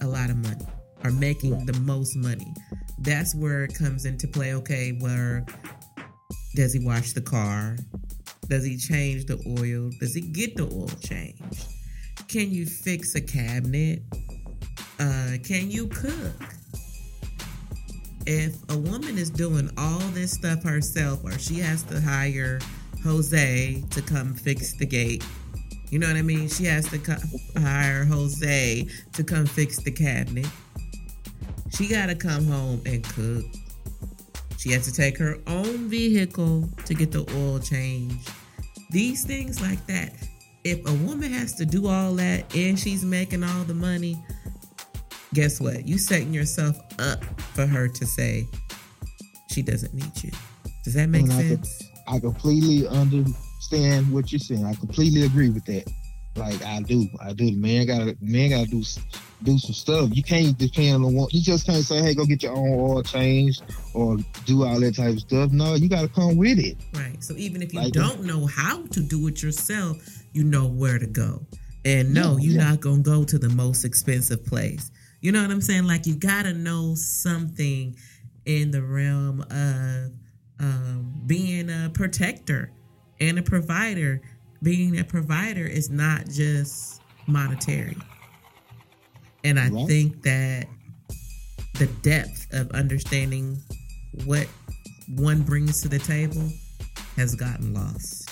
a 0.02 0.06
lot 0.06 0.30
of 0.30 0.36
money 0.36 0.66
or 1.04 1.10
making 1.10 1.64
the 1.66 1.72
most 1.80 2.16
money. 2.16 2.52
That's 2.98 3.34
where 3.34 3.64
it 3.64 3.74
comes 3.74 4.04
into 4.04 4.26
play. 4.28 4.54
Okay, 4.54 4.96
where 5.00 5.44
does 6.54 6.72
he 6.72 6.84
wash 6.84 7.12
the 7.12 7.20
car? 7.20 7.76
Does 8.48 8.64
he 8.64 8.76
change 8.76 9.26
the 9.26 9.38
oil? 9.60 9.90
Does 10.00 10.14
he 10.14 10.20
get 10.20 10.56
the 10.56 10.64
oil 10.64 10.90
changed? 11.00 11.66
Can 12.28 12.50
you 12.50 12.66
fix 12.66 13.14
a 13.14 13.20
cabinet? 13.20 14.02
Uh, 14.98 15.36
can 15.44 15.70
you 15.70 15.86
cook? 15.88 16.34
If 18.26 18.56
a 18.70 18.78
woman 18.78 19.18
is 19.18 19.28
doing 19.28 19.70
all 19.76 19.98
this 19.98 20.32
stuff 20.32 20.62
herself, 20.62 21.24
or 21.24 21.38
she 21.38 21.58
has 21.58 21.82
to 21.84 22.00
hire 22.00 22.58
Jose 23.02 23.84
to 23.90 24.02
come 24.02 24.34
fix 24.34 24.72
the 24.74 24.86
gate 24.86 25.22
you 25.94 26.00
know 26.00 26.08
what 26.08 26.16
I 26.16 26.22
mean? 26.22 26.48
She 26.48 26.64
has 26.64 26.88
to 26.88 26.98
hire 27.56 28.04
Jose 28.04 28.88
to 29.12 29.22
come 29.22 29.46
fix 29.46 29.80
the 29.80 29.92
cabinet. 29.92 30.48
She 31.70 31.86
got 31.86 32.06
to 32.06 32.16
come 32.16 32.46
home 32.46 32.82
and 32.84 33.04
cook. 33.04 33.44
She 34.58 34.72
has 34.72 34.86
to 34.86 34.92
take 34.92 35.16
her 35.18 35.38
own 35.46 35.88
vehicle 35.88 36.68
to 36.86 36.94
get 36.94 37.12
the 37.12 37.20
oil 37.36 37.60
change. 37.60 38.26
These 38.90 39.24
things 39.24 39.60
like 39.62 39.86
that. 39.86 40.14
If 40.64 40.84
a 40.88 40.94
woman 41.06 41.32
has 41.32 41.54
to 41.54 41.64
do 41.64 41.86
all 41.86 42.14
that 42.14 42.52
and 42.56 42.76
she's 42.76 43.04
making 43.04 43.44
all 43.44 43.62
the 43.62 43.74
money, 43.74 44.18
guess 45.34 45.60
what? 45.60 45.86
You 45.86 45.98
setting 45.98 46.32
yourself 46.32 46.78
up 46.98 47.22
for 47.40 47.66
her 47.66 47.88
to 47.88 48.06
say 48.06 48.46
she 49.50 49.62
doesn't 49.62 49.92
need 49.92 50.22
you. 50.22 50.30
Does 50.84 50.94
that 50.94 51.08
make 51.08 51.26
sense? 51.26 51.82
I, 52.06 52.16
I 52.16 52.20
completely 52.20 52.86
understand 52.88 53.34
understand 53.72 54.12
what 54.12 54.32
you're 54.32 54.38
saying. 54.38 54.64
I 54.64 54.74
completely 54.74 55.22
agree 55.22 55.50
with 55.50 55.64
that. 55.66 55.84
Like 56.36 56.62
I 56.64 56.80
do, 56.80 57.06
I 57.20 57.32
do. 57.32 57.46
The 57.46 57.56
man 57.56 57.86
gotta, 57.86 58.16
man 58.20 58.50
gotta 58.50 58.66
do 58.66 58.82
do 59.44 59.58
some 59.58 59.74
stuff. 59.74 60.10
You 60.12 60.22
can't 60.22 60.56
depend 60.58 61.04
on 61.04 61.14
one. 61.14 61.28
You 61.30 61.40
just 61.40 61.64
can't 61.64 61.84
say, 61.84 62.02
"Hey, 62.02 62.14
go 62.14 62.26
get 62.26 62.42
your 62.42 62.56
own 62.56 62.72
oil 62.72 63.02
changed" 63.04 63.62
or 63.94 64.16
do 64.44 64.64
all 64.64 64.80
that 64.80 64.96
type 64.96 65.12
of 65.12 65.20
stuff. 65.20 65.52
No, 65.52 65.74
you 65.74 65.88
gotta 65.88 66.08
come 66.08 66.36
with 66.36 66.58
it. 66.58 66.76
Right. 66.92 67.22
So 67.22 67.34
even 67.36 67.62
if 67.62 67.72
you 67.72 67.80
like, 67.80 67.92
don't 67.92 68.24
know 68.24 68.46
how 68.46 68.82
to 68.82 69.00
do 69.00 69.28
it 69.28 69.44
yourself, 69.44 69.96
you 70.32 70.42
know 70.42 70.66
where 70.66 70.98
to 70.98 71.06
go. 71.06 71.46
And 71.84 72.12
no, 72.12 72.36
yeah, 72.36 72.50
you're 72.50 72.60
yeah. 72.60 72.70
not 72.70 72.80
gonna 72.80 73.02
go 73.02 73.22
to 73.22 73.38
the 73.38 73.50
most 73.50 73.84
expensive 73.84 74.44
place. 74.44 74.90
You 75.24 75.32
know 75.32 75.40
what 75.40 75.50
I'm 75.50 75.62
saying? 75.62 75.86
Like 75.86 76.04
you 76.04 76.16
gotta 76.16 76.52
know 76.52 76.94
something 76.94 77.96
in 78.44 78.70
the 78.70 78.82
realm 78.82 79.40
of 79.50 80.12
um, 80.60 81.14
being 81.26 81.70
a 81.70 81.88
protector 81.94 82.70
and 83.22 83.38
a 83.38 83.42
provider. 83.42 84.20
Being 84.62 84.98
a 84.98 85.04
provider 85.04 85.64
is 85.66 85.88
not 85.88 86.26
just 86.28 87.00
monetary. 87.26 87.96
And 89.44 89.58
I 89.58 89.70
Right. 89.70 89.86
think 89.86 90.22
that 90.24 90.66
the 91.78 91.86
depth 92.02 92.52
of 92.52 92.70
understanding 92.72 93.56
what 94.26 94.46
one 95.14 95.40
brings 95.40 95.80
to 95.82 95.88
the 95.88 96.00
table 96.00 96.50
has 97.16 97.34
gotten 97.34 97.72
lost. 97.72 98.28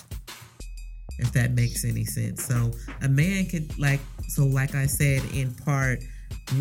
If 1.18 1.33
that 1.33 1.52
makes 1.52 1.87
any 1.87 2.05
sense. 2.05 2.44
So 2.44 2.70
a 3.00 3.09
man 3.09 3.46
could 3.46 3.78
like 3.78 4.00
so 4.28 4.44
like 4.44 4.74
I 4.74 4.85
said 4.85 5.22
in 5.33 5.55
part 5.55 6.05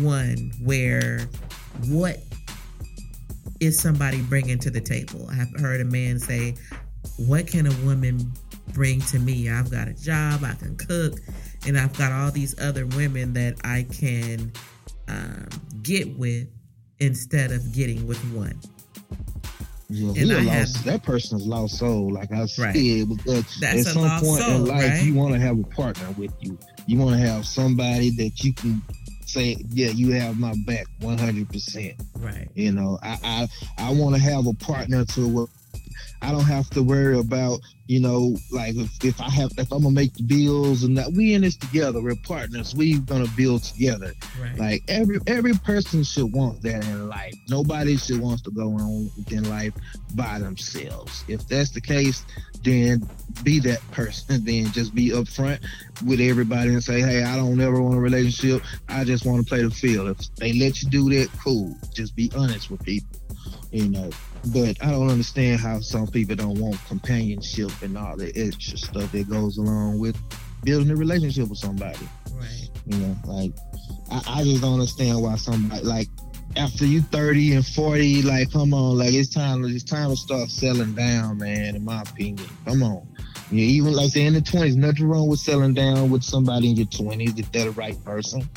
1 0.00 0.52
where 0.62 1.20
what 1.88 2.18
is 3.60 3.78
somebody 3.80 4.20
bringing 4.22 4.58
to 4.60 4.70
the 4.70 4.80
table? 4.80 5.28
I 5.30 5.34
have 5.34 5.48
heard 5.60 5.80
a 5.80 5.84
man 5.84 6.18
say, 6.18 6.54
"What 7.16 7.46
can 7.46 7.66
a 7.66 7.74
woman 7.84 8.32
bring 8.72 9.00
to 9.02 9.18
me? 9.18 9.48
I've 9.48 9.70
got 9.70 9.88
a 9.88 9.92
job, 9.94 10.42
I 10.44 10.54
can 10.54 10.76
cook, 10.76 11.18
and 11.66 11.78
I've 11.78 11.96
got 11.96 12.12
all 12.12 12.30
these 12.30 12.58
other 12.60 12.86
women 12.86 13.32
that 13.34 13.54
I 13.64 13.84
can 13.92 14.52
um, 15.08 15.48
get 15.82 16.18
with 16.18 16.48
instead 16.98 17.52
of 17.52 17.72
getting 17.72 18.06
with 18.06 18.18
one." 18.32 18.58
Yeah, 19.88 20.08
And 20.08 20.16
he 20.16 20.24
lost, 20.24 20.76
have- 20.78 20.84
that 20.86 21.02
person's 21.02 21.46
lost 21.46 21.76
soul, 21.78 22.10
like 22.10 22.32
I 22.32 22.46
said, 22.46 22.62
Right. 22.62 23.04
because 23.06 23.44
That's 23.60 23.86
at 23.88 23.92
some 23.92 24.08
point 24.22 24.42
soul, 24.42 24.50
in 24.56 24.64
life, 24.64 24.90
right? 24.90 25.02
you 25.04 25.14
want 25.14 25.34
to 25.34 25.38
have 25.40 25.58
a 25.58 25.64
partner 25.64 26.06
with 26.16 26.32
you. 26.40 26.58
You 26.86 26.98
want 26.98 27.20
to 27.20 27.26
have 27.26 27.46
somebody 27.46 28.08
that 28.16 28.42
you 28.42 28.54
can 28.54 28.80
say, 29.32 29.56
"Yeah, 29.70 29.88
you 29.88 30.12
have 30.12 30.38
my 30.38 30.54
back, 30.66 30.86
one 31.00 31.18
hundred 31.18 31.48
percent." 31.48 31.94
Right. 32.18 32.48
You 32.54 32.72
know, 32.72 32.98
I 33.02 33.18
I, 33.24 33.48
I 33.88 33.92
want 33.92 34.14
to 34.14 34.20
have 34.20 34.46
a 34.46 34.54
partner 34.54 35.04
to 35.04 35.28
where 35.28 35.46
I 36.22 36.30
don't 36.30 36.44
have 36.44 36.70
to 36.70 36.82
worry 36.82 37.18
about, 37.18 37.60
you 37.88 37.98
know, 37.98 38.36
like 38.52 38.76
if, 38.76 39.04
if 39.04 39.20
I 39.20 39.28
have 39.30 39.50
if 39.58 39.72
I'm 39.72 39.82
gonna 39.82 39.94
make 39.94 40.14
the 40.14 40.22
bills 40.22 40.84
and 40.84 40.96
that 40.96 41.12
we 41.12 41.34
in 41.34 41.42
this 41.42 41.56
together, 41.56 42.00
we're 42.00 42.14
partners. 42.22 42.74
We 42.74 42.98
gonna 43.00 43.26
build 43.36 43.64
together. 43.64 44.12
Right. 44.40 44.56
Like 44.56 44.84
every 44.86 45.18
every 45.26 45.54
person 45.54 46.04
should 46.04 46.32
want 46.32 46.62
that 46.62 46.84
in 46.84 47.08
life. 47.08 47.34
Nobody 47.48 47.96
should 47.96 48.20
wants 48.20 48.42
to 48.42 48.52
go 48.52 48.72
on 48.72 49.10
in 49.30 49.50
life 49.50 49.74
by 50.14 50.38
themselves. 50.38 51.24
If 51.26 51.48
that's 51.48 51.70
the 51.70 51.80
case, 51.80 52.24
then 52.62 53.08
be 53.42 53.58
that 53.60 53.80
person. 53.90 54.44
Then 54.52 54.72
just 54.72 54.94
be 54.94 55.10
upfront 55.10 55.60
with 56.04 56.20
everybody 56.20 56.70
and 56.70 56.82
say, 56.82 57.00
"Hey, 57.00 57.22
I 57.22 57.36
don't 57.36 57.60
ever 57.60 57.80
want 57.80 57.96
a 57.96 58.00
relationship. 58.00 58.62
I 58.88 59.04
just 59.04 59.24
want 59.24 59.44
to 59.44 59.48
play 59.48 59.62
the 59.62 59.70
field." 59.70 60.08
If 60.08 60.34
they 60.36 60.52
let 60.52 60.82
you 60.82 60.90
do 60.90 61.10
that, 61.10 61.28
cool. 61.42 61.74
Just 61.94 62.16
be 62.16 62.30
honest 62.36 62.70
with 62.70 62.82
people, 62.82 63.18
you 63.70 63.88
know. 63.88 64.10
But 64.46 64.82
I 64.82 64.90
don't 64.90 65.08
understand 65.08 65.60
how 65.60 65.80
some 65.80 66.08
people 66.08 66.34
don't 66.34 66.58
want 66.58 66.76
companionship 66.86 67.70
and 67.82 67.96
all 67.96 68.16
the 68.16 68.32
extra 68.34 68.76
stuff 68.76 69.12
that 69.12 69.28
goes 69.28 69.56
along 69.56 69.98
with 69.98 70.16
building 70.64 70.90
a 70.90 70.96
relationship 70.96 71.48
with 71.48 71.58
somebody. 71.58 72.08
right. 72.32 72.68
You 72.86 72.98
know, 72.98 73.16
like 73.24 73.52
I, 74.10 74.40
I 74.40 74.44
just 74.44 74.62
don't 74.62 74.74
understand 74.74 75.22
why 75.22 75.36
somebody 75.36 75.82
like 75.84 76.08
after 76.56 76.84
you 76.84 77.00
30 77.02 77.54
and 77.54 77.66
40, 77.66 78.22
like 78.22 78.52
come 78.52 78.74
on, 78.74 78.98
like 78.98 79.14
it's 79.14 79.28
time 79.28 79.64
it's 79.64 79.84
time 79.84 80.10
to 80.10 80.16
start 80.16 80.50
selling 80.50 80.94
down, 80.94 81.38
man, 81.38 81.76
in 81.76 81.84
my 81.84 82.02
opinion. 82.02 82.48
Come 82.64 82.82
on. 82.82 83.06
Yeah, 83.50 83.64
even 83.64 83.92
like 83.92 84.10
say 84.10 84.24
in 84.24 84.34
the 84.34 84.40
twenties, 84.40 84.76
nothing 84.76 85.06
wrong 85.06 85.28
with 85.28 85.38
selling 85.38 85.74
down 85.74 86.10
with 86.10 86.22
somebody 86.22 86.70
in 86.70 86.76
your 86.76 86.86
twenties 86.86 87.38
if 87.38 87.50
they're 87.52 87.66
the 87.66 87.70
right 87.72 88.02
person. 88.04 88.48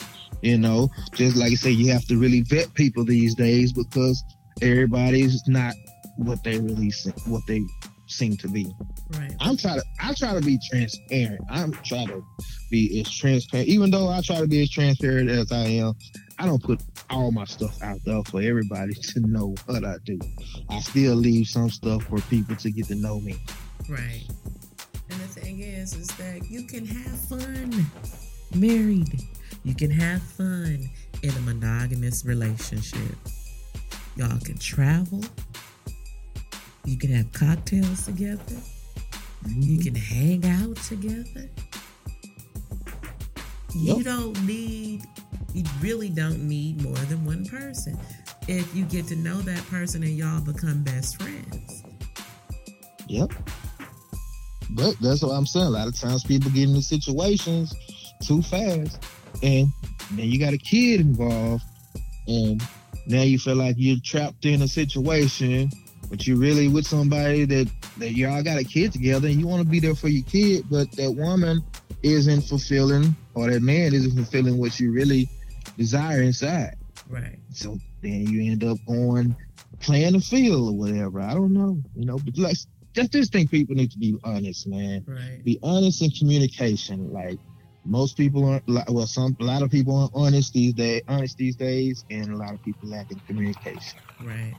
You 0.42 0.58
know, 0.58 0.90
just 1.14 1.36
like 1.36 1.52
I 1.52 1.56
say, 1.56 1.72
you 1.72 1.92
have 1.92 2.06
to 2.06 2.18
really 2.18 2.42
vet 2.42 2.74
people 2.74 3.04
these 3.04 3.36
days 3.36 3.74
because 3.74 4.24
everybody's 4.62 5.48
not 5.48 5.74
what 6.18 6.44
they 6.44 6.60
really 6.60 6.92
se- 6.92 7.14
what 7.28 7.42
they 7.48 7.64
seem 8.08 8.38
to 8.38 8.48
be. 8.48 8.74
Right. 9.12 9.34
I'm 9.40 9.58
trying 9.58 9.80
to 9.80 9.86
I 10.02 10.14
try 10.14 10.34
to 10.34 10.42
be 10.42 10.60
transparent. 10.70 11.42
I'm 11.50 11.72
trying 11.84 12.08
to 12.08 12.24
be 12.70 13.02
as 13.02 13.12
transparent. 13.12 13.68
Even 13.68 13.92
though 13.92 14.10
I 14.10 14.22
try 14.22 14.40
to 14.40 14.48
be 14.48 14.62
as 14.62 14.70
transparent 14.70 15.30
as 15.30 15.52
I 15.52 15.66
am, 15.66 15.94
I 16.40 16.46
don't 16.46 16.62
put 16.62 16.82
all 17.10 17.32
my 17.32 17.46
stuff 17.46 17.82
out 17.82 18.00
there 18.06 18.24
for 18.24 18.42
everybody 18.42 18.94
to 19.14 19.20
know 19.22 19.56
what 19.66 19.84
I 19.84 19.96
do. 20.06 20.20
I 20.70 20.80
still 20.80 21.16
leave 21.16 21.48
some 21.48 21.70
stuff 21.70 22.04
for 22.04 22.20
people 22.22 22.56
to 22.58 22.72
get 22.72 22.88
to 22.88 22.96
know 22.96 23.20
me. 23.20 23.36
Right. 23.90 24.24
And 25.10 25.20
the 25.20 25.28
thing 25.28 25.60
is, 25.60 25.94
is 25.94 26.08
that 26.18 26.50
you 26.50 26.64
can 26.64 26.86
have 26.86 27.20
fun 27.20 27.86
married. 28.56 29.22
You 29.64 29.76
can 29.76 29.92
have 29.92 30.22
fun 30.22 30.90
in 31.24 31.30
a 31.30 31.42
monogamous 31.42 32.26
relationship. 32.26 33.16
Y'all 34.16 34.40
can 34.40 34.58
travel. 34.58 35.22
You 36.86 36.98
can 36.98 37.12
have 37.12 37.32
cocktails 37.34 38.06
together. 38.06 38.42
You 39.48 39.78
mm-hmm. 39.78 39.82
can 39.82 39.96
hang 39.96 40.46
out 40.46 40.78
together. 40.78 41.50
You 43.74 44.04
don't 44.04 44.42
need, 44.46 45.04
you 45.54 45.64
really 45.82 46.10
don't 46.10 46.48
need 46.48 46.82
more 46.82 46.96
than 46.96 47.26
one 47.26 47.46
person. 47.46 48.00
If 48.48 48.74
you 48.74 48.86
get 48.86 49.08
to 49.08 49.16
know 49.16 49.42
that 49.42 49.64
person 49.68 50.02
and 50.04 50.16
y'all 50.18 50.40
become 50.40 50.84
best 50.84 51.22
friends. 51.22 51.84
Yep. 53.08 53.34
But 54.72 54.96
that's 55.02 55.22
what 55.22 55.32
I'm 55.32 55.46
saying. 55.46 55.66
A 55.66 55.70
lot 55.70 55.88
of 55.88 56.00
times 56.00 56.24
people 56.24 56.52
get 56.52 56.70
into 56.70 56.82
situations 56.82 57.76
too 58.24 58.42
fast 58.42 59.04
and 59.44 59.68
then 60.12 60.30
you 60.30 60.40
got 60.40 60.54
a 60.54 60.58
kid 60.58 61.02
involved 61.02 61.64
and 62.28 62.62
now 63.08 63.22
you 63.22 63.40
feel 63.40 63.56
like 63.56 63.76
you're 63.78 64.00
trapped 64.04 64.46
in 64.46 64.62
a 64.62 64.68
situation, 64.68 65.70
but 66.10 66.28
you're 66.28 66.38
really 66.38 66.68
with 66.68 66.86
somebody 66.86 67.46
that, 67.46 67.70
that 67.98 68.12
y'all 68.12 68.44
got 68.44 68.58
a 68.58 68.64
kid 68.64 68.92
together 68.92 69.28
and 69.28 69.40
you 69.40 69.48
want 69.48 69.64
to 69.64 69.70
be 69.70 69.80
there 69.80 69.96
for 69.96 70.08
your 70.08 70.24
kid, 70.24 70.66
but 70.70 70.92
that 70.94 71.12
woman 71.12 71.64
isn't 72.04 72.42
fulfilling 72.42 73.16
or 73.34 73.50
that 73.50 73.62
man 73.62 73.94
isn't 73.94 74.16
fulfilling 74.16 74.58
what 74.58 74.80
you 74.80 74.92
really 74.92 75.30
desire 75.78 76.22
inside. 76.22 76.76
Right. 77.10 77.40
So 77.52 77.78
then 78.02 78.28
you 78.28 78.52
end 78.52 78.64
up 78.64 78.78
going 78.88 79.36
playing 79.80 80.14
the 80.14 80.22
field 80.22 80.70
or 80.70 80.78
whatever. 80.78 81.22
I 81.22 81.34
don't 81.34 81.54
know, 81.54 81.82
you 81.96 82.06
know, 82.06 82.18
but 82.18 82.38
like 82.38 82.58
just 82.94 83.12
just 83.12 83.32
think 83.32 83.52
people 83.52 83.76
need 83.76 83.92
to 83.92 83.98
be 83.98 84.18
honest, 84.24 84.68
man. 84.68 85.04
Right. 85.08 85.44
Be 85.44 85.60
honest 85.62 86.02
in 86.02 86.12
communication. 86.12 87.12
Like 87.12 87.38
most 87.86 88.18
people 88.18 88.44
aren't 88.46 88.68
well 88.68 89.08
some 89.08 89.36
a 89.40 89.44
lot 89.44 89.62
of 89.62 89.70
people 89.72 89.96
aren't 89.96 90.12
honest 90.16 90.54
these 90.54 90.74
days 90.74 91.02
honest 91.08 91.38
these 91.38 91.56
days 91.56 92.04
and 92.10 92.32
a 92.32 92.36
lot 92.36 92.54
of 92.54 92.64
people 92.64 92.90
lack 92.90 93.12
in 93.12 93.20
communication. 93.20 94.00
Right. 94.24 94.56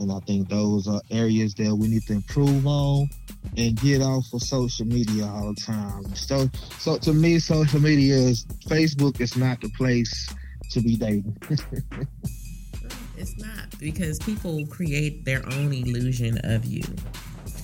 And 0.00 0.12
I 0.12 0.20
think 0.20 0.48
those 0.48 0.86
are 0.86 1.00
areas 1.10 1.54
that 1.56 1.74
we 1.74 1.88
need 1.88 2.02
to 2.04 2.12
improve 2.12 2.66
on 2.66 3.08
and 3.56 3.76
get 3.80 4.00
off 4.00 4.32
of 4.32 4.42
social 4.42 4.86
media 4.86 5.26
all 5.26 5.52
the 5.52 5.60
time. 5.60 6.14
So 6.14 6.48
so 6.78 6.98
to 6.98 7.12
me 7.12 7.38
social 7.38 7.80
media 7.80 8.14
is 8.14 8.44
Facebook 8.66 9.20
is 9.20 9.36
not 9.36 9.60
the 9.60 9.70
place 9.70 10.28
to 10.70 10.80
be 10.80 10.96
dating. 10.96 11.36
It's 13.20 13.36
not 13.36 13.76
because 13.80 14.20
people 14.20 14.64
create 14.66 15.24
their 15.24 15.44
own 15.46 15.72
illusion 15.72 16.38
of 16.44 16.64
you 16.64 16.84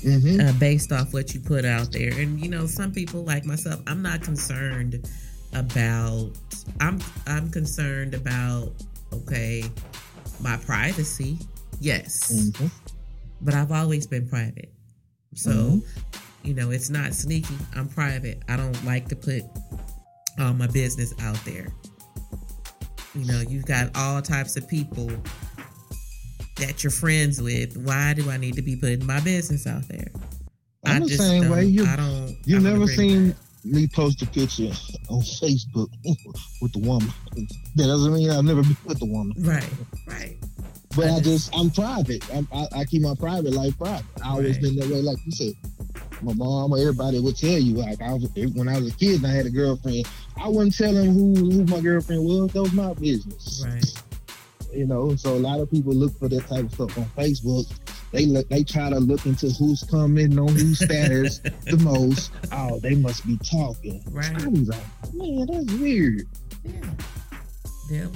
hmm 0.04 0.40
uh, 0.40 0.52
based 0.60 0.92
off 0.92 1.12
what 1.12 1.34
you 1.34 1.40
put 1.40 1.64
out 1.64 1.90
there. 1.92 2.12
And 2.12 2.38
you 2.40 2.48
know, 2.50 2.66
some 2.66 2.92
people 2.92 3.24
like 3.24 3.44
myself, 3.44 3.80
I'm 3.86 4.02
not 4.02 4.22
concerned 4.22 5.08
about. 5.54 6.30
I'm 6.80 7.00
I'm 7.26 7.50
concerned 7.50 8.14
about 8.14 8.72
okay, 9.12 9.64
my 10.40 10.56
privacy. 10.58 11.38
Yes, 11.80 12.52
hmm 12.58 12.66
but 13.40 13.52
I've 13.54 13.72
always 13.72 14.06
been 14.06 14.26
private. 14.28 14.72
So, 15.34 15.50
Mhm. 15.50 15.82
you 16.44 16.54
know, 16.54 16.70
it's 16.70 16.88
not 16.88 17.12
sneaky. 17.12 17.58
I'm 17.74 17.88
private. 17.88 18.42
I 18.48 18.56
don't 18.56 18.84
like 18.86 19.08
to 19.08 19.16
put 19.16 19.42
all 20.38 20.54
my 20.54 20.66
business 20.68 21.12
out 21.20 21.38
there. 21.44 21.68
You 23.14 23.26
know, 23.26 23.40
you've 23.40 23.66
got 23.66 23.90
all 23.96 24.22
types 24.22 24.56
of 24.56 24.66
people 24.66 25.10
that 26.66 26.82
you're 26.84 26.90
friends 26.90 27.40
with. 27.40 27.76
Why 27.76 28.14
do 28.14 28.30
I 28.30 28.36
need 28.36 28.54
to 28.56 28.62
be 28.62 28.76
putting 28.76 29.04
my 29.06 29.20
business 29.20 29.66
out 29.66 29.86
there? 29.88 30.08
I'm 30.86 31.02
the 31.02 31.08
same 31.10 31.48
way. 31.50 31.64
You 31.64 31.86
I 31.86 31.96
don't. 31.96 32.36
you 32.44 32.56
I 32.58 32.62
don't 32.62 32.72
never 32.72 32.86
seen 32.86 33.34
me 33.64 33.86
post 33.86 34.20
a 34.22 34.26
picture 34.26 34.70
on 35.08 35.20
Facebook 35.22 35.88
with 36.60 36.72
the 36.72 36.80
woman. 36.80 37.08
That 37.76 37.86
doesn't 37.86 38.12
mean 38.12 38.30
I've 38.30 38.44
never 38.44 38.62
been 38.62 38.76
with 38.84 38.98
the 38.98 39.06
woman. 39.06 39.34
Right, 39.42 39.66
right, 40.06 40.36
But 40.94 41.06
I 41.06 41.14
I 41.16 41.20
just- 41.20 41.50
just 41.50 41.56
I'm 41.56 41.70
private. 41.70 42.22
I'm, 42.34 42.46
I, 42.52 42.66
I 42.76 42.84
keep 42.84 43.00
my 43.02 43.14
private 43.18 43.52
life 43.54 43.76
private. 43.78 44.04
I 44.22 44.30
always 44.30 44.56
Right. 44.56 44.62
been 44.62 44.76
that 44.76 44.88
way, 44.90 45.00
like 45.00 45.18
you 45.24 45.32
said. 45.32 45.54
My 46.22 46.32
mom 46.34 46.72
or 46.72 46.78
everybody 46.78 47.18
would 47.18 47.36
tell 47.36 47.58
you, 47.58 47.74
like 47.74 48.00
I 48.02 48.12
was 48.12 48.28
when 48.54 48.68
I 48.68 48.78
was 48.78 48.92
a 48.92 48.96
kid 48.96 49.16
and 49.22 49.26
I 49.26 49.34
had 49.34 49.46
a 49.46 49.50
girlfriend, 49.50 50.06
I 50.36 50.48
wouldn't 50.48 50.76
tell 50.76 50.92
them 50.92 51.08
who 51.14 51.34
who 51.34 51.64
my 51.64 51.80
girlfriend 51.80 52.24
was. 52.24 52.52
That 52.52 52.62
was 52.62 52.72
my 52.72 52.92
business. 52.94 53.64
right. 53.66 53.92
You 54.74 54.86
know, 54.86 55.14
so 55.16 55.34
a 55.34 55.38
lot 55.38 55.60
of 55.60 55.70
people 55.70 55.92
look 55.92 56.18
for 56.18 56.28
that 56.28 56.46
type 56.48 56.64
of 56.64 56.72
stuff 56.72 56.98
on 56.98 57.04
Facebook. 57.16 57.72
They 58.12 58.26
look, 58.26 58.48
they 58.48 58.62
try 58.62 58.90
to 58.90 58.98
look 58.98 59.26
into 59.26 59.48
who's 59.50 59.82
coming 59.82 60.38
on 60.38 60.48
whose 60.48 60.78
status 60.84 61.38
the 61.64 61.76
most. 61.78 62.30
Oh, 62.52 62.78
they 62.80 62.94
must 62.94 63.26
be 63.26 63.38
talking. 63.38 64.02
Right. 64.10 64.30
I 64.30 64.48
was 64.48 64.68
like, 64.68 65.14
man, 65.14 65.46
that's 65.50 65.72
weird. 65.74 66.28
Yeah. 66.64 66.80
They'll 67.90 68.12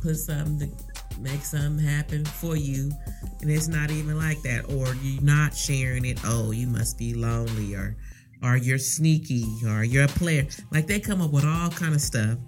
put 0.00 0.16
something 0.16 0.70
to 0.70 1.20
make 1.20 1.40
something 1.42 1.84
happen 1.84 2.24
for 2.24 2.56
you 2.56 2.92
and 3.40 3.50
it's 3.50 3.68
not 3.68 3.90
even 3.90 4.16
like 4.16 4.40
that 4.42 4.64
or 4.70 4.94
you're 5.02 5.22
not 5.22 5.54
sharing 5.54 6.04
it 6.04 6.18
oh 6.24 6.50
you 6.50 6.66
must 6.66 6.98
be 6.98 7.14
lonely 7.14 7.74
or 7.74 7.96
or 8.42 8.56
you're 8.56 8.78
sneaky 8.78 9.46
or 9.66 9.84
you're 9.84 10.04
a 10.04 10.08
player 10.08 10.46
like 10.70 10.86
they 10.86 11.00
come 11.00 11.20
up 11.20 11.32
with 11.32 11.44
all 11.44 11.70
kind 11.70 11.94
of 11.94 12.00
stuff 12.00 12.38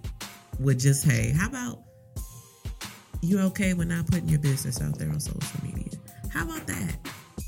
with 0.60 0.78
just 0.78 1.04
hey 1.04 1.32
how 1.32 1.48
about 1.48 1.82
you 3.22 3.40
okay 3.40 3.74
with 3.74 3.88
not 3.88 4.06
putting 4.06 4.28
your 4.28 4.38
business 4.40 4.80
out 4.80 4.98
there 4.98 5.08
on 5.10 5.20
social 5.20 5.64
media 5.64 5.90
how 6.32 6.44
about 6.44 6.66
that 6.66 6.96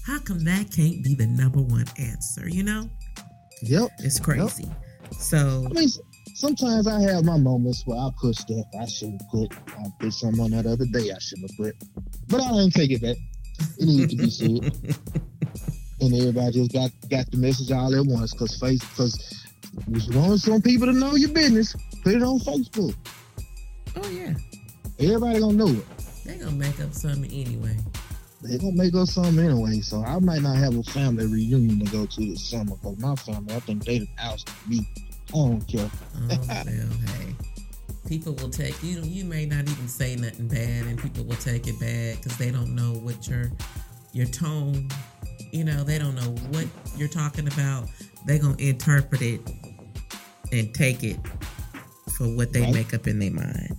how 0.06 0.18
come 0.18 0.42
that 0.44 0.70
can't 0.74 1.02
be 1.04 1.14
the 1.14 1.26
number 1.26 1.60
one 1.60 1.84
answer 1.98 2.48
you 2.48 2.62
know 2.62 2.88
Yep. 3.62 3.90
it's 4.00 4.18
crazy 4.18 4.64
yep. 4.64 5.14
so 5.14 5.64
I 5.70 5.72
mean, 5.72 5.88
sometimes 6.34 6.86
I 6.88 7.00
have 7.02 7.24
my 7.24 7.36
moments 7.36 7.82
where 7.86 7.98
I 7.98 8.08
put 8.20 8.34
stuff 8.34 8.64
I 8.80 8.86
shouldn't 8.86 9.22
put. 9.30 9.52
I 9.78 9.86
put 10.00 10.12
some 10.12 10.40
on 10.40 10.50
that 10.50 10.66
other 10.66 10.84
day 10.86 11.10
I 11.12 11.18
shouldn't 11.18 11.50
have 11.50 11.56
put, 11.56 11.76
but 12.28 12.40
I 12.40 12.48
didn't 12.52 12.72
take 12.72 12.90
it 12.90 13.02
back. 13.02 13.16
It 13.78 13.84
needed 13.86 14.10
to 14.10 14.16
be 14.16 14.30
said, 14.30 14.48
and 16.00 16.14
everybody 16.14 16.52
just 16.52 16.72
got 16.72 16.90
got 17.08 17.30
the 17.30 17.36
message 17.36 17.70
all 17.70 17.94
at 17.94 18.04
once. 18.04 18.32
Cause 18.32 18.58
face, 18.58 18.82
cause 18.96 19.44
you 19.86 20.18
want 20.18 20.40
some 20.40 20.60
people 20.60 20.86
to 20.88 20.92
know 20.92 21.14
your 21.14 21.30
business, 21.30 21.76
put 22.02 22.14
it 22.14 22.22
on 22.22 22.40
Facebook. 22.40 22.96
Oh 23.94 24.08
yeah, 24.10 24.34
everybody 25.06 25.40
gonna 25.40 25.52
know 25.54 25.68
it. 25.68 25.86
They 26.24 26.36
gonna 26.36 26.52
make 26.52 26.80
up 26.80 26.92
something 26.92 27.30
anyway. 27.30 27.76
They 28.42 28.58
gonna 28.58 28.72
make 28.72 28.94
up 28.94 29.08
something 29.08 29.38
anyway. 29.38 29.80
So 29.80 30.02
I 30.02 30.18
might 30.18 30.42
not 30.42 30.56
have 30.56 30.76
a 30.76 30.82
family 30.82 31.26
reunion 31.26 31.84
to 31.84 31.92
go 31.92 32.06
to 32.06 32.20
this 32.20 32.50
summer. 32.50 32.76
Cause 32.82 32.98
my 32.98 33.14
family, 33.16 33.54
I 33.54 33.60
think 33.60 33.84
they 33.84 34.08
ousted 34.18 34.54
me 34.68 34.86
I 35.32 35.38
don't 35.38 35.66
care. 35.66 35.90
oh, 36.20 36.28
well, 36.28 36.64
hey. 36.66 37.34
People 38.06 38.34
will 38.34 38.50
take 38.50 38.82
you. 38.82 39.00
You 39.00 39.24
may 39.24 39.46
not 39.46 39.60
even 39.60 39.88
say 39.88 40.14
nothing 40.14 40.48
bad, 40.48 40.86
and 40.86 41.00
people 41.00 41.24
will 41.24 41.36
take 41.36 41.66
it 41.66 41.80
bad 41.80 42.16
because 42.16 42.36
they 42.36 42.50
don't 42.50 42.74
know 42.74 42.92
what 42.92 43.26
your 43.26 43.50
your 44.12 44.26
tone. 44.26 44.88
You 45.50 45.64
know, 45.64 45.84
they 45.84 45.98
don't 45.98 46.14
know 46.14 46.34
what 46.50 46.66
you're 46.96 47.08
talking 47.08 47.46
about. 47.46 47.88
They're 48.26 48.38
gonna 48.38 48.56
interpret 48.58 49.22
it 49.22 49.40
and 50.52 50.74
take 50.74 51.02
it 51.02 51.18
for 52.18 52.24
what 52.24 52.52
they 52.52 52.60
right. 52.60 52.74
make 52.74 52.92
up 52.92 53.06
in 53.06 53.18
their 53.18 53.30
mind. 53.30 53.76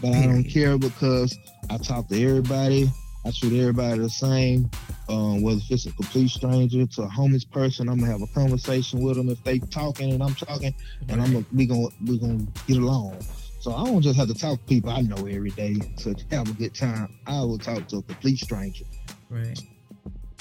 But. 0.00 0.14
I 0.14 0.22
don't 0.26 0.44
care 0.44 0.78
because 0.78 1.36
I 1.68 1.78
talk 1.78 2.08
to 2.08 2.22
everybody. 2.22 2.90
I 3.24 3.30
treat 3.32 3.60
everybody 3.60 3.98
the 3.98 4.08
same. 4.08 4.70
Um, 5.08 5.42
whether 5.42 5.60
it's 5.68 5.86
a 5.86 5.92
complete 5.92 6.30
stranger 6.30 6.86
to 6.86 7.02
a 7.02 7.08
homeless 7.08 7.44
person, 7.44 7.88
I'm 7.88 7.98
gonna 7.98 8.10
have 8.12 8.22
a 8.22 8.26
conversation 8.28 9.02
with 9.02 9.16
them 9.16 9.28
if 9.28 9.42
they 9.44 9.58
talking 9.58 10.12
and 10.12 10.22
I'm 10.22 10.34
talking, 10.34 10.74
and 11.08 11.20
I'm 11.20 11.32
gonna, 11.32 11.44
we 11.52 11.66
gonna 11.66 11.88
we 12.06 12.18
gonna 12.18 12.46
get 12.66 12.78
along. 12.78 13.20
So 13.60 13.74
I 13.74 13.84
don't 13.84 14.00
just 14.00 14.16
have 14.16 14.28
to 14.28 14.34
talk 14.34 14.58
to 14.58 14.64
people 14.66 14.90
I 14.90 15.02
know 15.02 15.26
every 15.26 15.50
day 15.50 15.74
to 15.98 16.14
have 16.30 16.48
a 16.48 16.52
good 16.54 16.74
time. 16.74 17.14
I 17.26 17.40
will 17.40 17.58
talk 17.58 17.88
to 17.88 17.98
a 17.98 18.02
complete 18.02 18.38
stranger, 18.38 18.84
right, 19.28 19.60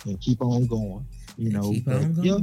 and 0.05 0.21
keep 0.21 0.41
on 0.41 0.67
going. 0.67 1.05
You 1.35 1.51
know, 1.51 1.71
keep 1.71 1.87
on 1.87 2.13
going. 2.13 2.25
Yeah, 2.25 2.37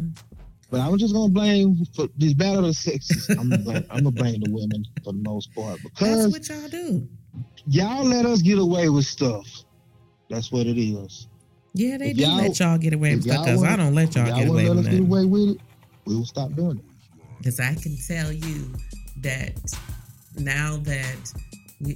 but 0.70 0.80
I'm 0.80 0.98
just 0.98 1.14
gonna 1.14 1.32
blame 1.32 1.84
for 1.94 2.08
this 2.16 2.34
battle 2.34 2.66
of 2.66 2.76
sexes. 2.76 3.28
I'm 3.30 3.50
gonna 3.50 3.58
blame, 3.58 3.84
I'm 3.90 4.04
gonna 4.04 4.10
blame 4.10 4.40
the 4.40 4.50
women 4.50 4.84
for 5.04 5.12
the 5.12 5.18
most 5.18 5.54
part 5.54 5.78
because 5.82 6.32
that's 6.32 6.50
what 6.50 6.60
y'all 6.60 6.68
do. 6.68 7.08
Y'all 7.68 8.04
let 8.04 8.26
us 8.26 8.42
get 8.42 8.58
away 8.58 8.88
with 8.88 9.04
stuff. 9.04 9.46
That's 10.30 10.50
what 10.50 10.66
it 10.66 10.80
is. 10.80 11.28
Yeah, 11.74 11.98
they 11.98 12.10
if 12.10 12.16
do 12.16 12.26
let 12.26 12.58
y'all 12.58 12.78
get 12.78 12.94
away 12.94 13.14
with 13.14 13.24
stuff 13.24 13.44
because 13.44 13.62
I 13.62 13.76
don't 13.76 13.94
let 13.94 14.14
y'all, 14.14 14.26
y'all 14.26 14.38
get 14.38 14.48
away 14.48 14.68
let 14.68 14.76
with 14.76 14.86
us 14.86 14.92
get 14.92 15.00
away 15.00 15.24
with 15.26 15.48
it. 15.50 15.60
We 16.06 16.16
will 16.16 16.24
stop 16.24 16.52
doing 16.54 16.78
it. 16.78 16.84
Because 17.38 17.60
I 17.60 17.74
can 17.74 17.96
tell 18.06 18.32
you 18.32 18.72
that 19.18 19.52
now 20.38 20.78
that 20.78 21.32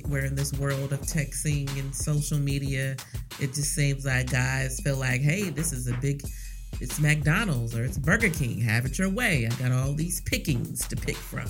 we're 0.06 0.26
in 0.26 0.34
this 0.34 0.52
world 0.54 0.92
of 0.92 1.00
texting 1.00 1.68
and 1.78 1.94
social 1.94 2.38
media, 2.38 2.96
it 3.40 3.54
just 3.54 3.74
seems 3.74 4.04
like 4.04 4.30
guys 4.30 4.80
feel 4.80 4.96
like, 4.96 5.22
hey, 5.22 5.48
this 5.48 5.72
is 5.72 5.88
a 5.88 5.94
big, 5.94 6.22
it's 6.80 7.00
McDonald's 7.00 7.76
or 7.76 7.84
it's 7.84 7.98
Burger 7.98 8.30
King. 8.30 8.60
Have 8.60 8.84
it 8.84 8.98
your 8.98 9.10
way. 9.10 9.46
I 9.50 9.54
got 9.56 9.72
all 9.72 9.92
these 9.92 10.20
pickings 10.20 10.86
to 10.88 10.96
pick 10.96 11.16
from. 11.16 11.48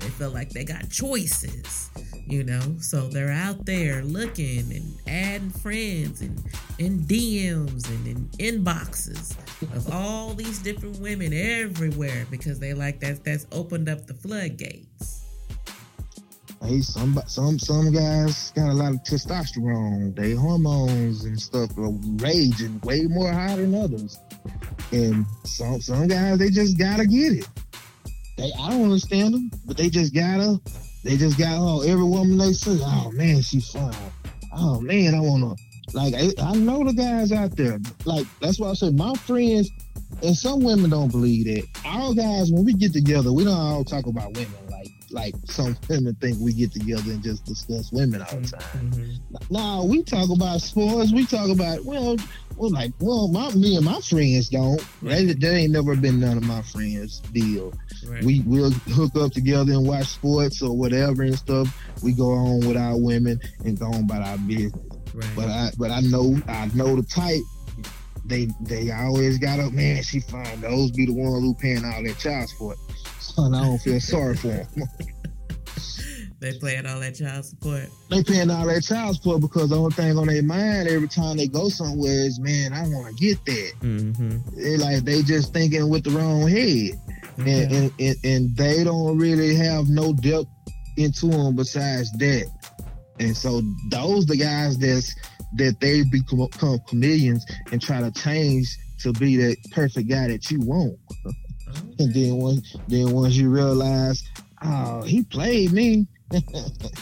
They 0.00 0.08
feel 0.08 0.30
like 0.30 0.50
they 0.50 0.64
got 0.64 0.88
choices, 0.88 1.90
you 2.26 2.42
know? 2.42 2.60
So 2.80 3.08
they're 3.08 3.32
out 3.32 3.66
there 3.66 4.02
looking 4.02 4.72
and 4.72 4.98
adding 5.06 5.50
friends 5.50 6.22
and 6.22 6.42
in 6.78 7.00
DMs 7.00 7.88
and 7.88 8.06
in 8.06 8.24
inboxes 8.38 9.36
of 9.76 9.92
all 9.92 10.32
these 10.32 10.58
different 10.58 10.98
women 11.00 11.32
everywhere 11.34 12.26
because 12.30 12.58
they 12.58 12.72
like 12.72 13.00
that 13.00 13.24
that's 13.24 13.46
opened 13.52 13.88
up 13.88 14.06
the 14.06 14.14
floodgates. 14.14 15.19
Hey, 16.62 16.82
some 16.82 17.18
some 17.26 17.58
some 17.58 17.90
guys 17.90 18.50
got 18.50 18.68
a 18.68 18.74
lot 18.74 18.92
of 18.92 19.02
testosterone. 19.02 20.14
They 20.14 20.32
hormones 20.32 21.24
and 21.24 21.40
stuff 21.40 21.70
are 21.78 21.90
raging 22.22 22.78
way 22.84 23.06
more 23.08 23.32
high 23.32 23.56
than 23.56 23.74
others. 23.74 24.18
And 24.92 25.24
some 25.44 25.80
some 25.80 26.06
guys 26.06 26.38
they 26.38 26.50
just 26.50 26.78
gotta 26.78 27.06
get 27.06 27.32
it. 27.32 27.48
They, 28.36 28.52
I 28.60 28.70
don't 28.70 28.84
understand 28.84 29.32
them, 29.32 29.50
but 29.64 29.78
they 29.78 29.88
just 29.88 30.14
got 30.14 30.40
her. 30.40 30.58
They 31.02 31.16
just 31.16 31.38
got 31.38 31.56
oh 31.58 31.80
every 31.80 32.04
woman 32.04 32.36
they 32.36 32.52
see. 32.52 32.78
Oh 32.82 33.10
man, 33.14 33.40
she's 33.40 33.70
fine. 33.70 33.94
Oh 34.54 34.82
man, 34.82 35.14
I 35.14 35.20
wanna 35.20 35.54
like 35.94 36.12
I, 36.14 36.28
I 36.42 36.54
know 36.56 36.84
the 36.84 36.92
guys 36.92 37.32
out 37.32 37.56
there. 37.56 37.78
Like 38.04 38.26
that's 38.42 38.60
why 38.60 38.68
I 38.68 38.74
said 38.74 38.94
my 38.94 39.14
friends 39.14 39.70
and 40.22 40.36
some 40.36 40.62
women 40.62 40.90
don't 40.90 41.10
believe 41.10 41.46
that. 41.46 41.66
All 41.86 42.12
guys, 42.12 42.52
when 42.52 42.66
we 42.66 42.74
get 42.74 42.92
together, 42.92 43.32
we 43.32 43.44
don't 43.44 43.54
all 43.54 43.82
talk 43.82 44.04
about 44.04 44.34
women 44.34 44.69
like 45.12 45.34
some 45.44 45.76
women 45.88 46.14
think 46.16 46.38
we 46.40 46.52
get 46.52 46.72
together 46.72 47.10
and 47.10 47.22
just 47.22 47.44
discuss 47.44 47.90
women 47.92 48.22
all 48.22 48.36
the 48.38 48.48
time. 48.48 48.90
Mm-hmm. 48.90 49.54
No, 49.54 49.84
we 49.84 50.02
talk 50.02 50.30
about 50.30 50.60
sports. 50.60 51.12
We 51.12 51.26
talk 51.26 51.50
about 51.50 51.84
well, 51.84 52.16
we're 52.56 52.68
like 52.68 52.92
well, 53.00 53.28
my 53.28 53.50
me 53.54 53.76
and 53.76 53.84
my 53.84 54.00
friends 54.00 54.48
don't. 54.48 54.84
Right. 55.02 55.26
That, 55.26 55.40
that 55.40 55.54
ain't 55.54 55.72
never 55.72 55.96
been 55.96 56.20
none 56.20 56.36
of 56.36 56.44
my 56.44 56.62
friends' 56.62 57.20
deal. 57.32 57.72
Right. 58.06 58.24
We 58.24 58.40
will 58.40 58.70
hook 58.70 59.16
up 59.16 59.32
together 59.32 59.72
and 59.72 59.86
watch 59.86 60.06
sports 60.06 60.62
or 60.62 60.76
whatever 60.76 61.22
and 61.22 61.36
stuff. 61.36 61.68
We 62.02 62.12
go 62.12 62.30
on 62.32 62.60
with 62.60 62.76
our 62.76 62.98
women 62.98 63.40
and 63.64 63.78
go 63.78 63.86
on 63.86 64.04
about 64.04 64.22
our 64.22 64.38
business. 64.38 64.72
Right. 65.14 65.30
But 65.36 65.48
I 65.48 65.70
but 65.78 65.90
I 65.90 66.00
know 66.00 66.40
I 66.48 66.70
know 66.74 66.96
the 66.96 67.02
type. 67.02 67.42
They 68.24 68.48
they 68.60 68.92
always 68.92 69.38
got 69.38 69.58
up, 69.58 69.72
man. 69.72 70.02
She 70.02 70.20
fine. 70.20 70.60
Those 70.60 70.90
be 70.92 71.06
the 71.06 71.12
ones 71.12 71.42
who 71.42 71.54
paying 71.54 71.84
all 71.84 72.02
that 72.02 72.18
child 72.18 72.48
support. 72.48 72.78
And 73.38 73.56
I 73.56 73.64
don't 73.64 73.78
feel 73.78 74.00
sorry 74.00 74.36
for 74.36 74.48
them. 74.48 74.66
they 76.40 76.58
paying 76.58 76.86
all 76.86 77.00
that 77.00 77.14
child 77.16 77.44
support. 77.44 77.88
They 78.10 78.22
paying 78.22 78.50
all 78.50 78.66
that 78.66 78.82
child 78.82 79.16
support 79.16 79.40
because 79.40 79.70
the 79.70 79.76
only 79.76 79.92
thing 79.92 80.16
on 80.16 80.26
their 80.26 80.42
mind 80.42 80.88
every 80.88 81.08
time 81.08 81.36
they 81.36 81.46
go 81.46 81.68
somewhere 81.68 82.26
is, 82.26 82.40
man, 82.40 82.72
I 82.72 82.82
want 82.82 83.16
to 83.16 83.22
get 83.22 83.44
that. 83.44 83.72
Mm-hmm. 83.80 84.60
They 84.60 84.76
like 84.76 85.04
they 85.04 85.22
just 85.22 85.52
thinking 85.52 85.88
with 85.88 86.04
the 86.04 86.10
wrong 86.10 86.48
head 86.48 86.98
and, 87.38 87.72
and, 87.72 87.92
and, 87.98 88.16
and 88.24 88.56
they 88.56 88.84
don't 88.84 89.18
really 89.18 89.54
have 89.54 89.88
no 89.88 90.12
depth 90.12 90.48
into 90.96 91.26
them 91.26 91.56
besides 91.56 92.10
that. 92.12 92.50
And 93.18 93.36
so 93.36 93.60
those 93.90 94.26
the 94.26 94.36
guys 94.36 94.78
that's 94.78 95.14
that 95.56 95.80
they 95.80 96.02
become 96.04 96.78
chameleons 96.86 97.44
and 97.72 97.82
try 97.82 98.00
to 98.00 98.10
change 98.12 98.76
to 99.00 99.12
be 99.14 99.36
that 99.36 99.56
perfect 99.72 100.08
guy 100.08 100.28
that 100.28 100.50
you 100.50 100.60
want. 100.60 100.98
Okay. 101.70 102.04
and 102.04 102.14
then 102.14 102.36
once 102.36 102.76
then 102.88 103.12
once 103.12 103.34
you 103.34 103.50
realize, 103.50 104.22
oh, 104.62 105.02
he 105.02 105.22
played 105.22 105.72
me, 105.72 106.06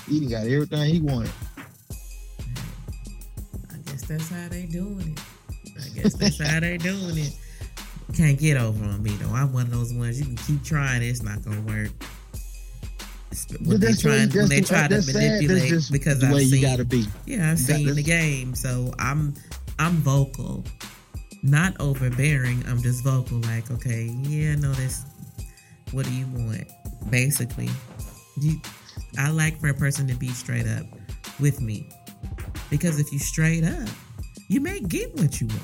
he 0.09 0.27
got 0.27 0.47
everything 0.47 0.95
he 0.95 1.01
wanted. 1.01 1.33
I 3.71 3.77
guess 3.87 4.03
that's 4.03 4.29
how 4.29 4.49
they 4.49 4.67
doing 4.67 5.17
it. 5.17 5.21
I 5.85 5.89
guess 6.01 6.15
that's 6.15 6.41
how 6.43 6.61
they 6.61 6.77
doing 6.79 7.19
it 7.19 7.39
can't 8.19 8.39
get 8.39 8.57
over 8.57 8.85
on 8.85 9.03
me 9.03 9.11
though. 9.13 9.33
I'm 9.33 9.53
one 9.53 9.67
of 9.67 9.71
those 9.71 9.93
ones 9.93 10.19
you 10.19 10.27
can 10.27 10.37
keep 10.37 10.65
trying, 10.65 11.03
it's 11.03 11.23
not 11.23 11.43
gonna 11.45 11.61
work. 11.61 11.91
When 13.65 13.79
they, 13.79 13.93
try, 13.93 14.27
when 14.27 14.49
they 14.49 14.63
try 14.63 14.89
to 14.89 15.01
manipulate 15.07 15.73
because 15.93 16.25
I've 16.25 16.41
seen, 16.41 16.85
be. 16.85 17.05
Yeah, 17.27 17.53
I've 17.53 17.59
seen 17.59 17.95
the 17.95 18.03
game, 18.03 18.57
so 18.57 18.93
I'm 18.99 19.35
I'm 19.79 19.93
vocal, 19.99 20.65
not 21.43 21.75
overbearing. 21.81 22.65
I'm 22.67 22.83
just 22.83 23.05
vocal, 23.05 23.39
like 23.41 23.71
okay, 23.71 24.05
yeah, 24.23 24.55
no, 24.57 24.73
this. 24.73 25.05
What 25.93 26.05
do 26.05 26.13
you 26.13 26.27
want? 26.27 26.65
Basically, 27.11 27.71
you, 28.37 28.61
I 29.19 29.31
like 29.31 29.59
for 29.61 29.69
a 29.69 29.75
person 29.75 30.07
to 30.09 30.15
be 30.15 30.29
straight 30.29 30.67
up 30.67 30.85
with 31.41 31.61
me, 31.61 31.89
because 32.71 33.01
if 33.01 33.11
you 33.13 33.19
straight 33.19 33.65
up, 33.65 33.89
you 34.49 34.61
may 34.61 34.81
get 34.81 35.15
what 35.17 35.41
you 35.41 35.47
want. 35.47 35.63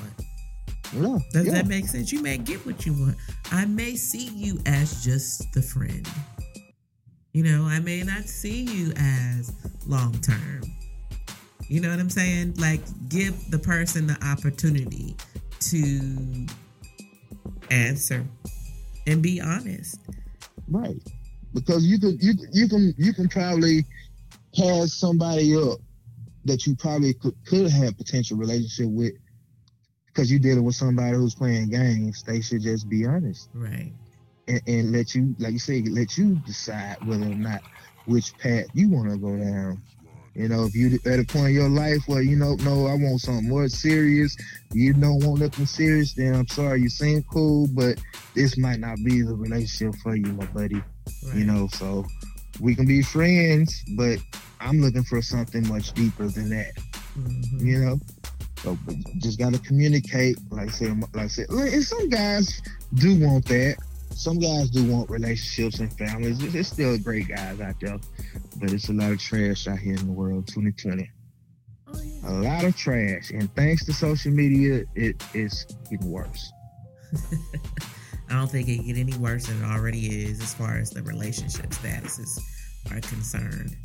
Yeah, 0.93 1.19
Does 1.31 1.45
yeah. 1.47 1.53
that 1.53 1.67
make 1.67 1.87
sense? 1.87 2.11
You 2.11 2.21
may 2.21 2.37
get 2.37 2.65
what 2.65 2.85
you 2.85 2.93
want. 2.93 3.17
I 3.51 3.65
may 3.65 3.95
see 3.95 4.27
you 4.27 4.59
as 4.65 5.03
just 5.03 5.51
the 5.53 5.61
friend. 5.61 6.07
You 7.33 7.43
know, 7.43 7.65
I 7.65 7.79
may 7.79 8.01
not 8.01 8.23
see 8.23 8.61
you 8.63 8.93
as 8.95 9.51
long 9.85 10.13
term. 10.19 10.61
You 11.67 11.81
know 11.81 11.89
what 11.89 11.99
I'm 11.99 12.09
saying? 12.09 12.55
Like, 12.57 12.81
give 13.09 13.51
the 13.51 13.59
person 13.59 14.07
the 14.07 14.17
opportunity 14.25 15.17
to 15.59 16.47
answer 17.71 18.25
and 19.07 19.21
be 19.21 19.41
honest. 19.41 19.99
Right. 20.67 21.01
Because 21.53 21.85
you 21.85 21.99
can 21.99 22.17
you 22.21 22.33
you 22.51 22.67
can 22.67 22.93
you 22.97 23.13
can 23.13 23.29
probably 23.29 23.85
have 24.57 24.89
somebody 24.89 25.55
up 25.55 25.79
that 26.45 26.65
you 26.65 26.75
probably 26.75 27.13
could 27.13 27.35
could 27.45 27.69
have 27.69 27.97
potential 27.97 28.37
relationship 28.37 28.87
with 28.89 29.13
because 30.15 30.31
you're 30.31 30.39
dealing 30.39 30.63
with 30.63 30.75
somebody 30.75 31.15
who's 31.15 31.35
playing 31.35 31.69
games, 31.69 32.23
they 32.23 32.39
should 32.39 32.61
just 32.61 32.87
be 32.87 33.05
honest. 33.05 33.49
Right. 33.53 33.91
And, 34.47 34.61
and 34.65 34.91
let 34.93 35.13
you, 35.13 35.35
like 35.39 35.51
you 35.51 35.59
say, 35.59 35.81
let 35.83 36.17
you 36.17 36.35
decide 36.45 36.97
whether 37.05 37.25
or 37.25 37.35
not 37.35 37.61
which 38.05 38.37
path 38.37 38.65
you 38.73 38.89
want 38.89 39.11
to 39.11 39.17
go 39.17 39.35
down. 39.35 39.81
You 40.35 40.49
know, 40.49 40.65
if 40.65 40.75
you 40.75 40.99
at 41.05 41.19
a 41.19 41.23
point 41.23 41.49
in 41.49 41.53
your 41.53 41.69
life 41.69 42.01
where 42.07 42.21
you 42.21 42.35
know, 42.35 42.55
no, 42.55 42.87
I 42.87 42.95
want 42.95 43.21
something 43.21 43.47
more 43.47 43.69
serious, 43.69 44.35
you 44.73 44.93
don't 44.93 45.23
want 45.23 45.39
nothing 45.39 45.65
serious, 45.65 46.13
then 46.13 46.35
I'm 46.35 46.47
sorry, 46.47 46.81
you 46.81 46.89
seem 46.89 47.23
cool, 47.31 47.67
but 47.67 48.01
this 48.33 48.57
might 48.57 48.79
not 48.81 48.97
be 49.03 49.21
the 49.21 49.33
relationship 49.33 49.95
for 50.01 50.15
you, 50.15 50.25
my 50.33 50.45
buddy. 50.47 50.75
Right. 50.75 51.35
You 51.35 51.45
know, 51.45 51.69
so 51.71 52.05
we 52.59 52.75
can 52.75 52.85
be 52.85 53.01
friends, 53.01 53.81
but 53.95 54.19
I'm 54.59 54.81
looking 54.81 55.03
for 55.03 55.21
something 55.21 55.65
much 55.69 55.93
deeper 55.93 56.27
than 56.27 56.49
that. 56.49 56.73
Mhm. 57.17 57.61
You 57.61 57.79
know, 57.79 57.99
so 58.61 58.77
just 59.19 59.39
gotta 59.39 59.59
communicate. 59.59 60.37
Like 60.49 60.67
I 60.67 60.71
said, 60.71 60.99
like 61.13 61.25
I 61.25 61.27
said, 61.27 61.49
and 61.49 61.83
some 61.83 62.09
guys 62.09 62.61
do 62.95 63.17
want 63.19 63.45
that. 63.45 63.77
Some 64.15 64.39
guys 64.39 64.69
do 64.69 64.83
want 64.91 65.09
relationships 65.09 65.79
and 65.79 65.91
families. 65.97 66.39
There's- 66.39 66.67
still 66.71 66.97
great 66.97 67.27
guys 67.27 67.59
out 67.59 67.75
there, 67.81 67.99
but 68.57 68.71
it's 68.71 68.89
a 68.89 68.93
lot 68.93 69.11
of 69.11 69.19
trash 69.19 69.67
out 69.67 69.77
here 69.79 69.95
in 69.95 70.07
the 70.07 70.11
world. 70.13 70.47
2020, 70.47 71.09
Oh, 71.87 72.01
yeah. 72.01 72.29
a 72.29 72.33
lot 72.41 72.63
of 72.63 72.75
trash, 72.75 73.29
and 73.31 73.53
thanks 73.55 73.85
to 73.85 73.93
social 73.93 74.31
media, 74.31 74.83
it 74.95 75.21
is 75.33 75.65
getting 75.89 76.09
worse. 76.09 76.51
I 78.29 78.33
don't 78.33 78.49
think 78.49 78.67
it 78.69 78.77
get 78.85 78.97
any 78.97 79.15
worse 79.17 79.45
than 79.47 79.61
it 79.61 79.65
already 79.65 80.23
is 80.23 80.41
as 80.41 80.53
far 80.53 80.77
as 80.77 80.89
the 80.89 81.03
relationship 81.03 81.69
statuses 81.69 82.39
are 82.91 82.99
concerned. 83.01 83.75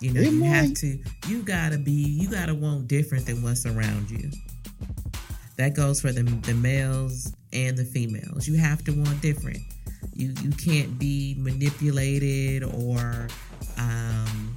You 0.00 0.12
know, 0.12 0.20
It 0.20 0.32
you 0.32 0.42
have 0.44 0.74
to 0.74 0.98
you 1.28 1.42
gotta 1.42 1.78
be 1.78 1.92
you 1.92 2.28
gotta 2.30 2.54
want 2.54 2.88
different 2.88 3.26
than 3.26 3.42
what's 3.42 3.66
around 3.66 4.10
you. 4.10 4.30
That 5.56 5.74
goes 5.74 6.00
for 6.00 6.10
the 6.12 6.22
the 6.22 6.54
males 6.54 7.32
and 7.54 7.78
the 7.78 7.84
females. 7.84 8.46
You 8.46 8.56
have 8.58 8.84
to 8.84 8.92
want 8.92 9.20
different. 9.20 9.58
You 10.14 10.34
you 10.42 10.50
can't 10.50 10.98
be 10.98 11.34
manipulated 11.38 12.64
or 12.64 13.28
um 13.78 14.56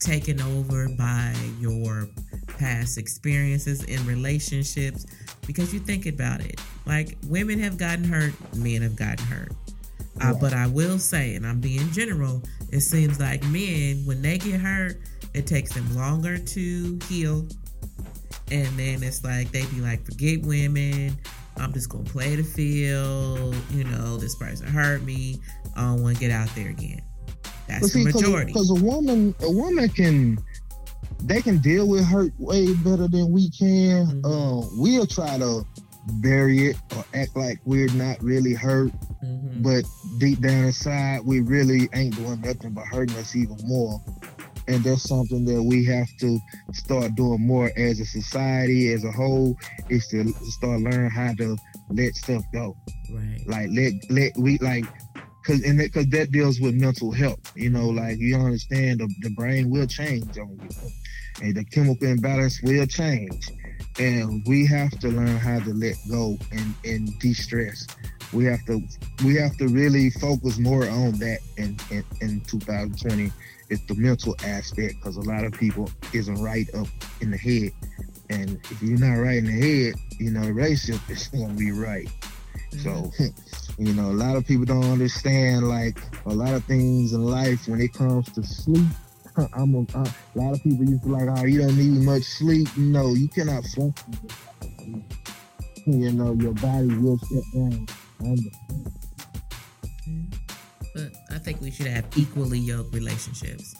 taken 0.00 0.40
over 0.40 0.88
by 0.88 1.34
your 1.60 2.08
past 2.58 2.98
experiences 2.98 3.84
in 3.84 4.04
relationships 4.04 5.06
because 5.46 5.72
you 5.72 5.80
think 5.80 6.06
about 6.06 6.40
it. 6.40 6.60
Like 6.86 7.16
women 7.26 7.58
have 7.60 7.78
gotten 7.78 8.04
hurt, 8.04 8.34
men 8.56 8.82
have 8.82 8.96
gotten 8.96 9.24
hurt. 9.26 9.52
Uh, 10.20 10.34
but 10.34 10.52
I 10.52 10.66
will 10.66 10.98
say, 10.98 11.34
and 11.34 11.46
I'm 11.46 11.60
being 11.60 11.90
general, 11.90 12.42
it 12.70 12.80
seems 12.80 13.18
like 13.18 13.42
men, 13.44 14.04
when 14.04 14.22
they 14.22 14.38
get 14.38 14.60
hurt, 14.60 14.98
it 15.34 15.46
takes 15.46 15.72
them 15.72 15.96
longer 15.96 16.38
to 16.38 16.98
heal. 17.08 17.46
And 18.50 18.66
then 18.78 19.02
it's 19.02 19.24
like 19.24 19.50
they 19.50 19.64
be 19.66 19.80
like, 19.80 20.04
forget 20.04 20.42
women. 20.42 21.16
I'm 21.62 21.72
just 21.72 21.88
gonna 21.88 22.04
play 22.04 22.34
the 22.34 22.42
field. 22.42 23.54
You 23.70 23.84
know, 23.84 24.16
this 24.16 24.34
person 24.34 24.66
hurt 24.66 25.02
me. 25.02 25.40
I 25.76 25.82
don't 25.82 26.02
want 26.02 26.16
to 26.16 26.20
get 26.20 26.30
out 26.32 26.48
there 26.56 26.68
again. 26.70 27.00
That's 27.68 27.92
the 27.92 28.04
majority. 28.04 28.52
because 28.52 28.70
a 28.70 28.74
woman, 28.84 29.34
a 29.40 29.50
woman 29.50 29.88
can, 29.88 30.38
they 31.22 31.40
can 31.40 31.58
deal 31.58 31.88
with 31.88 32.04
hurt 32.04 32.32
way 32.38 32.74
better 32.74 33.06
than 33.08 33.30
we 33.30 33.48
can. 33.50 34.22
Mhm. 34.22 34.24
Uh, 34.24 34.68
we'll 34.76 35.06
try 35.06 35.38
to 35.38 35.64
bury 36.14 36.66
it 36.66 36.76
or 36.96 37.04
act 37.14 37.36
like 37.36 37.60
we're 37.64 37.92
not 37.94 38.20
really 38.22 38.52
hurt, 38.54 38.90
Mhm. 39.24 39.62
but 39.62 39.84
deep 40.18 40.40
down 40.40 40.64
inside, 40.64 41.20
we 41.24 41.40
really 41.40 41.88
ain't 41.94 42.16
doing 42.16 42.40
nothing 42.40 42.72
but 42.72 42.84
hurting 42.86 43.16
us 43.16 43.36
even 43.36 43.56
more. 43.64 44.02
And 44.68 44.82
that's 44.84 45.08
something 45.08 45.44
that 45.46 45.62
we 45.62 45.84
have 45.86 46.08
to 46.20 46.38
start 46.72 47.14
doing 47.14 47.46
more 47.46 47.70
as 47.76 48.00
a 48.00 48.04
society, 48.04 48.92
as 48.92 49.04
a 49.04 49.12
whole, 49.12 49.56
is 49.88 50.06
to 50.08 50.32
start 50.50 50.80
learning 50.80 51.10
how 51.10 51.34
to 51.34 51.56
let 51.90 52.14
stuff 52.14 52.42
go. 52.52 52.76
Right. 53.12 53.42
like 53.46 53.68
let 53.72 53.92
let 54.08 54.32
we 54.38 54.56
like 54.58 54.86
because 55.42 55.62
and 55.64 55.76
because 55.76 56.06
that 56.06 56.30
deals 56.30 56.60
with 56.60 56.74
mental 56.74 57.12
health 57.12 57.52
you 57.54 57.68
know 57.68 57.88
like 57.88 58.16
you 58.18 58.36
understand 58.36 59.00
the, 59.00 59.14
the 59.20 59.28
brain 59.30 59.68
will 59.68 59.86
change 59.86 60.38
on 60.38 60.58
you 60.62 60.90
and 61.40 61.56
the 61.56 61.64
chemical 61.64 62.08
imbalance 62.08 62.60
will 62.62 62.86
change. 62.86 63.48
And 63.98 64.42
we 64.46 64.66
have 64.66 64.90
to 65.00 65.08
learn 65.08 65.36
how 65.36 65.60
to 65.60 65.74
let 65.74 65.96
go 66.08 66.38
and 66.50 66.74
and 66.84 67.18
de-stress. 67.18 67.86
We 68.32 68.44
have 68.46 68.64
to 68.66 68.80
we 69.24 69.36
have 69.36 69.56
to 69.58 69.68
really 69.68 70.10
focus 70.10 70.58
more 70.58 70.88
on 70.88 71.12
that 71.18 71.38
in 71.56 71.76
in, 71.90 72.04
in 72.20 72.40
2020 72.42 73.30
it's 73.72 73.84
the 73.86 73.94
mental 73.94 74.36
aspect 74.44 74.94
because 74.96 75.16
a 75.16 75.22
lot 75.22 75.44
of 75.44 75.52
people 75.52 75.90
isn't 76.12 76.42
right 76.42 76.72
up 76.74 76.86
in 77.20 77.30
the 77.30 77.36
head 77.36 77.72
and 78.30 78.60
if 78.70 78.82
you're 78.82 78.98
not 78.98 79.14
right 79.14 79.38
in 79.38 79.46
the 79.46 79.52
head 79.52 79.94
you 80.18 80.30
know 80.30 80.42
the 80.42 80.52
relationship 80.52 81.00
is 81.10 81.28
going 81.28 81.48
to 81.48 81.54
be 81.54 81.72
right 81.72 82.08
so, 82.78 83.10
you 83.78 83.92
know, 83.92 84.10
a 84.10 84.16
lot 84.16 84.36
of 84.36 84.46
people 84.46 84.64
don't 84.64 84.84
understand 84.84 85.68
like 85.68 85.98
a 86.26 86.32
lot 86.32 86.54
of 86.54 86.64
things 86.64 87.12
in 87.12 87.24
life 87.24 87.68
when 87.68 87.80
it 87.80 87.92
comes 87.92 88.30
to 88.32 88.42
sleep. 88.42 88.86
I'm 89.54 89.74
a, 89.74 89.80
uh, 89.96 90.04
a 90.34 90.38
lot 90.38 90.54
of 90.54 90.62
people 90.62 90.84
used 90.84 91.02
to 91.04 91.08
like, 91.08 91.28
oh, 91.38 91.44
you 91.44 91.62
don't 91.62 91.76
need 91.76 92.02
much 92.04 92.22
sleep. 92.22 92.68
No, 92.76 93.14
you 93.14 93.28
cannot 93.28 93.64
function. 93.64 94.14
You 95.86 96.12
know, 96.12 96.34
your 96.34 96.52
body 96.54 96.94
will 96.96 97.18
shut 97.18 97.44
down. 97.54 97.86
But 100.94 101.12
I 101.30 101.38
think 101.38 101.60
we 101.60 101.70
should 101.70 101.86
have 101.86 102.06
equally 102.16 102.58
yoked 102.58 102.94
relationships, 102.94 103.74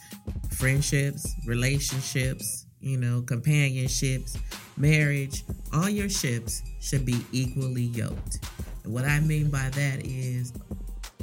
friendships, 0.52 1.34
relationships, 1.46 2.66
you 2.80 2.96
know, 2.96 3.22
companionships, 3.22 4.36
marriage. 4.76 5.44
All 5.72 5.88
your 5.88 6.08
ships 6.08 6.62
should 6.80 7.04
be 7.04 7.24
equally 7.32 7.82
yoked. 7.82 8.38
And 8.84 8.92
what 8.92 9.04
I 9.04 9.20
mean 9.20 9.50
by 9.50 9.68
that 9.70 10.04
is 10.04 10.52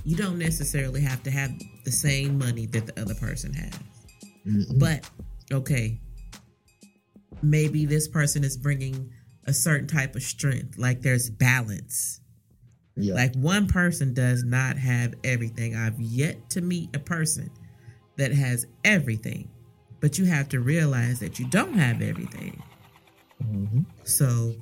you 0.05 0.15
don't 0.15 0.37
necessarily 0.37 1.01
have 1.01 1.23
to 1.23 1.31
have 1.31 1.51
the 1.85 1.91
same 1.91 2.37
money 2.37 2.65
that 2.67 2.85
the 2.85 3.01
other 3.01 3.15
person 3.15 3.53
has. 3.53 3.79
mhm. 4.47 4.79
But 4.79 5.09
okay, 5.51 5.99
maybe 7.41 7.85
this 7.85 8.07
person 8.07 8.43
is 8.43 8.57
bringing 8.57 9.11
a 9.45 9.53
certain 9.53 9.87
type 9.87 10.15
of 10.15 10.21
strength, 10.23 10.77
like 10.77 11.01
there's 11.01 11.29
balance. 11.29 12.18
Yeah, 13.01 13.13
Like 13.15 13.35
one 13.35 13.67
person 13.67 14.13
does 14.13 14.43
not 14.43 14.77
have 14.77 15.15
everything. 15.23 15.75
I've 15.75 15.99
yet 15.99 16.49
to 16.51 16.61
meet 16.61 16.95
a 16.95 16.99
person 16.99 17.49
that 18.17 18.31
has 18.33 18.65
everything, 18.83 19.49
but 19.99 20.17
you 20.17 20.25
have 20.25 20.49
to 20.49 20.59
realize 20.59 21.19
that 21.19 21.39
you 21.39 21.47
don't 21.47 21.73
have 21.73 22.01
everything. 22.01 22.61
mhm. 23.43 23.85
So 24.03 24.53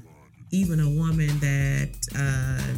even 0.52 0.80
a 0.80 0.90
woman 0.90 1.28
that 1.40 1.96
uh, 2.18 2.78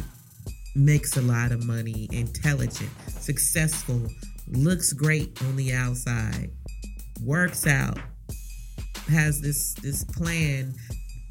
makes 0.74 1.16
a 1.16 1.22
lot 1.22 1.52
of 1.52 1.64
money, 1.64 2.08
intelligent, 2.12 2.90
successful, 3.08 4.00
looks 4.48 4.92
great 4.92 5.40
on 5.42 5.56
the 5.56 5.72
outside, 5.72 6.50
works 7.24 7.66
out, 7.66 7.98
has 9.08 9.40
this 9.40 9.74
this 9.74 10.04
plan 10.04 10.74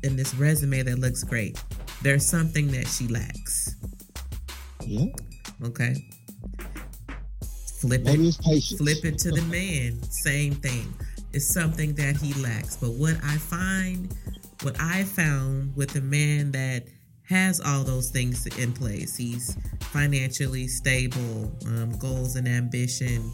and 0.04 0.18
this 0.18 0.34
resume 0.36 0.82
that 0.84 1.00
looks 1.00 1.24
great. 1.24 1.62
There's 2.02 2.26
something 2.26 2.72
that 2.72 2.88
she 2.88 3.08
lacks. 3.08 3.76
Yeah. 4.86 5.06
Okay. 5.66 5.96
Flip 7.80 8.02
Maybe 8.04 8.30
it. 8.30 8.78
Flip 8.78 9.06
it 9.06 9.18
to 9.20 9.32
the 9.32 9.42
man. 9.50 10.02
Same 10.04 10.54
thing. 10.54 10.94
It's 11.32 11.46
something 11.46 11.94
that 11.96 12.18
he 12.18 12.34
lacks. 12.42 12.76
But 12.76 12.92
what 12.92 13.16
I 13.24 13.38
find, 13.38 14.14
what 14.64 14.76
I 14.80 15.04
found 15.04 15.76
with 15.76 15.96
a 15.96 16.02
man 16.02 16.52
that 16.52 16.84
has 17.28 17.62
all 17.62 17.84
those 17.84 18.10
things 18.10 18.46
in 18.58 18.74
place, 18.74 19.16
he's 19.16 19.56
financially 19.82 20.68
stable, 20.68 21.52
um, 21.68 21.92
goals 22.00 22.36
and 22.36 22.48
ambition, 22.48 23.32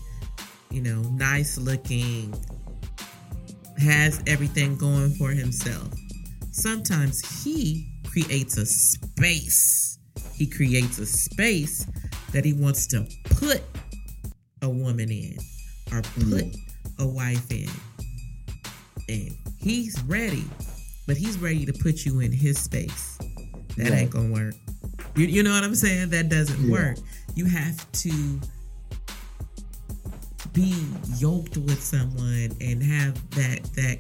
you 0.70 0.82
know, 0.82 1.02
nice 1.12 1.58
looking, 1.58 2.34
has 3.78 4.22
everything 4.28 4.78
going 4.78 5.12
for 5.12 5.30
himself. 5.30 5.94
Sometimes 6.52 7.44
he 7.44 7.90
creates 8.06 8.58
a 8.58 8.66
space. 8.66 9.95
He 10.38 10.46
creates 10.48 10.98
a 11.00 11.06
space 11.06 11.86
that 12.32 12.44
he 12.46 12.54
wants 12.54 12.88
to 12.88 13.08
put 13.26 13.62
a 14.62 14.70
woman 14.70 15.10
in 15.10 15.38
or 15.92 16.02
put 16.30 16.46
a 17.00 17.08
wife 17.08 17.50
in. 17.52 17.70
And 19.08 19.36
he's 19.58 20.02
ready, 20.04 20.44
but 21.08 21.16
he's 21.18 21.38
ready 21.38 21.66
to 21.66 21.74
put 21.74 22.06
you 22.06 22.20
in 22.20 22.32
his 22.32 22.58
space. 22.60 23.18
That 23.78 23.90
Right. 23.92 24.00
ain't 24.02 24.12
gonna 24.12 24.32
work. 24.32 24.56
You, 25.16 25.28
you 25.28 25.44
know 25.44 25.52
what 25.52 25.64
I'm 25.64 25.76
saying? 25.76 26.10
That 26.10 26.30
doesn't 26.30 26.66
Yeah. 26.66 26.72
work. 26.72 26.98
You 27.36 27.46
have 27.46 27.90
to 27.94 28.40
be 30.54 30.74
yoked 31.18 31.58
with 31.58 31.82
someone 31.84 32.50
and 32.62 32.82
have 32.82 33.14
that 33.32 33.64
that 33.76 34.00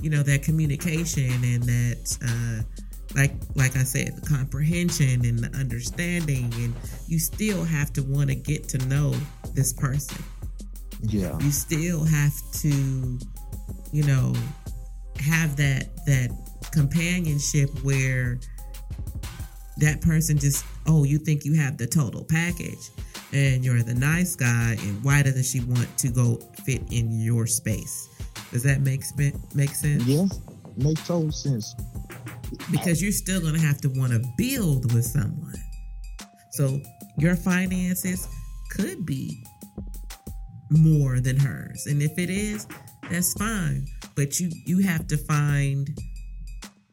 you 0.00 0.08
know 0.10 0.22
that 0.22 0.42
communication 0.42 1.44
and 1.44 1.62
that 1.64 2.18
uh 2.26 2.81
like 3.14 3.32
like 3.54 3.76
I 3.76 3.84
said, 3.84 4.16
the 4.16 4.26
comprehension 4.26 5.24
and 5.24 5.38
the 5.38 5.58
understanding, 5.58 6.52
and 6.56 6.74
you 7.06 7.18
still 7.18 7.64
have 7.64 7.92
to 7.94 8.02
want 8.02 8.28
to 8.30 8.34
get 8.34 8.68
to 8.70 8.78
know 8.86 9.14
this 9.54 9.72
person. 9.72 10.24
Yeah, 11.02 11.36
You 11.40 11.50
still 11.50 12.04
have 12.04 12.32
to, 12.60 13.18
you 13.92 14.04
know, 14.04 14.34
have 15.18 15.56
that 15.56 16.04
that 16.06 16.30
companionship 16.72 17.70
where 17.82 18.38
that 19.78 20.00
person 20.00 20.38
just 20.38 20.64
oh 20.86 21.04
you 21.04 21.18
think 21.18 21.44
you 21.44 21.54
have 21.54 21.76
the 21.76 21.86
total 21.86 22.24
package 22.24 22.90
and 23.32 23.64
you're 23.64 23.82
the 23.82 23.94
nice 23.94 24.36
guy 24.36 24.76
and 24.80 25.02
why 25.02 25.22
doesn't 25.22 25.44
she 25.44 25.60
want 25.60 25.88
to 25.98 26.08
go 26.08 26.36
fit 26.64 26.82
in 26.90 27.20
your 27.20 27.46
space? 27.46 28.08
Does 28.52 28.62
that 28.62 28.80
make 28.80 29.02
make 29.54 29.70
sense? 29.70 30.04
Yeah 30.04 30.26
makes 30.76 31.06
total 31.06 31.32
sense. 31.32 31.74
Because 32.70 33.02
you're 33.02 33.12
still 33.12 33.40
going 33.40 33.54
to 33.54 33.60
have 33.60 33.80
to 33.80 33.88
want 33.88 34.12
to 34.12 34.22
build 34.36 34.92
with 34.92 35.04
someone. 35.04 35.54
So 36.50 36.80
your 37.16 37.34
finances 37.34 38.28
could 38.70 39.06
be 39.06 39.42
more 40.70 41.20
than 41.20 41.38
hers. 41.38 41.86
And 41.86 42.02
if 42.02 42.18
it 42.18 42.30
is 42.30 42.66
that's 43.10 43.32
fine. 43.34 43.86
But 44.14 44.40
you 44.40 44.50
you 44.64 44.78
have 44.80 45.06
to 45.08 45.16
find 45.16 45.90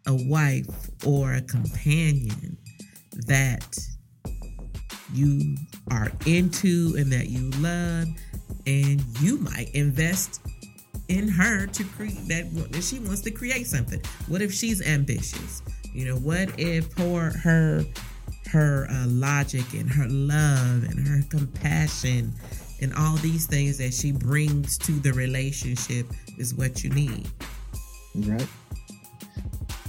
a 0.08 0.16
wife 0.28 0.90
or 1.06 1.34
a 1.34 1.42
companion 1.42 2.58
that 3.28 3.78
you 5.14 5.56
are 5.92 6.12
into 6.26 6.96
and 6.98 7.12
that 7.12 7.30
you 7.30 7.50
love 7.62 8.08
and 8.68 9.02
you 9.22 9.38
might 9.40 9.70
invest 9.74 10.42
in 11.10 11.28
her 11.28 11.66
to 11.68 11.84
create 11.84 12.28
that 12.28 12.45
if 12.72 12.84
she 12.84 12.99
wants 12.99 13.22
to 13.22 13.32
create 13.32 13.68
something. 13.68 14.01
What 14.28 14.41
if 14.41 14.53
she's 14.53 14.82
ambitious? 14.88 15.62
You 15.93 16.05
know 16.05 16.16
what 16.16 16.57
if 16.60 16.93
her 16.93 17.32
her 17.32 17.84
her 18.51 18.88
uh, 18.89 19.05
logic 19.07 19.74
and 19.74 19.89
her 19.89 20.07
love 20.07 20.84
and 20.84 21.07
her 21.07 21.22
compassion 21.30 22.34
and 22.82 22.93
all 22.93 23.16
these 23.18 23.45
things 23.45 23.78
that 23.80 23.93
she 23.93 24.12
brings 24.12 24.78
to 24.80 24.93
the 24.93 25.12
relationship 25.14 26.05
is 26.38 26.53
what 26.53 26.84
you 26.84 26.91
need? 26.91 27.28
Right. 28.16 28.47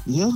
Yeah. 0.07 0.31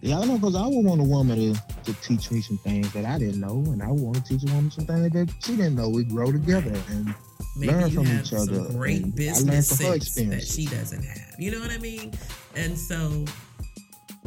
Yeah, 0.00 0.18
I 0.18 0.24
know 0.24 0.34
because 0.34 0.56
I 0.56 0.66
would 0.66 0.84
want 0.84 1.00
a 1.00 1.04
woman 1.04 1.54
to, 1.54 1.62
to 1.84 2.00
teach 2.00 2.32
me 2.32 2.40
some 2.40 2.58
things 2.58 2.92
that 2.92 3.04
I 3.04 3.18
didn't 3.20 3.40
know, 3.40 3.62
and 3.68 3.80
I 3.80 3.86
want 3.86 4.16
to 4.16 4.22
teach 4.24 4.50
a 4.50 4.52
woman 4.52 4.68
some 4.68 4.84
things 4.84 5.12
that 5.12 5.32
she 5.44 5.54
didn't 5.54 5.76
know. 5.76 5.88
We 5.90 6.02
grow 6.02 6.32
together 6.32 6.74
and 6.90 7.14
Maybe 7.56 7.72
learn 7.72 7.90
from 7.90 8.06
each 8.06 8.32
other. 8.32 8.60
Great 8.72 9.14
business 9.14 9.68
sense 9.68 10.14
that 10.14 10.42
she 10.42 10.66
doesn't 10.66 11.02
have. 11.02 11.34
You 11.38 11.50
know 11.50 11.60
what 11.60 11.70
I 11.70 11.78
mean? 11.78 12.12
And 12.56 12.78
so 12.78 13.24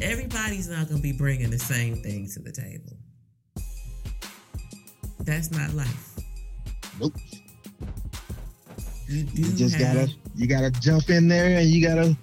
everybody's 0.02 0.70
not 0.70 0.88
going 0.88 0.98
to 0.98 1.04
be 1.04 1.12
bringing 1.12 1.50
the 1.50 1.60
same 1.60 1.96
thing 1.98 2.30
to 2.34 2.40
the 2.40 2.52
table. 2.52 2.98
That's 5.22 5.52
not 5.52 5.74
life. 5.74 6.20
Nope. 7.00 7.14
You, 9.08 9.26
you 9.34 9.54
just 9.54 9.76
have, 9.76 9.96
gotta 9.96 10.12
you 10.36 10.48
gotta 10.48 10.72
jump 10.72 11.10
in 11.10 11.28
there 11.28 11.60
and 11.60 11.68
you 11.68 11.86
gotta 11.86 12.18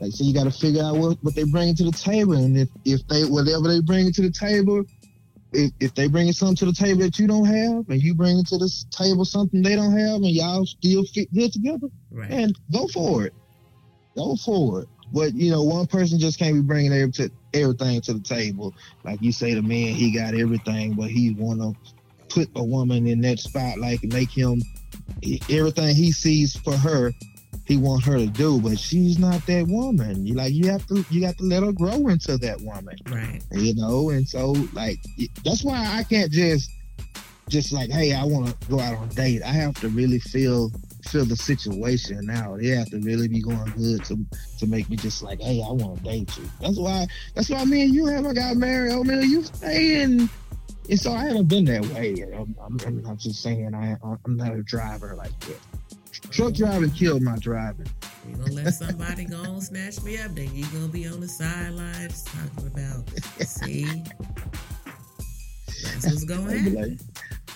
like, 0.00 0.12
so 0.12 0.24
you 0.24 0.34
got 0.34 0.44
to 0.44 0.50
figure 0.50 0.82
out 0.82 0.96
what, 0.96 1.16
what 1.22 1.34
they 1.34 1.44
bring 1.44 1.74
to 1.76 1.84
the 1.84 1.92
table, 1.92 2.32
and 2.32 2.58
if, 2.58 2.68
if 2.84 3.06
they 3.06 3.22
whatever 3.24 3.68
they 3.68 3.80
bring 3.80 4.10
to 4.12 4.22
the 4.22 4.32
table, 4.32 4.84
if, 5.52 5.70
if 5.80 5.94
they 5.94 6.08
bring 6.08 6.32
something 6.32 6.56
to 6.56 6.66
the 6.66 6.72
table 6.72 7.00
that 7.00 7.18
you 7.18 7.26
don't 7.26 7.44
have, 7.44 7.88
and 7.88 8.02
you 8.02 8.14
bring 8.14 8.44
to 8.44 8.58
the 8.58 8.84
table 8.90 9.24
something 9.24 9.62
they 9.62 9.76
don't 9.76 9.96
have, 9.96 10.16
and 10.16 10.30
y'all 10.30 10.66
still 10.66 11.04
fit 11.04 11.32
good 11.32 11.52
together, 11.52 11.88
right. 12.10 12.30
and 12.30 12.58
go 12.72 12.86
for 12.88 13.24
it, 13.26 13.34
go 14.16 14.36
for 14.36 14.82
it. 14.82 14.88
But 15.12 15.34
you 15.34 15.50
know, 15.50 15.62
one 15.62 15.86
person 15.86 16.18
just 16.18 16.38
can't 16.38 16.54
be 16.54 16.62
bringing 16.62 16.92
every, 16.92 17.30
everything 17.52 18.00
to 18.02 18.14
the 18.14 18.20
table. 18.20 18.74
Like 19.04 19.20
you 19.20 19.32
say, 19.32 19.54
the 19.54 19.62
man 19.62 19.94
he 19.94 20.10
got 20.10 20.34
everything, 20.34 20.94
but 20.94 21.10
he 21.10 21.34
want 21.34 21.60
to 21.60 21.94
put 22.28 22.48
a 22.56 22.64
woman 22.64 23.06
in 23.06 23.20
that 23.20 23.38
spotlight 23.38 24.02
and 24.02 24.12
make 24.12 24.30
him 24.30 24.62
everything 25.50 25.94
he 25.94 26.12
sees 26.12 26.56
for 26.56 26.76
her 26.76 27.12
he 27.72 27.78
want 27.78 28.04
her 28.04 28.18
to 28.18 28.26
do, 28.26 28.60
but 28.60 28.78
she's 28.78 29.18
not 29.18 29.44
that 29.46 29.66
woman. 29.66 30.26
You 30.26 30.34
like 30.34 30.52
you 30.52 30.70
have 30.70 30.86
to 30.88 31.04
you 31.10 31.22
got 31.22 31.38
to 31.38 31.44
let 31.44 31.62
her 31.62 31.72
grow 31.72 32.08
into 32.08 32.36
that 32.38 32.60
woman, 32.60 32.96
right? 33.08 33.42
You 33.50 33.74
know, 33.74 34.10
and 34.10 34.28
so 34.28 34.54
like 34.72 34.98
that's 35.44 35.64
why 35.64 35.78
I 35.98 36.02
can't 36.02 36.30
just 36.30 36.70
just 37.48 37.72
like 37.72 37.90
hey 37.90 38.14
I 38.14 38.24
want 38.24 38.60
to 38.60 38.68
go 38.68 38.78
out 38.78 38.96
on 38.96 39.08
a 39.08 39.14
date. 39.14 39.42
I 39.42 39.52
have 39.52 39.74
to 39.80 39.88
really 39.88 40.18
feel 40.18 40.70
feel 41.08 41.24
the 41.24 41.36
situation 41.36 42.28
out. 42.30 42.60
They 42.60 42.68
have 42.68 42.90
to 42.90 42.98
really 43.00 43.28
be 43.28 43.40
going 43.40 43.72
good 43.76 44.04
to 44.04 44.18
to 44.58 44.66
make 44.66 44.90
me 44.90 44.96
just 44.96 45.22
like 45.22 45.40
hey 45.40 45.62
I 45.66 45.72
want 45.72 45.98
to 45.98 46.04
date 46.04 46.36
you. 46.36 46.44
That's 46.60 46.78
why 46.78 47.06
that's 47.34 47.48
why 47.48 47.64
me 47.64 47.84
and 47.84 47.94
you 47.94 48.06
haven't 48.06 48.34
got 48.34 48.56
married. 48.56 48.92
Oh 48.92 49.02
man, 49.02 49.22
you 49.22 49.44
staying. 49.44 50.28
And 50.90 50.98
so 50.98 51.12
I 51.12 51.26
haven't 51.26 51.46
been 51.46 51.64
that 51.66 51.86
way. 51.86 52.22
I'm, 52.34 52.56
I'm, 52.60 53.06
I'm 53.06 53.16
just 53.16 53.40
saying 53.40 53.72
I, 53.72 53.96
I'm 54.02 54.36
not 54.36 54.52
a 54.52 54.62
driver 54.62 55.14
like 55.16 55.38
that. 55.40 55.60
Truck 56.30 56.54
driving 56.54 56.90
killed 56.90 57.22
my 57.22 57.36
driving. 57.38 57.86
You 58.28 58.36
gonna 58.36 58.52
let 58.52 58.74
somebody 58.74 59.24
go 59.24 59.42
and 59.42 59.62
snatch 59.62 60.02
me 60.02 60.18
up? 60.18 60.34
Then 60.34 60.54
you 60.54 60.64
gonna 60.66 60.88
be 60.88 61.06
on 61.08 61.20
the 61.20 61.28
sidelines 61.28 62.24
talking 62.24 62.66
about, 62.66 63.08
see, 63.40 63.84
that's 65.82 66.06
what's 66.06 66.28
happen. 66.28 66.74
Like, 66.74 66.98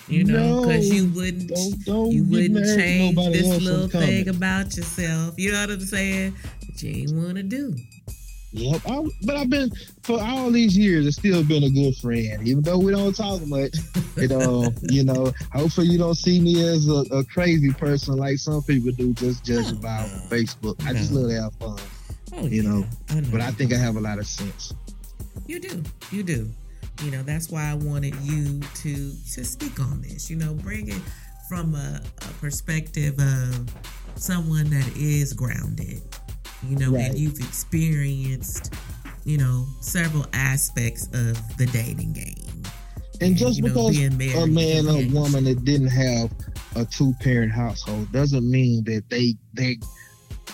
you 0.07 0.23
know, 0.23 0.61
because 0.61 0.89
no, 0.89 0.95
you 0.95 1.09
wouldn't, 1.09 1.49
don't, 1.49 1.85
don't 1.85 2.11
you 2.11 2.23
wouldn't 2.23 2.65
change 2.77 3.15
this 3.15 3.61
little 3.61 3.87
thing 3.87 4.29
about 4.29 4.75
yourself. 4.75 5.37
You 5.37 5.51
know 5.51 5.61
what 5.61 5.69
I'm 5.71 5.81
saying? 5.81 6.35
That 6.61 6.83
you 6.83 7.01
ain't 7.01 7.11
want 7.13 7.35
to 7.35 7.43
do. 7.43 7.75
Yep, 8.51 8.81
I, 8.87 9.03
but 9.23 9.35
I've 9.35 9.49
been 9.49 9.71
for 10.03 10.21
all 10.21 10.49
these 10.51 10.77
years. 10.77 11.05
I've 11.05 11.13
still 11.13 11.43
been 11.43 11.63
a 11.63 11.69
good 11.69 11.95
friend, 11.97 12.47
even 12.47 12.63
though 12.63 12.79
we 12.79 12.91
don't 12.91 13.15
talk 13.15 13.45
much. 13.45 13.75
You 14.17 14.29
know, 14.29 14.63
um, 14.63 14.75
you 14.81 15.03
know. 15.03 15.31
Hopefully, 15.53 15.85
you 15.85 15.99
don't 15.99 16.15
see 16.15 16.39
me 16.39 16.67
as 16.67 16.89
a, 16.89 17.03
a 17.15 17.23
crazy 17.25 17.71
person 17.71 18.15
like 18.15 18.39
some 18.39 18.63
people 18.63 18.91
do, 18.91 19.13
just 19.13 19.45
judge 19.45 19.67
oh, 19.67 19.77
about 19.77 20.07
Facebook. 20.31 20.83
I 20.87 20.93
just 20.93 21.11
love 21.11 21.29
to 21.29 21.39
have 21.39 21.53
fun. 21.53 21.77
Oh, 22.33 22.47
you 22.47 22.63
yeah. 22.63 22.69
know, 22.69 22.85
I 23.09 23.19
know, 23.19 23.29
but 23.31 23.41
I 23.41 23.51
think 23.51 23.73
I 23.73 23.77
have 23.77 23.95
a 23.95 23.99
lot 23.99 24.17
of 24.17 24.25
sense. 24.25 24.73
You 25.45 25.59
do, 25.59 25.83
you 26.11 26.23
do. 26.23 26.49
You 27.03 27.11
know, 27.11 27.21
that's 27.21 27.51
why 27.51 27.69
I 27.69 27.75
wanted 27.75 28.15
you 28.21 28.59
to 28.59 29.13
to 29.33 29.45
speak 29.45 29.79
on 29.79 30.01
this. 30.01 30.31
You 30.31 30.37
know, 30.37 30.55
bring 30.55 30.87
it 30.87 31.01
from 31.47 31.75
a, 31.75 32.01
a 32.17 32.33
perspective 32.41 33.19
of 33.19 33.69
someone 34.15 34.67
that 34.71 34.91
is 34.97 35.33
grounded 35.33 36.01
you 36.63 36.75
know, 36.77 36.91
right. 36.91 37.09
and 37.09 37.17
you've 37.17 37.39
experienced, 37.39 38.73
you 39.25 39.37
know, 39.37 39.65
several 39.81 40.25
aspects 40.33 41.07
of 41.07 41.57
the 41.57 41.65
dating 41.67 42.13
game. 42.13 42.63
And, 43.19 43.29
and 43.29 43.37
just 43.37 43.61
because 43.61 43.99
know, 43.99 44.43
a 44.43 44.47
man 44.47 44.87
or 44.87 45.13
woman 45.13 45.45
that 45.45 45.65
didn't 45.65 45.87
have 45.87 46.31
a 46.75 46.85
two 46.85 47.13
parent 47.21 47.51
household 47.51 48.11
doesn't 48.11 48.49
mean 48.49 48.83
that 48.83 49.09
they 49.09 49.35
they 49.53 49.77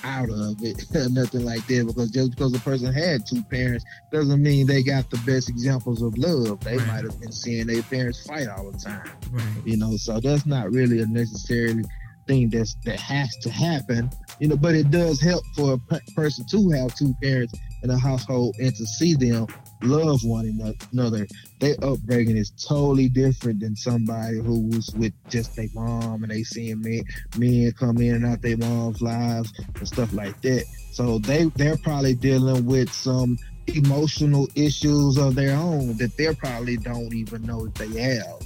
out 0.04 0.30
of 0.30 0.62
it 0.62 0.86
nothing 1.12 1.46
like 1.46 1.66
that. 1.68 1.86
Because 1.88 2.12
just 2.12 2.32
because 2.32 2.56
a 2.56 2.60
person 2.60 2.94
had 2.94 3.26
two 3.26 3.44
parents 3.44 3.86
doesn't 4.12 4.42
mean 4.42 4.68
they 4.68 4.84
got 4.84 5.10
the 5.10 5.18
best 5.26 5.50
examples 5.50 6.02
of 6.02 6.18
love. 6.18 6.60
They 6.62 6.78
right. 6.78 6.88
might 6.88 7.04
have 7.04 7.20
been 7.20 7.32
seeing 7.32 7.68
their 7.68 7.84
parents 7.84 8.26
fight 8.26 8.48
all 8.48 8.72
the 8.72 8.78
time. 8.78 9.10
Right. 9.32 9.46
You 9.66 9.78
know, 9.78 9.96
so 9.98 10.20
that's 10.20 10.46
not 10.46 10.72
really 10.72 11.02
a 11.02 11.06
necessarily 11.06 11.84
thing 12.28 12.50
that's 12.50 12.76
that 12.86 13.00
has 13.00 13.36
to 13.38 13.50
happen, 13.50 14.10
you 14.40 14.48
know. 14.48 14.58
But 14.58 14.76
it 14.76 14.92
does 14.92 15.22
help 15.22 15.44
for 15.56 15.74
a 15.74 16.00
person 16.16 16.46
to 16.52 16.70
have 16.72 16.96
two 16.96 17.14
parents 17.22 17.54
in 17.84 17.90
a 17.90 17.98
household 17.98 18.56
and 18.60 18.74
to 18.76 18.86
see 18.86 19.14
them 19.14 19.48
love 19.82 20.22
one 20.24 20.76
another. 20.92 21.28
Their 21.60 21.76
upbringing 21.84 22.38
is 22.38 22.52
totally 22.52 23.10
different 23.10 23.60
than 23.60 23.76
somebody 23.76 24.40
who 24.40 24.68
was 24.68 24.94
with 24.96 25.14
just 25.30 25.56
their 25.56 25.68
mom 25.74 26.24
and 26.24 26.32
they 26.32 26.44
seeing 26.44 26.82
men 26.82 27.04
men 27.38 27.72
come 27.74 27.98
in 27.98 28.16
and 28.16 28.26
out 28.26 28.42
their 28.42 28.58
mom's 28.58 29.02
lives 29.02 29.54
and 29.76 29.88
stuff 29.88 30.14
like 30.14 30.40
that. 30.42 30.66
So 30.92 31.20
they 31.20 31.46
they're 31.56 31.78
probably 31.78 32.16
dealing 32.16 32.66
with 32.66 32.92
some 32.92 33.38
emotional 33.68 34.48
issues 34.56 35.18
of 35.18 35.36
their 35.36 35.56
own 35.56 35.98
that 35.98 36.16
they 36.18 36.34
probably 36.36 36.78
don't 36.78 37.14
even 37.14 37.44
know 37.44 37.66
that 37.66 37.76
they 37.76 38.02
have. 38.02 38.40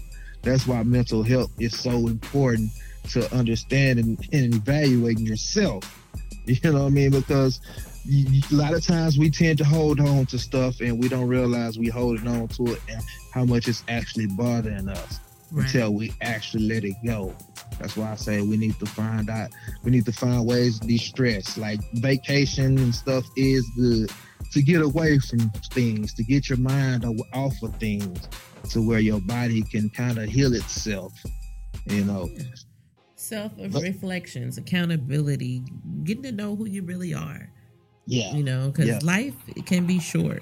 That's 0.44 0.68
why 0.68 0.84
mental 0.84 1.24
health 1.24 1.52
is 1.60 1.78
so 1.78 1.92
important 2.08 2.72
to 3.08 3.34
understand 3.36 4.00
and, 4.00 4.20
and 4.32 4.56
evaluating 4.56 5.26
yourself. 5.26 5.84
You 6.50 6.72
know 6.72 6.84
what 6.84 6.88
I 6.88 6.90
mean? 6.92 7.12
Because 7.12 7.60
you, 8.06 8.42
a 8.54 8.56
lot 8.56 8.74
of 8.74 8.82
times 8.82 9.18
we 9.18 9.30
tend 9.30 9.58
to 9.58 9.66
hold 9.66 10.00
on 10.00 10.26
to 10.28 10.40
stuff 10.40 10.80
and 10.80 10.98
we 10.98 11.10
don't 11.10 11.28
realize 11.28 11.78
we 11.78 11.90
holding 11.90 12.26
on 12.26 12.48
to 12.48 12.68
it 12.68 12.82
and 12.90 13.04
how 13.34 13.44
much 13.44 13.68
it's 13.68 13.84
actually 13.90 14.28
bothering 14.28 14.88
us 14.88 15.20
right. 15.52 15.66
until 15.66 15.94
we 15.94 16.14
actually 16.22 16.64
let 16.64 16.84
it 16.86 16.96
go. 17.06 17.36
That's 17.80 17.98
why 17.98 18.12
I 18.12 18.16
say 18.16 18.42
we 18.42 18.58
need 18.58 18.80
to 18.80 18.86
find 18.86 19.30
out. 19.30 19.50
We 19.84 19.92
need 19.92 20.06
to 20.06 20.12
find 20.12 20.46
ways 20.46 20.80
to 20.80 20.88
de-stress. 20.88 21.58
Like 21.58 21.80
vacation 21.96 22.78
and 22.78 22.96
stuff 22.96 23.26
is 23.36 23.70
good 23.76 24.10
to 24.52 24.62
get 24.62 24.82
away 24.82 25.20
from 25.20 25.50
things, 25.72 26.14
to 26.14 26.24
get 26.24 26.50
your 26.50 26.60
mind 26.60 27.06
off 27.34 27.62
of 27.62 27.76
things, 27.76 28.28
to 28.70 28.86
where 28.86 29.00
your 29.00 29.20
body 29.22 29.62
can 29.64 29.90
kind 29.90 30.18
of 30.18 30.30
heal 30.30 30.54
itself. 30.54 31.14
You 31.86 32.04
know, 32.04 32.30
self 33.28 33.52
reflections, 33.58 34.58
accountability, 34.58 35.64
getting 36.04 36.24
to 36.24 36.32
know 36.32 36.56
who 36.56 36.66
you 36.66 36.84
really 36.84 37.14
are. 37.14 37.50
Yeah. 38.06 38.34
You 38.34 38.44
know, 38.44 38.72
because 38.72 38.88
yeah. 38.88 39.00
life 39.04 39.36
can 39.66 39.86
be 39.86 40.00
short. 40.00 40.42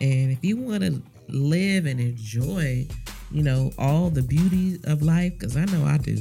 And 0.00 0.30
if 0.30 0.44
you 0.44 0.56
want 0.56 0.82
to 0.82 1.02
live 1.28 1.86
and 1.86 1.98
enjoy, 2.00 2.86
you 3.30 3.42
know, 3.42 3.72
all 3.78 4.10
the 4.10 4.22
beauty 4.22 4.78
of 4.84 5.02
life, 5.02 5.32
because 5.38 5.56
I 5.56 5.64
know 5.66 5.84
I 5.84 5.98
do, 5.98 6.16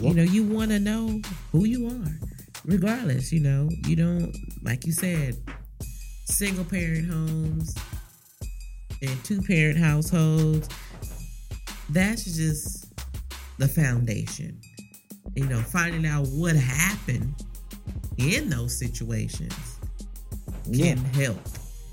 you 0.00 0.14
know, 0.14 0.22
you 0.22 0.44
want 0.44 0.70
to 0.70 0.78
know 0.78 1.20
who 1.52 1.64
you 1.64 1.88
are, 1.88 2.18
regardless, 2.64 3.32
you 3.32 3.40
know, 3.40 3.68
you 3.86 3.96
don't, 3.96 4.34
like 4.62 4.86
you 4.86 4.92
said, 4.92 5.36
single 6.26 6.64
parent 6.64 7.10
homes 7.10 7.74
and 9.02 9.24
two 9.24 9.40
parent 9.42 9.78
households. 9.78 10.68
That's 11.90 12.24
just 12.24 12.92
the 13.58 13.68
foundation. 13.68 14.60
You 15.34 15.46
know, 15.46 15.60
finding 15.60 16.06
out 16.06 16.26
what 16.28 16.54
happened 16.56 17.34
in 18.18 18.48
those 18.48 18.76
situations 18.78 19.52
Yeah. 20.70 20.94
can 20.94 21.04
help. 21.06 21.40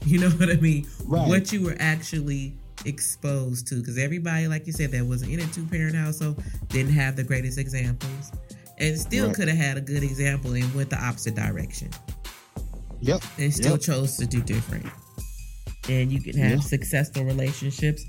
You 0.06 0.20
know 0.20 0.30
what 0.32 0.50
I 0.50 0.56
mean? 0.56 0.88
Right. 1.06 1.28
What 1.28 1.52
you 1.52 1.62
were 1.64 1.76
actually 1.80 2.54
exposed 2.86 3.68
to. 3.68 3.76
Because 3.76 3.98
everybody, 3.98 4.48
like 4.48 4.66
you 4.68 4.74
said, 4.74 4.92
that 4.92 5.06
was 5.06 5.22
in 5.24 5.40
a 5.40 5.46
two 5.48 5.66
parent 5.66 5.96
household 5.96 6.44
didn't 6.70 6.94
have 6.94 7.16
the 7.16 7.24
greatest 7.24 7.58
examples. 7.58 8.32
And 8.80 9.00
still 9.00 9.28
Right. 9.28 9.36
could 9.36 9.48
have 9.48 9.58
had 9.58 9.78
a 9.78 9.82
good 9.82 10.02
example 10.04 10.54
and 10.54 10.74
went 10.74 10.90
the 10.90 11.04
opposite 11.04 11.36
direction. 11.36 11.90
Yep. 13.02 13.24
And 13.38 13.54
still 13.54 13.72
Yep. 13.74 13.82
chose 13.82 14.18
to 14.18 14.26
do 14.26 14.42
different. 14.42 14.86
And 15.90 16.12
you 16.12 16.22
can 16.22 16.38
have 16.38 16.52
Yeah. 16.52 16.60
successful 16.60 17.24
relationships 17.24 18.04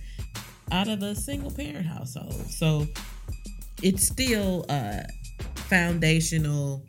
out 0.70 0.88
of 0.88 1.02
a 1.02 1.14
single 1.14 1.50
parent 1.50 1.86
household. 1.86 2.34
So 2.50 2.86
it's 3.82 4.06
still 4.06 4.64
uh 4.70 5.02
foundational 5.72 6.82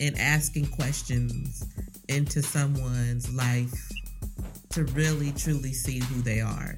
in 0.00 0.18
asking 0.18 0.66
questions 0.66 1.68
into 2.08 2.42
someone's 2.42 3.32
life 3.32 3.92
to 4.70 4.82
really 4.86 5.30
truly 5.30 5.72
see 5.72 6.00
who 6.00 6.20
they 6.20 6.40
are 6.40 6.76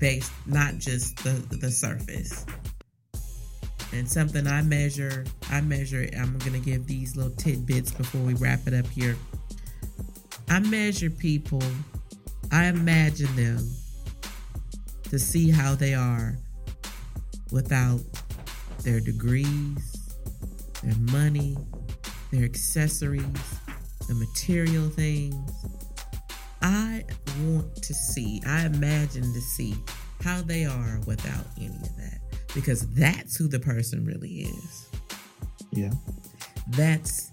based 0.00 0.32
not 0.46 0.78
just 0.78 1.16
the 1.18 1.30
the 1.58 1.70
surface. 1.70 2.44
And 3.92 4.10
something 4.10 4.48
i 4.48 4.62
measure 4.62 5.24
i 5.48 5.60
measure 5.60 6.08
i'm 6.18 6.36
gonna 6.38 6.58
give 6.58 6.88
these 6.88 7.14
little 7.14 7.36
tidbits 7.36 7.92
before 7.92 8.22
we 8.22 8.34
wrap 8.34 8.66
it 8.66 8.74
up 8.74 8.88
here. 8.88 9.16
I 10.48 10.58
measure 10.58 11.08
people 11.08 11.62
i 12.50 12.64
imagine 12.64 13.36
them 13.36 13.64
to 15.04 15.20
see 15.20 15.50
how 15.50 15.76
they 15.76 15.94
are 15.94 16.36
without 17.52 18.00
their 18.82 18.98
degrees 18.98 19.99
their 20.82 20.96
money 21.12 21.56
their 22.30 22.44
accessories 22.44 23.24
the 24.08 24.14
material 24.14 24.88
things 24.90 25.50
I 26.62 27.04
want 27.40 27.74
to 27.76 27.94
see, 27.94 28.42
I 28.46 28.66
imagine 28.66 29.32
to 29.32 29.40
see 29.40 29.74
how 30.22 30.42
they 30.42 30.64
are 30.64 31.00
without 31.06 31.46
any 31.56 31.68
of 31.68 31.96
that. 31.96 32.18
Because 32.54 32.88
that's 32.94 33.36
who 33.36 33.48
the 33.48 33.60
person 33.60 34.04
really 34.04 34.42
is. 34.42 34.88
Yeah. 35.72 35.92
That's 36.68 37.32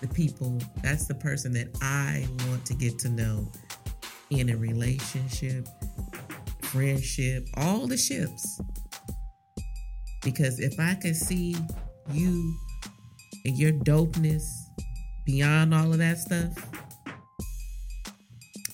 the 0.00 0.08
people, 0.08 0.58
that's 0.82 1.06
the 1.06 1.14
person 1.14 1.52
that 1.52 1.68
I 1.80 2.26
want 2.48 2.66
to 2.66 2.74
get 2.74 2.98
to 3.00 3.08
know 3.08 3.50
in 4.30 4.50
a 4.50 4.56
relationship, 4.56 5.66
friendship, 6.62 7.46
all 7.56 7.86
the 7.86 7.96
ships. 7.96 8.60
Because 10.22 10.60
if 10.60 10.78
I 10.78 10.94
could 10.94 11.16
see 11.16 11.56
you 12.12 12.54
and 13.48 13.56
your 13.56 13.72
dopeness 13.72 14.44
beyond 15.24 15.74
all 15.74 15.90
of 15.90 15.98
that 15.98 16.18
stuff, 16.18 16.54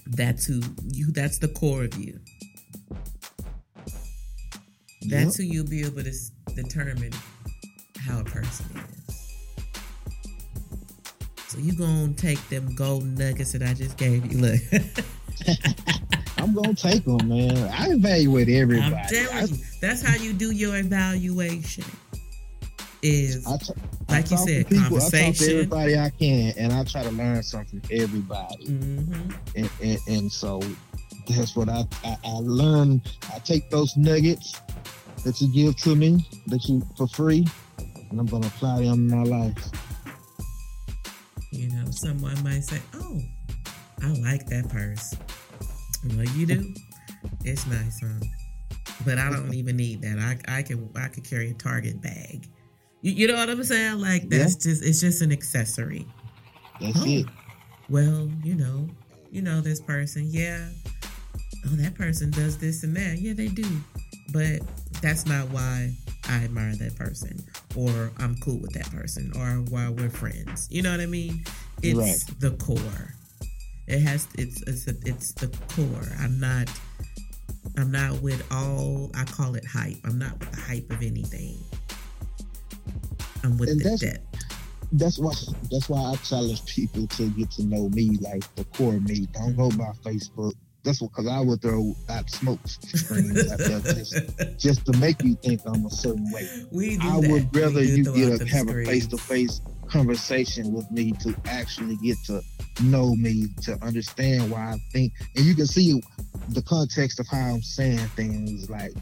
that's 0.09 0.45
who 0.45 0.61
you 0.89 1.13
that's 1.13 1.39
the 1.39 1.47
core 1.49 1.85
of 1.85 1.97
you. 1.97 2.19
That's 5.03 5.37
who 5.37 5.45
you'll 5.45 5.69
be 5.69 5.83
able 5.83 6.03
to 6.03 6.13
determine 6.57 7.13
how 8.01 8.21
a 8.21 8.25
person 8.25 8.67
is. 9.09 9.45
So 11.49 11.59
you 11.59 11.73
gonna 11.75 12.13
take 12.15 12.49
them 12.49 12.75
golden 12.75 13.15
nuggets 13.15 13.53
that 13.53 13.63
i 13.63 13.75
just 13.75 13.97
gave 13.97 14.27
you 14.33 14.39
look. 14.39 14.61
I'm 16.39 16.53
gonna 16.53 16.75
take 16.75 17.05
them, 17.05 17.29
man. 17.29 17.71
I 17.73 17.93
evaluate 17.93 18.49
everybody. 18.49 18.93
i'm 18.93 19.07
telling 19.07 19.37
I, 19.37 19.45
you 19.45 19.57
that's 19.81 20.03
how 20.03 20.17
you 20.17 20.33
do 20.33 20.51
your 20.51 20.77
evaluation 20.77 21.85
is 23.05 23.47
I, 23.47 23.59
Like 24.09 24.31
you 24.31 24.37
said, 24.39 24.69
people, 24.69 24.97
I 24.97 25.11
talk 25.11 25.35
to 25.37 25.51
everybody 25.51 25.99
I 25.99 26.11
can, 26.11 26.55
and 26.57 26.73
I 26.73 26.85
try 26.85 27.03
to 27.03 27.11
learn 27.11 27.43
something 27.43 27.81
from 27.81 27.97
everybody. 28.01 28.67
mhm, 28.67 29.35
And, 29.55 29.71
and, 29.83 29.99
and 30.09 30.33
so 30.33 30.61
that's 31.29 31.55
what 31.55 31.69
I, 31.69 31.85
I 32.05 32.17
I 32.25 32.33
learn. 32.43 33.03
I 33.33 33.39
take 33.41 33.69
those 33.71 33.97
nuggets 33.97 34.61
that 35.25 35.41
you 35.41 35.49
give 35.53 35.77
to 35.83 35.95
me, 35.95 36.27
that 36.49 36.65
you 36.69 36.83
for 36.97 37.07
free, 37.09 37.47
and 38.11 38.19
I'm 38.21 38.27
gonna 38.27 38.47
apply 38.47 38.81
them 38.83 39.11
in 39.11 39.19
my 39.19 39.23
life. 39.25 39.71
you 41.53 41.69
know 41.71 41.85
someone 41.91 42.35
might 42.43 42.65
say 42.65 42.81
oh 42.95 43.21
i 44.03 44.09
like 44.29 44.45
that 44.47 44.69
purse. 44.71 45.15
Well 46.17 46.25
you 46.37 46.47
do. 46.47 46.75
It's 47.45 47.67
nice 47.67 48.01
huh? 48.03 48.21
But 49.05 49.19
i 49.19 49.31
don't 49.31 49.55
even 49.55 49.77
need 49.77 50.03
that. 50.03 50.19
I, 50.19 50.59
I 50.59 50.63
can 50.63 50.89
i 50.97 51.09
could 51.09 51.25
carry 51.29 51.51
a 51.51 51.55
target 51.55 52.01
bag 52.03 52.49
you, 53.05 53.13
you 53.13 53.27
know 53.29 53.35
what 53.35 53.51
i'm 53.51 53.63
saying? 53.63 54.01
Like 54.01 54.29
that's 54.31 54.57
just 54.57 54.83
it's 54.83 55.01
just 55.01 55.21
an 55.23 55.31
accessory. 55.33 56.07
That's 56.81 56.99
Oh. 57.01 57.05
it. 57.07 57.27
well 57.89 58.31
you 58.43 58.55
know 58.55 58.89
you 59.31 59.43
know 59.43 59.61
this 59.61 59.81
person. 59.81 60.27
Yeah. 60.31 60.69
Oh 61.67 61.77
that 61.77 61.95
person 61.95 62.31
does 62.31 62.57
this 62.59 62.83
and 62.83 62.97
that. 62.97 63.19
Yeah 63.19 63.35
they 63.35 63.49
do. 63.49 63.67
But 64.33 64.61
that's 65.03 65.27
not 65.27 65.49
why 65.51 65.93
i 66.31 66.37
admire 66.45 66.75
that 66.77 66.97
person 66.97 67.37
or 67.77 68.11
i'm 68.19 68.35
cool 68.37 68.57
with 68.59 68.73
that 68.73 68.91
person 68.91 69.31
or 69.37 69.49
why 69.71 69.89
we're 69.91 70.09
friends. 70.09 70.67
You 70.71 70.81
know 70.83 70.91
what 70.91 71.01
i 71.01 71.07
mean? 71.07 71.45
It's 71.83 71.99
Right. 71.99 72.41
the 72.41 72.53
core. 72.53 73.15
It 73.87 74.01
has 74.01 74.27
it's 74.39 74.63
it's, 74.63 74.87
a, 74.89 74.95
it's 75.05 75.33
the 75.33 75.49
core. 75.75 76.09
I'm 76.21 76.41
not 76.41 76.71
i'm 77.77 77.91
not 77.91 78.23
with 78.23 78.43
all 78.51 79.11
i 79.15 79.25
call 79.25 79.55
it 79.57 79.65
hype. 79.67 79.99
I'm 80.05 80.19
not 80.19 80.39
with 80.41 80.51
the 80.53 80.61
hype 80.63 80.91
of 80.91 81.03
anything 81.03 81.59
i'm 83.45 83.57
with 83.59 83.69
And 83.71 83.81
the 83.81 83.85
that's- 83.85 84.01
depth 84.01 84.45
That's 84.93 85.19
why. 85.19 85.33
That's 85.73 85.89
why 85.89 86.13
I 86.13 86.15
challenge 86.17 86.65
people 86.67 87.07
to 87.17 87.29
get 87.31 87.51
to 87.53 87.65
know 87.65 87.89
me, 87.89 88.11
like 88.21 88.45
the 88.55 88.65
core 88.77 89.01
me. 89.01 89.27
Don't 89.33 89.57
go 89.57 89.69
by 89.71 89.91
Facebook. 90.05 90.53
That's 90.85 91.01
what, 91.01 91.11
because 91.11 91.27
I 91.27 91.41
would 91.41 91.61
throw 91.63 91.95
out 92.11 92.31
smoke 92.31 92.61
screens 92.69 93.43
just, 93.57 94.15
just 94.59 94.87
to 94.87 94.93
make 94.99 95.21
you 95.25 95.35
think 95.37 95.63
I'm 95.67 95.85
a 95.87 95.91
certain 95.91 96.31
way. 96.31 96.47
we 96.71 96.97
do 96.99 97.09
I 97.09 97.21
that. 97.21 97.31
would 97.31 97.57
rather 97.57 97.83
you 97.83 98.05
get 98.05 98.41
a, 98.41 98.45
have 98.47 98.69
a 98.69 98.85
face 98.85 99.07
to 99.09 99.17
face 99.17 99.61
conversation 99.89 100.73
with 100.73 100.89
me 100.91 101.13
to 101.23 101.35
actually 101.47 101.97
get 101.97 102.19
to 102.27 102.43
know 102.83 103.15
me, 103.17 103.47
to 103.63 103.73
understand 103.83 104.51
why 104.51 104.75
I 104.75 104.79
think, 104.93 105.13
and 105.35 105.45
you 105.45 105.55
can 105.57 105.67
see 105.67 106.01
the 106.51 106.63
context 106.63 107.19
of 107.19 107.27
how 107.27 107.55
I'm 107.55 107.63
saying 107.63 107.99
things. 108.15 108.69
Like, 108.71 108.93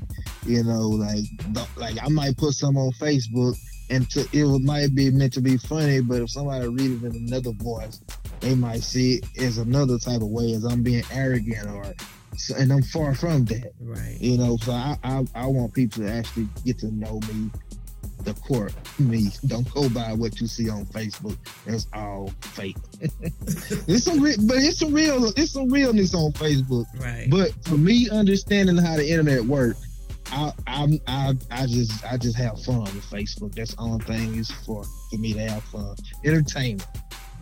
you 0.47 0.63
know, 0.65 0.89
like 0.89 1.25
the- 1.53 1.67
like 1.77 1.97
I 2.03 2.09
might 2.09 2.37
put 2.39 2.55
some 2.55 2.77
on 2.77 2.93
Facebook, 2.93 3.57
and 3.93 4.09
to, 4.11 4.27
it 4.33 4.63
might 4.63 4.95
be 4.95 5.11
meant 5.11 5.35
to 5.35 5.43
be 5.43 5.59
funny, 5.59 6.01
but 6.01 6.23
if 6.23 6.31
somebody 6.31 6.67
read 6.67 7.03
it 7.03 7.05
in 7.05 7.29
another 7.29 7.53
voice, 7.53 8.01
they 8.41 8.55
might 8.55 8.83
see 8.83 9.17
it 9.17 9.25
as 9.39 9.59
another 9.59 9.99
type 9.99 10.23
of 10.23 10.29
way, 10.29 10.55
as 10.55 10.65
I'm 10.65 10.83
being 10.83 11.05
arrogant 11.13 11.69
or. 11.69 11.95
And 12.57 12.73
I'm 12.73 12.83
far 12.83 13.15
from 13.15 13.45
that. 13.45 13.73
Right. 13.79 14.17
You 14.19 14.39
know, 14.39 14.57
so 14.57 14.73
I, 14.73 14.97
I 15.05 15.25
I 15.35 15.47
want 15.47 15.75
people 15.75 16.03
to 16.03 16.11
actually 16.11 16.49
get 16.65 16.79
to 16.79 16.91
know 16.91 17.21
me, 17.31 17.51
the 18.25 18.33
court 18.35 18.73
me. 18.99 19.29
Don't 19.47 19.71
go 19.75 19.91
by 19.91 20.15
what 20.15 20.41
you 20.41 20.47
see 20.47 20.71
on 20.71 20.87
Facebook. 20.87 21.37
That's 21.67 21.87
all 21.93 22.33
fake. 22.41 22.79
it's 23.03 24.05
some, 24.05 24.21
re- 24.21 24.39
but 24.41 24.57
it's 24.57 24.79
some 24.79 24.95
real, 24.95 25.27
it's 25.37 25.53
some 25.53 25.69
realness 25.69 26.15
on 26.15 26.33
Facebook. 26.33 26.87
Right. 26.99 27.29
But 27.31 27.53
for 27.67 27.77
me, 27.77 28.09
understanding 28.09 28.79
how 28.79 28.97
the 28.97 29.09
internet 29.09 29.45
works, 29.45 29.92
I 30.33 30.53
I'm, 30.67 30.99
I 31.07 31.37
I 31.51 31.67
just 31.67 32.05
I 32.05 32.17
just 32.17 32.37
have 32.37 32.61
fun 32.63 32.81
with 32.81 33.05
Facebook. 33.11 33.55
That's 33.55 33.75
the 33.75 33.81
only 33.83 34.05
thing 34.05 34.35
is 34.37 34.51
for 34.51 34.85
for 35.11 35.17
me 35.19 35.33
to 35.35 35.41
have 35.41 35.63
fun, 35.65 35.95
entertainment. 36.25 36.87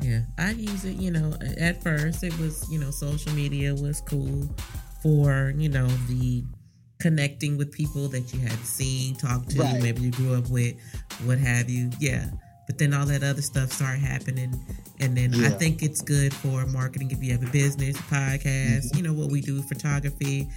Yeah, 0.02 0.20
I 0.38 0.52
use 0.52 0.84
it. 0.84 0.96
You 0.96 1.10
know, 1.10 1.32
at 1.58 1.82
first 1.82 2.24
it 2.24 2.36
was, 2.38 2.66
you 2.70 2.78
know, 2.80 2.90
social 2.90 3.32
media 3.32 3.74
was 3.74 4.00
cool 4.00 4.48
for, 5.02 5.52
you 5.56 5.68
know, 5.68 5.86
the 6.08 6.42
connecting 7.00 7.56
with 7.56 7.70
people 7.72 8.08
that 8.08 8.32
you 8.32 8.40
had 8.40 8.58
seen, 8.64 9.14
talked 9.16 9.50
to, 9.50 9.60
Right. 9.60 9.82
maybe 9.82 10.02
you 10.02 10.10
grew 10.10 10.34
up 10.34 10.48
with, 10.48 10.74
what 11.24 11.38
have 11.38 11.68
you. 11.70 11.90
Yeah. 11.98 12.30
But 12.66 12.78
then 12.78 12.92
all 12.94 13.04
that 13.06 13.22
other 13.22 13.42
stuff 13.42 13.72
started 13.72 14.00
happening. 14.00 14.58
And 15.00 15.16
then 15.16 15.34
I 15.44 15.48
think 15.50 15.82
it's 15.82 16.00
good 16.02 16.32
for 16.32 16.66
marketing 16.66 17.10
if 17.10 17.22
you 17.22 17.32
have 17.32 17.42
a 17.42 17.50
business, 17.50 17.96
podcast, 17.96 18.90
Mhm. 18.92 18.96
you 18.96 19.02
know, 19.02 19.12
what 19.12 19.30
we 19.30 19.40
do, 19.40 19.60
photography, 19.62 20.48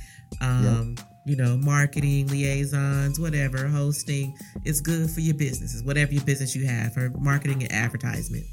um, 0.42 0.96
you 1.26 1.36
know, 1.36 1.58
marketing, 1.58 2.28
liaisons, 2.28 3.20
whatever, 3.20 3.68
hosting. 3.68 4.38
It's 4.66 4.82
good 4.82 5.10
for 5.10 5.22
your 5.22 5.36
businesses, 5.36 5.84
whatever 5.84 6.14
your 6.14 6.24
business 6.24 6.56
you 6.56 6.66
have, 6.66 6.94
for 6.94 7.10
marketing 7.20 7.64
and 7.64 7.72
advertisement. 7.72 8.46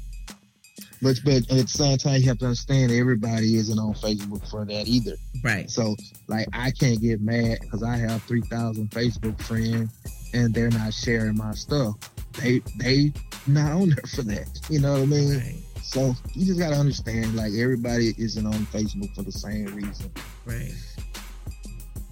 But 1.01 1.19
but 1.25 1.33
at 1.33 1.47
the 1.47 1.67
same 1.67 1.97
time, 1.97 2.21
you 2.21 2.27
have 2.27 2.37
to 2.39 2.45
understand 2.45 2.91
everybody 2.91 3.55
isn't 3.55 3.79
on 3.79 3.93
Facebook 3.95 4.47
for 4.49 4.65
that 4.65 4.87
either. 4.87 5.15
Right. 5.43 5.69
So 5.69 5.95
like 6.27 6.47
I 6.53 6.71
can't 6.71 7.01
get 7.01 7.21
mad 7.21 7.59
because 7.61 7.81
I 7.81 7.97
have 7.97 8.21
three 8.23 8.41
thousand 8.41 8.91
Facebook 8.91 9.41
friends 9.41 9.91
and 10.33 10.53
they're 10.53 10.69
not 10.69 10.93
sharing 10.93 11.37
my 11.37 11.53
stuff. 11.53 11.95
They 12.39 12.61
they 12.77 13.11
not 13.47 13.71
on 13.71 13.89
there 13.89 14.05
for 14.15 14.21
that. 14.23 14.47
You 14.69 14.79
know 14.79 14.93
what 14.93 15.01
I 15.01 15.05
mean? 15.05 15.37
Right. 15.39 15.55
So 15.81 16.13
you 16.33 16.45
just 16.45 16.59
gotta 16.59 16.75
understand, 16.75 17.35
like 17.35 17.53
everybody 17.53 18.13
isn't 18.17 18.45
on 18.45 18.65
Facebook 18.67 19.13
for 19.15 19.23
the 19.23 19.31
same 19.31 19.65
reason. 19.75 20.11
Right. 20.45 20.71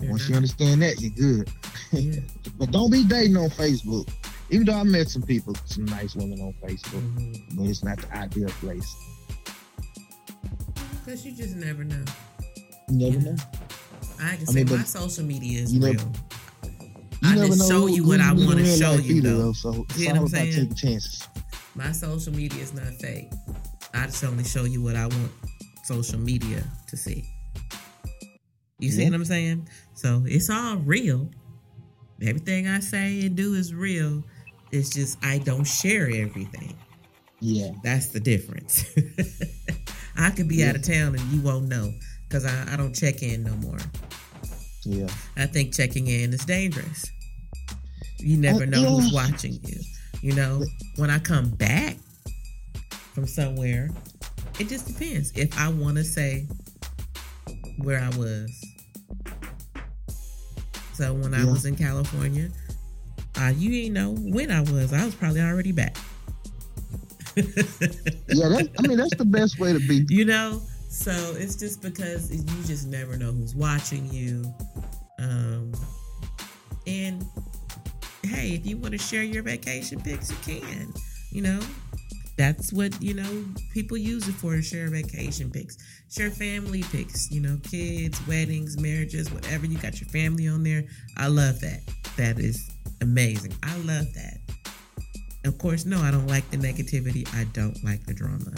Once 0.02 0.30
you 0.30 0.36
understand 0.36 0.82
that, 0.82 1.00
you're 1.02 1.12
good. 1.12 1.50
Yeah. 1.92 2.22
But 2.58 2.72
don't 2.72 2.92
be 2.92 3.04
dating 3.06 3.38
on 3.38 3.50
Facebook. 3.52 4.10
Even 4.50 4.66
though 4.66 4.74
I 4.74 4.84
met 4.84 5.08
some 5.10 5.22
people, 5.22 5.56
some 5.66 5.86
nice 5.86 6.14
women 6.16 6.42
on 6.42 6.54
Facebook, 6.62 7.02
Mhm. 7.16 7.56
but 7.56 7.68
it's 7.68 7.84
not 7.84 7.98
the 8.00 8.14
ideal 8.18 8.50
place. 8.60 8.94
Cause 11.06 11.26
you 11.26 11.32
just 11.32 11.56
never 11.56 11.84
know. 11.84 12.04
You 12.90 13.12
never 13.12 13.22
know. 13.22 13.36
I 14.22 14.36
can 14.36 14.42
I 14.50 14.52
say 14.52 14.64
mean, 14.66 14.76
my 14.78 14.84
social 14.84 15.24
media 15.24 15.62
is 15.62 15.74
You 15.74 15.82
real. 15.82 15.94
You 15.94 16.02
I 17.24 17.36
just 17.48 17.60
know 17.60 17.68
show 17.70 17.88
you 17.88 18.04
what 18.06 18.20
I 18.22 18.34
want 18.34 18.58
to 18.60 18.66
show 18.78 18.94
you, 18.94 19.16
either, 19.18 19.36
though. 19.38 19.54
So 19.54 19.86
it's 19.90 19.96
See 19.96 20.06
what 20.08 20.12
all 20.18 20.18
I'm 20.18 20.28
about 20.28 20.32
saying? 20.32 20.54
taking 20.54 20.76
chances. 20.76 21.28
My 21.76 21.92
social 21.92 22.34
media 22.34 22.62
is 22.62 22.74
not 22.74 22.94
fake. 23.00 23.32
I 23.94 24.06
just 24.08 24.24
only 24.24 24.44
show 24.44 24.66
you 24.66 24.82
what 24.82 24.96
I 24.96 25.08
want 25.08 25.32
social 25.84 26.20
media 26.20 26.64
to 26.88 26.98
see. 26.98 27.26
You 28.80 28.92
see 28.92 29.04
Yeah. 29.04 29.10
what 29.10 29.16
I'm 29.16 29.26
saying? 29.26 29.68
So 30.00 30.24
it's 30.26 30.50
all 30.50 30.78
real. 30.78 31.30
Everything 32.22 32.68
I 32.68 32.80
say 32.80 33.26
and 33.26 33.36
do 33.36 33.54
is 33.54 33.74
real. 33.74 34.24
It's 34.72 34.90
just 34.90 35.18
I 35.22 35.40
don't 35.40 35.66
share 35.66 36.06
everything. 36.10 36.74
Yeah. 37.42 37.72
That's 37.84 38.08
the 38.08 38.22
difference. 38.22 38.86
I 40.18 40.30
could 40.32 40.48
be 40.48 40.56
Yeah. 40.58 40.70
out 40.70 40.76
of 40.78 40.84
town 40.84 41.16
and 41.16 41.22
you 41.34 41.42
won't 41.42 41.68
know 41.68 41.92
because 42.30 42.46
I, 42.46 42.74
I 42.74 42.78
don't 42.78 42.94
check 42.96 43.24
in 43.24 43.44
no 43.44 43.54
more. 43.56 43.78
Yeah. 44.86 45.08
I 45.36 45.48
think 45.48 45.74
checking 45.74 46.08
in 46.08 46.32
is 46.34 46.46
dangerous. 46.46 47.06
You 48.20 48.38
never 48.38 48.66
know 48.66 48.84
who's 49.00 49.12
watching 49.12 49.60
you. 49.66 49.82
You 50.22 50.34
know, 50.34 50.64
when 50.96 51.10
I 51.10 51.20
come 51.20 51.50
back 51.50 51.98
from 53.14 53.28
somewhere, 53.28 53.90
it 54.60 54.70
just 54.70 54.88
depends. 54.88 55.32
If 55.36 55.58
I 55.60 55.68
want 55.68 55.98
to 55.98 56.06
say 56.06 56.48
where 57.80 58.00
I 58.00 58.10
was. 58.18 58.66
So 61.00 61.14
when 61.14 61.34
I 61.34 61.46
was 61.46 61.66
in 61.66 61.78
California, 61.78 62.50
uh, 63.40 63.54
you 63.56 63.86
ain't 63.86 63.94
know 63.94 64.16
when 64.16 64.52
I 64.52 64.60
was. 64.60 64.92
I 64.92 65.06
was 65.06 65.16
probably 65.16 65.40
already 65.40 65.72
back. 65.72 65.96
Yeah, 67.38 68.50
that, 68.50 68.70
I 68.78 68.88
mean 68.88 68.98
that's 68.98 69.16
the 69.16 69.24
best 69.24 69.60
way 69.60 69.72
to 69.72 69.80
be. 69.80 70.06
you 70.14 70.26
know 70.26 70.62
so 70.90 71.12
it's 71.38 71.56
just 71.56 71.82
because 71.82 72.36
you 72.36 72.64
just 72.64 72.88
never 72.88 73.16
know 73.16 73.32
who's 73.32 73.56
watching 73.56 74.12
you 74.12 74.44
um 75.20 75.72
and 76.88 77.24
hey 78.24 78.50
if 78.50 78.66
you 78.66 78.76
want 78.76 78.92
to 78.92 78.98
share 78.98 79.24
your 79.24 79.44
vacation 79.44 80.02
pics 80.02 80.32
you 80.32 80.38
can 80.42 80.92
you 81.32 81.42
know 81.42 81.60
that's 82.40 82.72
what 82.72 82.90
you 83.04 83.14
know 83.14 83.46
people 83.74 83.98
use 83.98 84.26
it 84.30 84.32
for 84.32 84.62
share 84.62 84.88
vacation 84.88 85.52
pics 85.52 85.78
share 86.10 86.32
family 86.32 86.82
pics 86.84 87.30
you 87.30 87.42
know 87.42 87.60
kids 87.70 88.26
weddings 88.28 88.80
marriages 88.80 89.30
whatever 89.30 89.66
you 89.66 89.78
got 89.78 90.00
your 90.00 90.10
family 90.10 90.48
on 90.48 90.64
there. 90.64 90.86
I 91.18 91.28
love 91.28 91.60
that. 91.60 91.82
That 92.16 92.40
is 92.40 92.72
amazing. 93.02 93.54
I 93.62 93.76
love 93.80 94.06
that. 94.14 94.38
Of 95.44 95.58
course 95.58 95.86
no 95.86 96.00
i 96.00 96.12
don't 96.12 96.28
like 96.28 96.50
the 96.50 96.56
negativity. 96.56 97.28
I 97.36 97.44
don't 97.52 97.84
like 97.84 98.06
the 98.06 98.14
drama. 98.14 98.54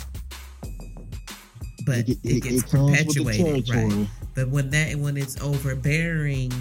But 1.83 2.07
it, 2.07 2.19
it, 2.23 2.43
gets 2.43 2.45
it 2.45 2.53
with 2.53 2.71
the 2.71 2.77
perpetuated 2.77 3.69
right? 3.69 4.07
but 4.35 4.47
when 4.49 4.69
that 4.69 4.95
when 4.95 5.17
it's 5.17 5.41
overbearing 5.41 6.53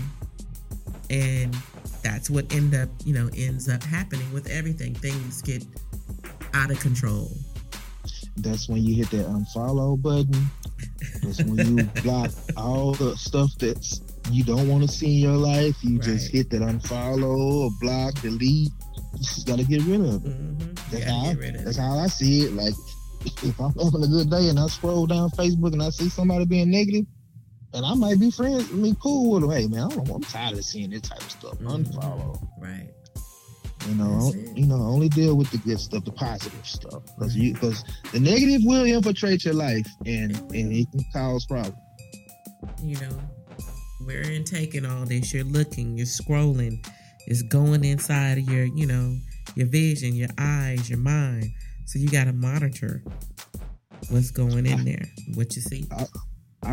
and 1.11 1.55
that's 2.03 2.31
what 2.31 2.51
end 2.55 2.75
up 2.75 2.89
you 3.05 3.13
know 3.13 3.29
ends 3.37 3.69
up 3.69 3.83
happening 3.83 4.33
with 4.33 4.49
everything. 4.49 4.95
Things 4.95 5.43
get 5.43 5.63
out 6.55 6.71
of 6.71 6.81
control 6.81 7.31
That's 8.37 8.69
when 8.69 8.83
you 8.83 8.95
hit 8.95 9.11
that 9.11 9.27
unfollow 9.27 10.01
button. 10.01 10.47
That's 11.23 11.43
when 11.45 11.77
you 11.77 11.85
block 12.03 12.31
all 12.57 12.93
the 12.93 13.17
stuff 13.17 13.51
that's 13.59 14.01
you 14.31 14.45
don't 14.45 14.69
want 14.69 14.83
to 14.83 14.89
see 14.89 15.17
in 15.17 15.21
your 15.21 15.37
life. 15.37 15.77
You 15.83 15.99
just 15.99 16.31
hit 16.31 16.51
that 16.51 16.61
unfollow 16.63 17.65
or 17.65 17.71
block, 17.81 18.15
delete. 18.23 18.71
You 19.13 19.19
just 19.19 19.47
gotta 19.47 19.65
get 19.65 19.83
rid 19.85 20.01
of 20.01 20.25
it. 20.25 20.31
mm-hmm. 20.39 20.75
That's 20.93 21.05
how, 21.05 21.33
rid 21.35 21.57
of 21.57 21.65
that's 21.65 21.79
it. 21.79 21.81
how 21.81 21.99
I 21.99 22.07
see 22.07 22.43
it. 22.43 22.53
Like 22.55 22.75
if 23.43 23.61
I'm 23.61 23.73
having 23.75 24.05
a 24.05 24.09
good 24.09 24.31
day 24.31 24.49
and 24.49 24.59
I 24.59 24.67
scroll 24.69 25.07
down 25.07 25.31
Facebook 25.31 25.73
and 25.73 25.83
I 25.83 25.91
see 25.91 26.09
somebody 26.09 26.45
being 26.47 26.71
negative, 26.71 27.07
and 27.75 27.85
I 27.85 27.95
might 27.95 28.19
be 28.21 28.31
friends, 28.31 28.69
I 28.71 28.75
mean, 28.75 28.95
cool 28.97 29.33
with 29.33 29.43
them. 29.43 29.51
Hey 29.51 29.67
man, 29.67 29.85
I 29.85 29.89
don't, 29.95 30.09
I'm 30.11 30.23
tired 30.23 30.57
of 30.57 30.65
seeing 30.65 30.91
this 30.91 31.03
type 31.03 31.21
of 31.21 31.31
stuff. 31.31 31.59
Mhm. 31.59 31.85
Unfollow. 31.87 32.49
right 32.61 32.89
You 33.89 33.95
know, 33.95 34.13
That's 34.15 34.35
on- 34.35 34.41
it. 34.41 34.57
you 34.57 34.67
know, 34.67 34.77
only 34.77 35.09
deal 35.09 35.37
with 35.37 35.51
the 35.51 35.59
good 35.59 35.81
stuff, 35.81 36.05
the 36.05 36.13
positive 36.13 36.67
stuff, 36.67 37.03
because 37.07 37.37
you 37.37 37.53
mm-hmm. 37.55 37.61
because 37.61 37.85
the 38.13 38.21
negative 38.21 38.61
will 38.65 38.85
infiltrate 38.85 39.45
your 39.45 39.55
life 39.55 39.87
and 40.07 40.37
and 40.53 40.73
it 40.73 40.91
can 40.91 41.05
cause 41.13 41.47
problems. 41.47 41.79
you 42.83 42.99
know 43.01 43.19
we're 44.07 44.23
in 44.23 44.45
taking 44.45 44.87
all 44.87 45.05
this. 45.05 45.33
You're 45.33 45.45
looking 45.45 45.97
you're 45.97 46.07
scrolling. 46.07 46.85
It's 47.27 47.43
going 47.43 47.85
inside 47.85 48.39
of 48.39 48.45
your 48.45 48.65
you 48.65 48.87
know 48.87 49.17
your 49.55 49.67
vision 49.67 50.15
your 50.15 50.31
eyes 50.39 50.89
your 50.89 50.99
mind. 50.99 51.53
So 51.87 51.99
you 51.99 52.09
got 52.09 52.25
to 52.25 52.33
monitor 52.33 53.03
what's 54.11 54.31
going 54.31 54.67
in 54.67 54.85
there 54.85 55.05
what 55.35 55.55
you 55.57 55.63
see. 55.63 55.87
I 55.91 56.07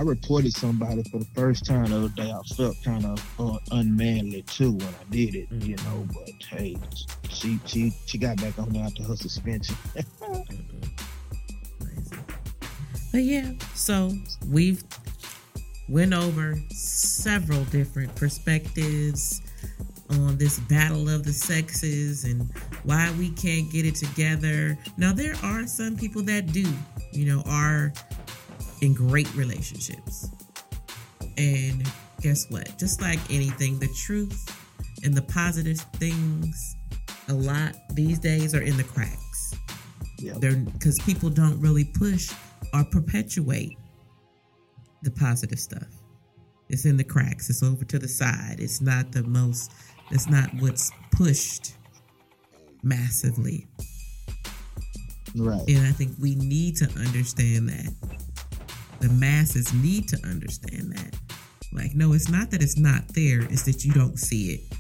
reported 0.02 0.54
somebody 0.54 1.04
for 1.04 1.20
the 1.20 1.28
first 1.34 1.66
time 1.66 1.86
the 1.86 1.98
other 1.98 2.10
day. 2.10 2.32
I 2.32 2.42
felt 2.56 2.76
kind 2.84 3.06
of 3.06 3.40
uh, 3.40 3.58
unmanly 3.72 4.42
too 4.44 4.74
when 4.74 4.88
I 4.88 5.12
did 5.12 5.36
it, 5.36 5.52
you 5.52 5.76
know. 5.78 6.08
But 6.14 6.30
hey, 6.48 6.78
she 7.30 7.60
she 7.66 7.94
she 8.06 8.18
got 8.18 8.38
back 8.38 8.58
on 8.60 8.76
after 8.76 9.04
her 9.04 9.16
suspension. 9.16 9.76
Mm-mm. 10.22 10.68
But 13.12 13.24
yeah, 13.24 13.52
so 13.74 14.12
we've 14.52 14.84
went 15.90 16.14
over 16.14 16.56
several 16.70 17.64
different 17.66 18.14
perspectives 18.16 19.42
on 20.10 20.38
this 20.38 20.60
battle 20.62 21.10
of 21.10 21.24
the 21.24 21.34
sexes 21.34 22.24
and 22.26 22.50
why 22.84 23.12
we 23.18 23.30
can't 23.32 23.72
get 23.72 23.86
it 23.86 23.96
together. 23.96 24.78
Now 24.98 25.14
there 25.14 25.36
are 25.44 25.66
some 25.66 25.96
people 25.96 26.22
that 26.24 26.52
do, 26.52 26.66
you 27.12 27.26
know, 27.26 27.44
are 27.48 27.92
in 28.82 28.94
great 28.94 29.34
relationships. 29.36 30.30
And 31.38 31.84
guess 32.22 32.50
what? 32.50 32.78
Just 32.78 33.02
like 33.02 33.20
anything, 33.30 33.80
the 33.80 33.88
truth 34.06 34.56
and 35.04 35.14
the 35.14 35.22
positive 35.22 35.80
things 35.96 36.76
a 37.30 37.34
lot 37.34 37.76
these 37.92 38.20
days 38.20 38.56
are 38.56 38.62
in 38.62 38.78
the 38.78 38.84
cracks. 38.84 39.56
Yeah. 40.18 40.34
They're 40.40 40.56
because 40.56 40.98
people 41.06 41.30
don't 41.30 41.60
really 41.62 41.86
push 41.86 42.32
or 42.74 42.84
perpetuate 42.86 43.78
the 45.04 45.12
positive 45.12 45.60
stuff. 45.60 45.88
It's 46.70 46.86
in 46.86 46.98
the 46.98 47.04
cracks. 47.04 47.50
It's 47.50 47.64
over 47.64 47.86
to 47.86 48.00
the 48.00 48.08
side. 48.08 48.58
It's 48.60 48.82
not 48.82 49.12
the 49.12 49.24
most. 49.24 49.72
It's 50.12 50.28
not 50.28 50.50
what's 50.60 50.92
pushed 51.12 51.76
massively. 52.84 53.68
Right. 55.36 55.64
And 55.68 55.86
I 55.86 55.92
think 55.92 56.14
we 56.20 56.36
need 56.36 56.78
to 56.78 56.90
understand 57.00 57.70
that. 57.70 57.94
The 59.00 59.10
masses 59.10 59.74
need 59.74 60.08
to 60.10 60.18
understand 60.28 60.94
that. 60.94 61.16
Like, 61.74 61.96
no, 61.96 62.14
it's 62.14 62.30
not 62.30 62.50
that 62.52 62.64
it's 62.64 62.78
not 62.78 63.08
there, 63.10 63.42
it's 63.42 63.64
that 63.64 63.86
you 63.86 63.92
don't 63.94 64.18
see 64.18 64.54
it. 64.54 64.78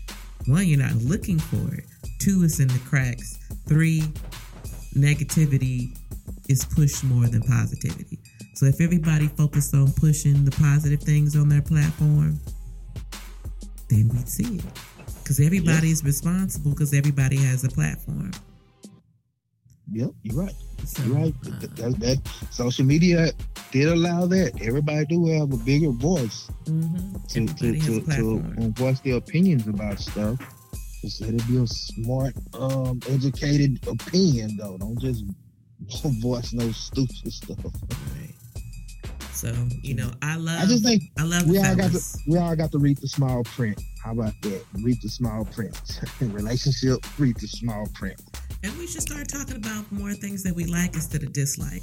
One, 0.47 0.65
you're 0.65 0.79
not 0.79 0.95
looking 0.95 1.37
for 1.37 1.73
it. 1.75 1.85
Two, 2.19 2.43
it's 2.43 2.59
in 2.59 2.67
the 2.69 2.79
cracks. 2.79 3.37
Three, 3.67 4.01
negativity 4.95 5.97
is 6.49 6.65
pushed 6.65 7.03
more 7.03 7.27
than 7.27 7.41
positivity. 7.41 8.19
So 8.55 8.65
if 8.65 8.81
everybody 8.81 9.27
focused 9.27 9.75
on 9.75 9.91
pushing 9.93 10.45
the 10.45 10.51
positive 10.51 11.01
things 11.01 11.35
on 11.35 11.49
their 11.49 11.61
platform, 11.61 12.39
then 13.89 14.09
we'd 14.09 14.27
see 14.27 14.57
it. 14.57 14.63
Because 15.21 15.39
everybody 15.39 15.91
is 15.91 16.03
responsible 16.03 16.71
because 16.71 16.93
everybody 16.93 17.37
has 17.37 17.63
a 17.65 17.69
platform. 17.69 18.31
Yep. 19.91 20.09
You're 20.23 20.43
right. 20.43 20.53
You're 21.03 21.15
right. 21.15 21.33
uh, 21.45 21.59
That, 21.59 21.75
that, 21.77 21.99
that 21.99 22.21
social 22.51 22.85
media 22.85 23.31
did 23.71 23.87
allow 23.87 24.25
that. 24.27 24.61
Everybody 24.61 25.05
do 25.05 25.25
have 25.27 25.51
a 25.53 25.57
bigger 25.57 25.91
voice 25.91 26.49
mhm. 26.65 27.27
to 27.29 27.45
to, 27.45 27.79
to, 27.79 28.01
to 28.15 28.71
voice 28.71 28.99
their 29.01 29.17
opinions 29.17 29.67
about 29.67 29.99
stuff. 29.99 30.39
Just 31.01 31.21
let 31.21 31.35
it 31.35 31.47
be 31.47 31.57
a 31.57 31.67
smart, 31.67 32.33
um, 32.53 32.99
educated 33.07 33.79
opinion, 33.87 34.57
though. 34.57 34.77
Don't 34.77 34.99
just 34.99 35.23
voice 36.21 36.53
no 36.53 36.71
stupid 36.71 37.31
stuff. 37.31 37.57
Right. 37.63 38.33
So 39.31 39.53
you 39.83 39.93
know, 39.93 40.11
I 40.23 40.35
love. 40.35 40.59
I 40.59 40.65
just 40.65 40.83
think 40.83 41.03
I 41.19 41.23
love 41.23 41.47
we 41.47 41.59
all 41.59 41.75
got 41.75 41.91
to 41.91 41.99
we 42.27 42.37
all 42.39 42.55
got 42.55 42.71
to 42.71 42.79
read 42.79 42.97
the 42.97 43.07
small 43.07 43.43
print. 43.43 43.79
How 44.03 44.11
about 44.13 44.33
that? 44.41 44.65
Read 44.81 44.97
the 45.03 45.09
small 45.09 45.45
print. 45.45 46.01
Relationship, 46.21 47.05
read 47.19 47.35
the 47.39 47.47
small 47.47 47.85
print. 47.93 48.19
And 48.67 48.77
we 48.77 48.85
should 48.85 49.01
start 49.01 49.29
talking 49.29 49.55
about 49.55 49.89
more 49.93 50.13
things 50.13 50.43
that 50.43 50.53
we 50.53 50.65
like 50.65 50.93
instead 50.93 51.23
of 51.23 51.31
dislike. 51.31 51.81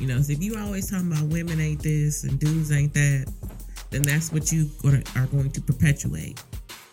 You 0.00 0.08
know, 0.08 0.20
so 0.20 0.32
if 0.32 0.42
you 0.42 0.58
always 0.58 0.90
talking 0.90 1.12
about 1.12 1.22
women 1.26 1.60
ain't 1.60 1.80
this 1.80 2.24
and 2.24 2.36
dudes 2.40 2.72
ain't 2.72 2.92
that, 2.94 3.32
then 3.90 4.02
that's 4.02 4.32
what 4.32 4.50
you 4.50 4.68
are 4.84 5.26
going 5.26 5.52
to 5.52 5.60
perpetuate. 5.60 6.42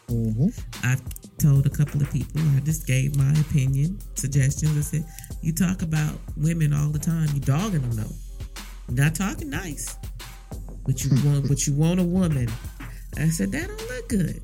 Mm-hmm. 0.08 0.50
I've 0.84 1.02
told 1.40 1.66
a 1.66 1.70
couple 1.72 2.00
of 2.00 2.12
people, 2.12 2.42
I 2.56 2.60
just 2.60 2.86
gave 2.86 3.18
my 3.18 3.34
opinion, 3.40 3.98
suggestions. 4.14 4.78
I 4.78 4.82
said, 4.82 5.06
You 5.42 5.52
talk 5.52 5.82
about 5.82 6.14
women 6.38 6.72
all 6.72 6.90
the 6.90 7.00
time. 7.00 7.28
You 7.34 7.40
dogging 7.40 7.82
them 7.82 7.92
though. 7.92 8.16
You're 8.88 9.04
not 9.04 9.16
talking 9.16 9.50
nice. 9.50 9.98
But 10.86 11.04
you 11.04 11.10
want 11.26 11.48
but 11.48 11.66
you 11.66 11.74
want 11.74 12.00
a 12.00 12.04
woman. 12.04 12.50
I 13.18 13.30
said, 13.30 13.52
That 13.52 13.68
don't 13.68 13.90
look 13.90 14.10
good. 14.10 14.42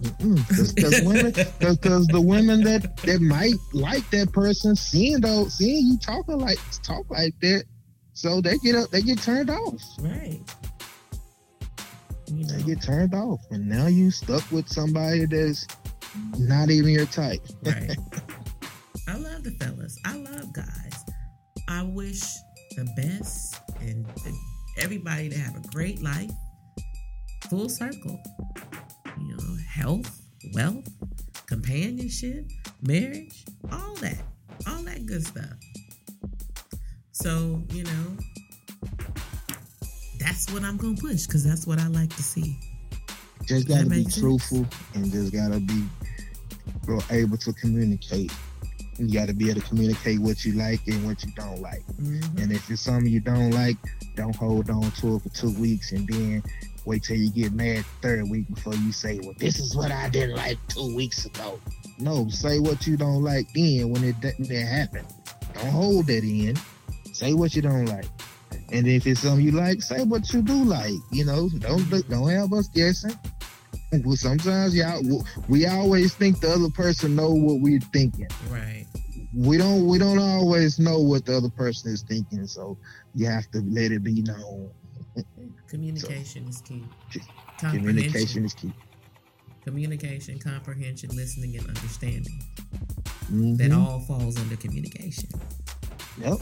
Because 0.00 1.02
women, 1.02 1.32
because 1.58 2.06
the 2.06 2.20
women 2.20 2.62
that 2.62 2.96
that 2.98 3.20
might 3.20 3.54
like 3.72 4.08
that 4.10 4.32
person, 4.32 4.76
seeing 4.76 5.20
though, 5.20 5.48
seeing 5.48 5.86
you 5.86 5.98
talking 5.98 6.38
like 6.38 6.58
talk 6.82 7.10
like 7.10 7.34
that, 7.40 7.64
so 8.12 8.40
they 8.40 8.58
get 8.58 8.74
up, 8.74 8.90
they 8.90 9.02
get 9.02 9.20
turned 9.20 9.50
off. 9.50 9.82
Right. 10.00 10.40
You 12.26 12.44
know. 12.44 12.54
They 12.54 12.62
get 12.62 12.82
turned 12.82 13.14
off, 13.14 13.40
and 13.50 13.68
now 13.68 13.86
you 13.86 14.10
stuck 14.10 14.48
with 14.52 14.68
somebody 14.68 15.24
that's 15.24 15.66
not 16.38 16.70
even 16.70 16.90
your 16.90 17.06
type. 17.06 17.40
right. 17.62 17.96
I 19.08 19.16
love 19.16 19.42
the 19.42 19.52
fellas. 19.52 19.98
I 20.04 20.16
love 20.16 20.52
guys. 20.52 21.04
I 21.68 21.82
wish 21.82 22.20
the 22.76 22.86
best 22.96 23.56
and 23.80 24.06
everybody 24.78 25.28
to 25.28 25.38
have 25.38 25.56
a 25.56 25.68
great 25.68 26.02
life, 26.02 26.30
full 27.48 27.68
circle. 27.68 28.20
Health, 29.78 30.20
wealth, 30.54 30.88
companionship, 31.46 32.44
marriage, 32.82 33.44
all 33.70 33.94
that, 33.96 34.20
all 34.66 34.82
that 34.82 35.06
good 35.06 35.24
stuff. 35.24 35.54
So, 37.12 37.62
you 37.70 37.84
know, 37.84 38.16
that's 40.18 40.52
what 40.52 40.64
I'm 40.64 40.76
gonna 40.78 40.96
push 40.96 41.26
because 41.26 41.44
that's 41.44 41.64
what 41.64 41.78
I 41.78 41.86
like 41.86 42.10
to 42.16 42.22
see. 42.24 42.58
Just 43.46 43.68
gotta 43.68 43.86
be 43.86 44.04
truthful 44.04 44.66
and 44.94 45.12
just 45.12 45.32
gotta 45.32 45.60
be 45.60 45.84
able 47.10 47.36
to 47.36 47.52
communicate. 47.52 48.32
You 48.98 49.12
gotta 49.12 49.32
be 49.32 49.48
able 49.48 49.60
to 49.60 49.68
communicate 49.68 50.18
what 50.18 50.44
you 50.44 50.54
like 50.54 50.80
and 50.88 51.06
what 51.06 51.24
you 51.24 51.30
don't 51.36 51.62
like. 51.62 51.86
Mm-hmm. 52.02 52.38
And 52.38 52.50
if 52.50 52.68
it's 52.68 52.82
something 52.82 53.06
you 53.06 53.20
don't 53.20 53.52
like, 53.52 53.76
don't 54.16 54.34
hold 54.34 54.70
on 54.70 54.90
to 54.90 55.16
it 55.16 55.22
for 55.22 55.28
two 55.28 55.52
weeks 55.60 55.92
and 55.92 56.08
then 56.08 56.42
wait 56.88 57.02
till 57.02 57.16
you 57.16 57.30
get 57.30 57.52
mad 57.52 57.84
third 58.00 58.28
week 58.30 58.48
before 58.48 58.74
you 58.74 58.90
say, 58.92 59.20
Well, 59.22 59.34
this 59.36 59.60
is 59.60 59.76
what 59.76 59.92
I 59.92 60.08
didn't 60.08 60.36
like 60.36 60.58
two 60.68 60.96
weeks 60.96 61.26
ago. 61.26 61.60
No, 61.98 62.28
say 62.28 62.58
what 62.58 62.86
you 62.86 62.96
don't 62.96 63.22
like 63.22 63.46
then 63.54 63.90
when 63.90 64.02
it 64.02 64.16
when 64.22 64.50
it 64.50 64.66
happened. 64.66 65.06
Don't 65.52 65.70
hold 65.70 66.06
that 66.06 66.24
in. 66.24 66.56
Say 67.12 67.34
what 67.34 67.54
you 67.54 67.62
don't 67.62 67.84
like. 67.86 68.06
And 68.72 68.88
if 68.88 69.06
it's 69.06 69.20
something 69.20 69.44
you 69.44 69.52
like, 69.52 69.82
say 69.82 70.02
what 70.04 70.32
you 70.32 70.40
do 70.40 70.64
like. 70.64 70.94
You 71.12 71.26
know, 71.26 71.50
don't 71.58 72.08
don't 72.08 72.30
have 72.30 72.52
us 72.54 72.68
guessing. 72.68 73.16
Well, 74.04 74.16
sometimes 74.16 74.74
y'all 74.74 75.24
we 75.48 75.66
always 75.66 76.14
think 76.14 76.40
the 76.40 76.50
other 76.50 76.70
person 76.70 77.14
know 77.14 77.30
what 77.30 77.60
we're 77.60 77.80
thinking. 77.92 78.28
Right. 78.48 78.86
We 79.34 79.58
don't 79.58 79.86
we 79.86 79.98
don't 79.98 80.18
always 80.18 80.78
know 80.78 81.00
what 81.00 81.26
the 81.26 81.36
other 81.36 81.50
person 81.50 81.92
is 81.92 82.02
thinking, 82.02 82.46
so 82.46 82.78
you 83.14 83.26
have 83.26 83.50
to 83.50 83.60
let 83.60 83.92
it 83.92 84.02
be 84.02 84.22
known. 84.22 84.70
Communication 85.68 86.52
so, 86.52 86.58
is 86.58 86.62
key. 86.62 86.84
Communication 87.58 88.44
is 88.44 88.54
key. 88.54 88.72
Communication, 89.64 90.38
comprehension, 90.38 91.10
listening, 91.14 91.56
and 91.56 91.66
understanding. 91.66 92.42
Mm-hmm. 93.24 93.56
That 93.56 93.72
all 93.72 94.00
falls 94.00 94.38
under 94.38 94.56
communication. 94.56 95.28
Yep 96.18 96.38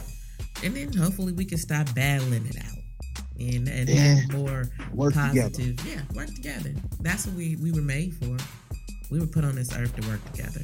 and 0.63 0.75
then 0.75 0.93
hopefully 0.93 1.33
we 1.33 1.45
can 1.45 1.57
stop 1.57 1.93
battling 1.93 2.45
it 2.45 2.57
out 2.57 2.77
and 3.39 3.67
and 3.67 3.89
yeah. 3.89 4.15
have 4.15 4.31
more 4.31 4.69
work 4.93 5.13
positive. 5.13 5.77
Together. 5.77 5.89
Yeah, 5.89 6.15
work 6.15 6.33
together. 6.33 6.73
That's 7.01 7.25
what 7.25 7.35
we 7.35 7.55
we 7.57 7.71
were 7.71 7.81
made 7.81 8.15
for. 8.15 8.37
We 9.11 9.19
were 9.19 9.27
put 9.27 9.43
on 9.43 9.55
this 9.55 9.75
earth 9.75 9.95
to 9.95 10.07
work 10.07 10.23
together. 10.31 10.61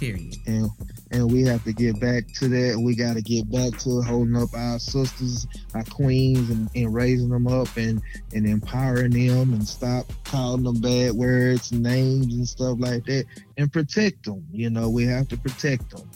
Period. 0.00 0.34
And 0.46 0.70
and 1.10 1.30
we 1.30 1.42
have 1.42 1.62
to 1.64 1.74
get 1.74 2.00
back 2.00 2.26
to 2.36 2.48
that. 2.48 2.80
We 2.82 2.94
got 2.94 3.16
to 3.16 3.22
get 3.22 3.50
back 3.50 3.78
to 3.80 4.00
holding 4.00 4.34
up 4.34 4.48
our 4.54 4.78
sisters, 4.78 5.46
our 5.74 5.84
queens, 5.84 6.48
and, 6.48 6.70
and 6.74 6.94
raising 6.94 7.28
them 7.28 7.46
up 7.46 7.68
and 7.76 8.00
and 8.32 8.46
empowering 8.46 9.10
them, 9.10 9.52
and 9.52 9.68
stop 9.68 10.10
calling 10.24 10.62
them 10.62 10.80
bad 10.80 11.12
words 11.12 11.70
and 11.72 11.82
names 11.82 12.34
and 12.34 12.48
stuff 12.48 12.76
like 12.78 13.04
that, 13.04 13.26
and 13.58 13.70
protect 13.70 14.24
them. 14.24 14.42
You 14.50 14.70
know, 14.70 14.88
we 14.88 15.04
have 15.04 15.28
to 15.28 15.36
protect 15.36 15.90
them. 15.90 16.08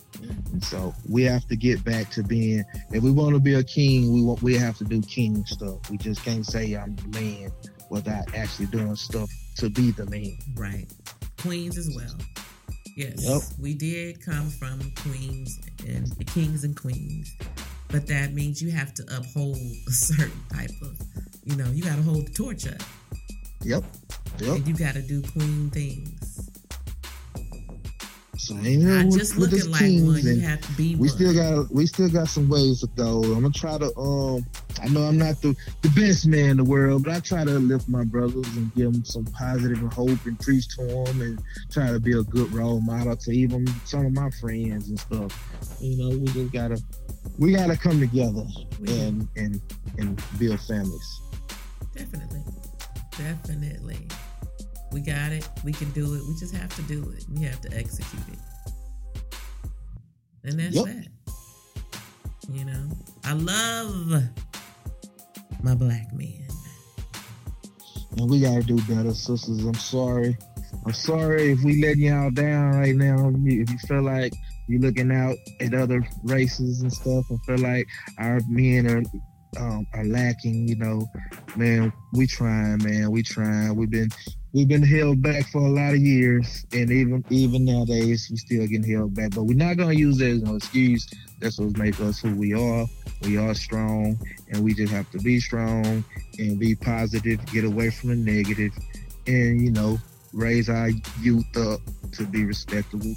And 0.53 0.65
so 0.65 0.95
we 1.07 1.25
have 1.25 1.47
to 1.49 1.57
get 1.57 1.85
back 1.85 2.09
to 2.13 2.23
being. 2.23 2.65
If 2.91 3.03
we 3.03 3.11
want 3.11 3.35
to 3.35 3.41
be 3.41 3.55
a 3.55 3.65
king, 3.65 4.15
we 4.15 4.23
want 4.23 4.41
we 4.43 4.57
have 4.57 4.79
to 4.79 4.85
do 4.85 5.03
king 5.03 5.45
stuff. 5.45 5.91
We 5.91 5.99
just 5.99 6.25
can't 6.25 6.47
say 6.47 6.73
I'm 6.75 6.97
the 6.97 7.21
man 7.21 7.53
without 7.91 8.35
actually 8.35 8.67
doing 8.67 8.97
stuff 8.97 9.29
to 9.57 9.69
be 9.69 9.91
the 9.91 10.07
man. 10.07 10.39
Right. 10.55 10.87
Queens 11.37 11.77
as 11.77 11.95
well. 11.95 12.44
Yes, 12.97 13.25
yep. 13.25 13.43
we 13.61 13.75
did 13.75 14.25
come 14.25 14.51
from 14.51 14.79
queens 15.03 15.61
and 15.85 16.27
kings 16.29 16.63
and 16.63 16.77
queens, 16.81 17.35
but 17.89 18.07
that 18.07 18.33
means 18.33 18.63
you 18.63 18.71
have 18.71 18.95
to 18.95 19.03
uphold 19.17 19.57
a 19.57 19.91
certain 19.91 20.41
type 20.53 20.71
of, 20.81 20.97
you 21.45 21.57
know, 21.57 21.67
you 21.73 21.83
got 21.83 21.97
to 21.97 22.03
hold 22.03 22.29
the 22.29 22.33
torch 22.33 22.69
up. 22.69 22.81
Yep. 23.63 23.83
Yep. 24.39 24.57
And 24.57 24.69
you 24.69 24.77
got 24.77 24.95
to 24.95 25.03
do 25.03 25.23
queen 25.23 25.71
things. 25.71 26.51
So 28.37 28.55
Not 28.55 29.13
just 29.13 29.39
looking 29.39 29.71
like 29.71 29.81
one, 29.81 30.21
you 30.23 30.41
have 30.41 30.61
to 30.61 30.73
be. 30.73 30.95
We 30.95 31.09
one. 31.09 31.09
still 31.09 31.35
got 31.35 31.73
we 31.73 31.87
still 31.87 32.11
got 32.11 32.29
some 32.29 32.49
ways 32.49 32.81
to 32.83 32.89
go. 32.89 33.23
I'm 33.23 33.43
gonna 33.43 33.51
try 33.51 33.79
to 33.79 33.97
um. 33.99 34.47
I 34.83 34.89
know 34.89 35.03
I'm 35.03 35.19
not 35.19 35.41
the, 35.41 35.57
the 35.83 35.89
best 35.91 36.27
man 36.27 36.51
in 36.51 36.57
the 36.59 36.65
world, 36.65 37.05
but 37.05 37.15
I 37.15 37.21
try 37.21 37.45
to 37.45 37.59
lift 37.59 37.89
my 37.89 38.05
brothers 38.05 38.47
and 38.57 38.75
give 38.75 38.93
them 38.93 39.05
some 39.05 39.25
positive 39.27 39.79
and 39.79 39.93
hope 39.93 40.25
and 40.25 40.39
preach 40.41 40.69
to 40.77 40.85
them 40.85 41.21
and 41.21 41.43
try 41.71 41.91
to 41.91 42.01
be 42.01 42.13
a 42.13 42.23
good 42.23 42.53
role 42.53 42.81
model 42.81 43.17
to 43.17 43.31
even 43.31 43.67
some 43.85 44.07
of 44.07 44.13
my 44.13 44.31
friends 44.41 44.89
and 44.89 44.99
stuff. 44.99 45.79
You 45.81 45.97
know, 45.97 46.19
we 46.19 46.27
just 46.27 46.53
gotta 46.53 46.83
we 47.39 47.53
gotta 47.53 47.77
come 47.77 48.01
together 48.01 48.45
and 48.87 49.29
and 49.37 49.61
and 49.99 50.23
build 50.39 50.61
families. 50.61 51.21
Definitely, 51.95 52.43
definitely. 53.17 54.09
We 54.93 55.01
got 55.01 55.33
it. 55.33 55.49
We 55.65 55.73
can 55.73 55.91
do 55.91 56.15
it. 56.15 56.23
We 56.29 56.37
just 56.39 56.55
have 56.55 56.75
to 56.77 56.83
do 56.83 57.13
it. 57.17 57.25
We 57.35 57.43
have 57.45 57.61
to 57.63 57.77
execute 57.77 58.23
it. 58.29 58.39
And 60.45 60.61
that's 60.61 60.77
yep. 60.77 60.85
that. 60.85 61.09
You 62.53 62.65
know, 62.67 62.91
I 63.25 63.33
love 63.33 64.23
my 65.65 65.75
black 65.75 66.13
men. 66.13 66.47
And 68.19 68.31
we 68.31 68.41
gotta 68.41 68.63
do 68.63 68.77
better, 68.83 69.15
sisters. 69.15 69.65
I'm 69.65 69.75
sorry. 69.75 70.37
I'm 70.85 70.93
sorry 70.93 71.53
if 71.53 71.63
we 71.65 71.81
letting 71.83 72.03
y'all 72.03 72.31
down 72.31 72.73
right 72.73 72.95
now. 72.95 73.33
If 73.45 73.71
you 73.71 73.79
feel 73.79 74.03
like 74.03 74.33
you're 74.69 74.81
looking 74.81 75.11
out 75.11 75.37
at 75.61 75.75
other 75.75 76.07
races 76.23 76.83
and 76.83 76.93
stuff, 76.93 77.25
and 77.31 77.43
feel 77.45 77.59
like 77.59 77.89
our 78.19 78.41
men 78.49 78.87
are 78.87 79.03
um, 79.59 79.87
are 79.95 80.05
lacking, 80.05 80.69
you 80.69 80.77
know, 80.77 81.07
man, 81.57 81.93
we 82.13 82.27
trying, 82.27 82.83
man, 82.83 83.11
we 83.11 83.23
trying. 83.23 83.75
We've 83.75 83.91
been 83.91 84.11
we've 84.55 84.69
been 84.69 84.83
held 84.83 85.21
back 85.21 85.47
for 85.51 85.59
a 85.59 85.69
lot 85.69 85.93
of 85.93 86.01
years, 86.01 86.65
and 86.73 86.91
even 86.91 87.25
even 87.29 87.65
nowadays, 87.65 88.29
we 88.31 88.37
still 88.37 88.67
getting 88.67 88.89
held 88.89 89.15
back. 89.15 89.33
But 89.35 89.43
we're 89.43 89.57
not 89.57 89.77
gonna 89.77 89.93
use 89.93 90.17
that 90.19 90.31
as 90.31 90.43
no 90.43 90.55
excuse. 90.55 91.07
That's 91.41 91.59
what 91.59 91.77
makes 91.77 92.01
us 92.01 92.21
who 92.21 92.35
we 92.35 92.55
are. 92.55 92.87
We 93.23 93.37
are 93.37 93.55
strong, 93.55 94.19
and 94.51 94.65
we 94.65 94.73
just 94.73 94.93
have 94.93 95.11
to 95.11 95.19
be 95.19 95.41
strong 95.41 96.05
and 96.39 96.59
be 96.59 96.75
positive. 96.77 97.45
Get 97.47 97.65
away 97.65 97.91
from 97.91 98.11
the 98.11 98.17
negative, 98.17 98.73
and 99.27 99.61
you 99.61 99.73
know, 99.73 99.99
raise 100.33 100.71
our 100.71 100.89
youth 101.21 101.57
up 101.57 101.81
to 102.13 102.25
be 102.25 102.45
respectable, 102.45 103.15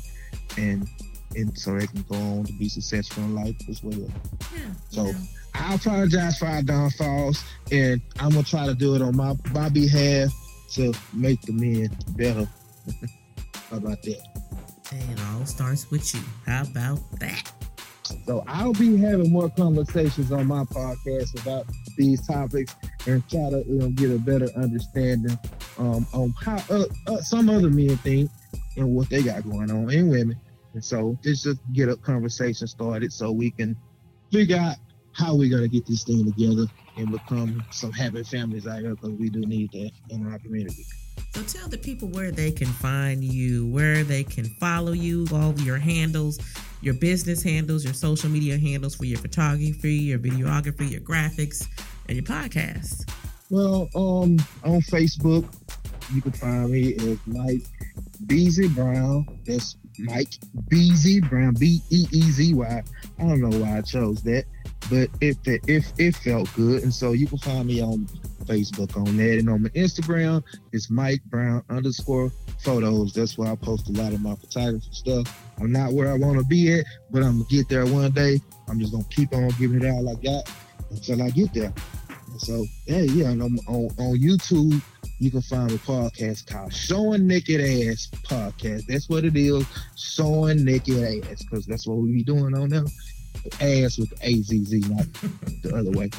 and 0.57 0.88
and 1.35 1.57
so 1.57 1.77
they 1.77 1.85
can 1.88 2.03
go 2.09 2.15
on 2.15 2.45
to 2.45 2.53
be 2.53 2.67
successful 2.67 3.23
in 3.23 3.35
life 3.35 3.55
as 3.69 3.81
well. 3.83 4.09
Yeah, 4.53 4.59
so. 4.89 5.05
Yeah. 5.05 5.13
I 5.59 5.73
apologize 5.73 6.38
for 6.38 6.45
our 6.45 6.61
downfalls, 6.61 7.43
and 7.71 7.99
I'm 8.19 8.29
gonna 8.29 8.43
try 8.43 8.67
to 8.67 8.75
do 8.75 8.93
it 8.93 9.01
on 9.01 9.17
my 9.17 9.33
my 9.53 9.69
behalf 9.69 10.31
to 10.72 10.93
make 11.13 11.41
the 11.41 11.53
men 11.53 11.89
better. 12.09 12.47
How 13.70 13.78
about 13.78 14.01
that? 14.03 14.22
And 14.91 15.11
it 15.11 15.20
all 15.26 15.45
starts 15.45 15.89
with 15.91 16.13
you. 16.13 16.22
How 16.45 16.63
about 16.63 16.99
that? 17.20 17.51
So 18.26 18.43
I'll 18.47 18.74
be 18.74 18.97
having 18.97 19.32
more 19.32 19.49
conversations 19.49 20.32
on 20.32 20.47
my 20.47 20.63
podcast 20.65 21.41
about 21.41 21.65
these 21.97 22.26
topics 22.26 22.76
and 23.05 23.28
try 23.30 23.49
to 23.49 23.63
you 23.68 23.80
know, 23.80 23.89
get 23.89 24.11
a 24.11 24.20
better 24.20 24.47
understanding 24.55 25.38
um, 25.78 26.07
on 26.13 26.34
how 26.41 26.57
uh, 26.70 26.86
uh, 27.07 27.18
some 27.18 27.49
other 27.49 27.70
men 27.70 27.97
think 27.97 28.32
and 28.78 28.95
what 28.95 29.09
they 29.09 29.24
got 29.24 29.43
going 29.43 29.72
on 29.72 29.89
in 29.91 30.09
women. 30.09 30.39
And 30.74 30.84
so 30.84 31.18
just 31.24 31.43
just 31.43 31.59
get 31.74 31.89
a 31.89 31.97
conversation 31.97 32.68
started 32.68 33.11
so 33.11 33.32
we 33.32 33.51
can 33.51 33.76
figure 34.32 34.57
out 34.57 34.76
how 35.11 35.36
we're 35.36 35.49
gonna 35.49 35.68
get 35.68 35.86
this 35.86 36.03
thing 36.03 36.26
together 36.26 36.68
and 36.97 37.11
become 37.11 37.63
some 37.71 37.91
happy 37.91 38.23
families 38.23 38.67
out 38.67 38.79
here 38.79 38.95
because 38.95 39.11
we 39.11 39.29
do 39.29 39.41
need 39.41 39.71
that 39.71 39.91
in 40.09 40.27
our 40.31 40.39
community. 40.39 40.85
So 41.33 41.43
tell 41.43 41.67
the 41.67 41.77
people 41.77 42.07
where 42.09 42.31
they 42.31 42.51
can 42.51 42.67
find 42.67 43.23
you, 43.23 43.67
where 43.67 44.03
they 44.03 44.23
can 44.23 44.45
follow 44.45 44.91
you, 44.91 45.27
all 45.33 45.53
your 45.59 45.77
handles, 45.77 46.39
your 46.81 46.93
business 46.95 47.43
handles, 47.43 47.83
your 47.83 47.93
social 47.93 48.29
media 48.29 48.57
handles 48.57 48.95
for 48.95 49.05
your 49.05 49.19
photography, 49.19 49.95
your 49.95 50.19
videography, 50.19 50.91
your 50.91 51.01
graphics, 51.01 51.67
and 52.07 52.17
your 52.17 52.25
podcast. 52.25 53.09
Well, 53.49 53.89
um, 53.95 54.37
on 54.63 54.81
Facebook, 54.81 55.45
you 56.13 56.21
can 56.21 56.31
find 56.31 56.71
me 56.71 56.95
as 56.95 57.17
Mike 57.25 57.63
Beezy 58.25 58.67
Brown. 58.69 59.25
That's 59.45 59.77
Mike 59.99 60.33
Beezy 60.69 61.21
Brown, 61.21 61.53
B 61.53 61.81
E 61.89 62.07
E 62.11 62.21
Z 62.21 62.53
Y. 62.53 62.83
I 63.19 63.21
don't 63.21 63.41
know 63.41 63.57
why 63.59 63.77
I 63.77 63.81
chose 63.81 64.21
that, 64.23 64.45
but 64.89 65.09
it 65.21 65.38
if 65.67 65.91
it 65.97 66.15
felt 66.15 66.53
good, 66.55 66.83
and 66.83 66.93
so 66.93 67.13
you 67.13 67.27
can 67.27 67.38
find 67.38 67.67
me 67.67 67.81
on 67.81 68.07
Facebook 68.45 68.95
on 68.95 69.17
that, 69.17 69.39
and 69.39 69.49
on 69.49 69.63
my 69.63 69.69
Instagram 69.69 70.43
it's 70.71 70.89
Mike 70.89 71.21
Brown 71.25 71.63
underscore 71.69 72.31
photos. 72.59 73.13
That's 73.13 73.38
where 73.38 73.51
I 73.51 73.55
post 73.55 73.89
a 73.89 73.91
lot 73.93 74.13
of 74.13 74.21
my 74.21 74.35
photography 74.35 74.88
stuff. 74.91 75.43
I'm 75.59 75.71
not 75.71 75.93
where 75.93 76.11
I 76.11 76.17
want 76.17 76.38
to 76.38 76.45
be 76.45 76.79
at, 76.79 76.85
but 77.11 77.23
I'm 77.23 77.39
gonna 77.39 77.49
get 77.49 77.69
there 77.69 77.85
one 77.85 78.11
day. 78.11 78.39
I'm 78.67 78.79
just 78.79 78.91
gonna 78.91 79.05
keep 79.09 79.33
on 79.33 79.49
giving 79.59 79.83
it 79.83 79.89
all 79.89 80.09
I 80.09 80.15
got 80.21 80.51
until 80.91 81.21
I 81.21 81.29
get 81.29 81.53
there. 81.53 81.73
And 82.31 82.41
so, 82.41 82.65
yeah, 82.85 83.01
yeah, 83.01 83.29
on, 83.29 83.41
on, 83.41 83.89
on 83.97 84.17
YouTube, 84.17 84.81
you 85.19 85.31
can 85.31 85.41
find 85.41 85.71
a 85.71 85.77
podcast 85.79 86.45
called 86.45 86.73
Showing 86.73 87.25
Naked 87.25 87.61
Ass 87.61 88.09
Podcast. 88.23 88.85
That's 88.88 89.09
what 89.09 89.25
it 89.25 89.35
is, 89.35 89.65
Showing 89.95 90.63
Naked 90.63 91.03
Ass, 91.03 91.43
because 91.43 91.65
that's 91.65 91.88
what 91.88 91.97
we 91.97 92.11
be 92.11 92.23
doing 92.23 92.55
on 92.55 92.69
there. 92.69 92.85
Ass 93.55 93.97
with 93.97 94.09
the 94.09 94.17
A-Z-Z, 94.21 94.79
not 94.89 95.05
the 95.63 95.75
other 95.75 95.91
way. 95.91 96.09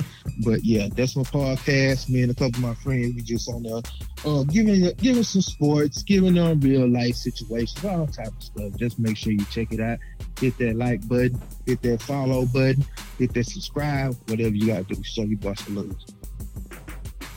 But 0.44 0.64
yeah, 0.64 0.88
that's 0.94 1.16
my 1.16 1.22
podcast. 1.22 2.08
Me 2.08 2.22
and 2.22 2.30
a 2.30 2.34
couple 2.34 2.56
of 2.56 2.60
my 2.60 2.74
friends, 2.74 3.14
we 3.14 3.22
just 3.22 3.48
on 3.48 3.62
there 3.62 3.80
uh, 4.24 4.42
giving 4.44 4.90
giving 4.96 5.22
some 5.22 5.42
sports, 5.42 6.02
giving 6.02 6.34
them 6.34 6.60
real 6.60 6.88
life 6.88 7.14
situations, 7.14 7.84
all 7.84 8.06
type 8.06 8.28
of 8.28 8.42
stuff. 8.42 8.76
Just 8.76 8.98
make 8.98 9.16
sure 9.16 9.32
you 9.32 9.44
check 9.46 9.72
it 9.72 9.80
out. 9.80 9.98
Hit 10.40 10.56
that 10.58 10.76
like 10.76 11.06
button, 11.08 11.40
hit 11.66 11.82
that 11.82 12.02
follow 12.02 12.46
button, 12.46 12.84
hit 13.18 13.34
that 13.34 13.44
subscribe, 13.44 14.16
whatever 14.28 14.54
you 14.54 14.66
got 14.66 14.88
to 14.88 14.94
do. 14.94 15.02
Show 15.04 15.22
you 15.22 15.36
boss 15.36 15.62
the 15.64 15.72
lose. 15.72 16.06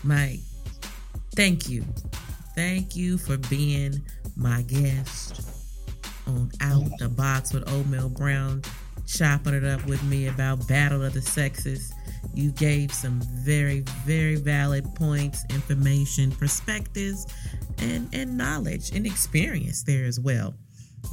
Mike, 0.03 0.39
thank 1.35 1.69
you. 1.69 1.85
Thank 2.55 2.95
you 2.95 3.17
for 3.17 3.37
being 3.37 4.01
my 4.35 4.61
guest 4.63 5.41
on 6.27 6.51
Out 6.61 6.89
the 6.99 7.09
Box 7.09 7.53
with 7.53 7.69
Oatmeal 7.71 8.09
Brown, 8.09 8.61
chopping 9.17 9.53
it 9.53 9.63
up 9.63 9.85
with 9.85 10.01
me 10.03 10.27
about 10.27 10.67
Battle 10.67 11.03
of 11.03 11.13
the 11.13 11.21
Sexes. 11.21 11.93
You 12.33 12.51
gave 12.51 12.93
some 12.93 13.21
very, 13.43 13.81
very 14.05 14.35
valid 14.35 14.95
points, 14.95 15.45
information, 15.49 16.31
perspectives, 16.31 17.25
and, 17.79 18.07
and 18.13 18.37
knowledge 18.37 18.91
and 18.91 19.05
experience 19.05 19.83
there 19.83 20.05
as 20.05 20.19
well 20.19 20.53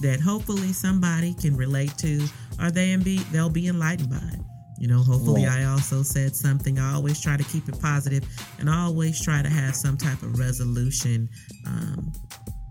that 0.00 0.20
hopefully 0.20 0.72
somebody 0.72 1.34
can 1.34 1.56
relate 1.56 1.96
to 1.98 2.22
or 2.60 2.70
they 2.70 2.94
be 2.96 3.18
they'll 3.32 3.50
be 3.50 3.68
enlightened 3.68 4.10
by. 4.10 4.38
You 4.78 4.86
know, 4.86 5.02
hopefully 5.02 5.44
I 5.46 5.64
also 5.64 6.02
said 6.02 6.36
something. 6.36 6.78
I 6.78 6.94
always 6.94 7.20
try 7.20 7.36
to 7.36 7.42
keep 7.44 7.68
it 7.68 7.80
positive 7.80 8.24
and 8.60 8.70
I 8.70 8.84
always 8.84 9.20
try 9.20 9.42
to 9.42 9.48
have 9.48 9.74
some 9.74 9.96
type 9.96 10.22
of 10.22 10.38
resolution 10.38 11.28
um, 11.66 12.12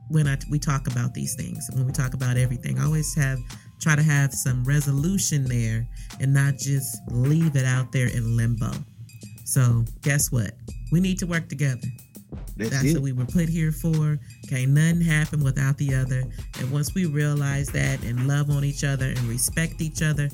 when 0.09 0.25
I, 0.25 0.37
we 0.49 0.57
talk 0.57 0.87
about 0.87 1.13
these 1.13 1.35
things. 1.35 1.69
When 1.73 1.85
we 1.85 1.91
talk 1.91 2.13
about 2.13 2.37
everything, 2.37 2.79
I 2.79 2.85
always 2.85 3.13
have 3.15 3.39
try 3.79 3.95
to 3.95 4.03
have 4.03 4.33
some 4.33 4.63
resolution 4.63 5.43
there 5.45 5.87
and 6.19 6.33
not 6.33 6.57
just 6.57 6.99
leave 7.09 7.55
it 7.55 7.65
out 7.65 7.91
there 7.91 8.07
in 8.07 8.35
limbo. 8.35 8.71
So 9.45 9.85
guess 10.01 10.31
what? 10.31 10.51
We 10.91 10.99
need 10.99 11.19
to 11.19 11.27
work 11.27 11.47
together. 11.47 11.87
That's, 12.57 12.71
That's 12.71 12.93
what 12.93 13.03
we 13.03 13.11
were 13.11 13.25
put 13.25 13.47
here 13.47 13.71
for. 13.71 14.19
Can't 14.49 14.71
nothing 14.71 15.01
happen 15.01 15.43
without 15.43 15.77
the 15.77 15.93
other. 15.93 16.23
And 16.59 16.71
once 16.71 16.93
we 16.95 17.05
realize 17.05 17.67
that 17.69 18.03
and 18.03 18.27
love 18.27 18.49
on 18.49 18.63
each 18.63 18.83
other 18.83 19.05
and 19.05 19.19
respect 19.21 19.79
each 19.79 20.01
other, 20.01 20.29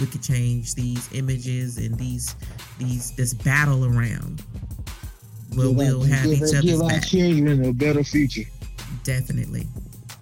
we 0.00 0.06
could 0.06 0.22
change 0.22 0.74
these 0.74 1.08
images 1.12 1.78
and 1.78 1.96
these 1.96 2.34
these 2.78 3.12
this 3.12 3.34
battle 3.34 3.84
around. 3.84 4.42
We'll, 5.54 5.74
we'll 5.74 6.02
have 6.02 6.24
give, 6.24 6.32
each 6.32 6.50
give 6.50 6.58
other's 6.58 6.80
our 6.80 6.88
back. 6.88 7.06
children 7.06 7.64
a 7.64 7.72
better 7.72 8.04
future. 8.04 8.44
Definitely. 9.04 9.66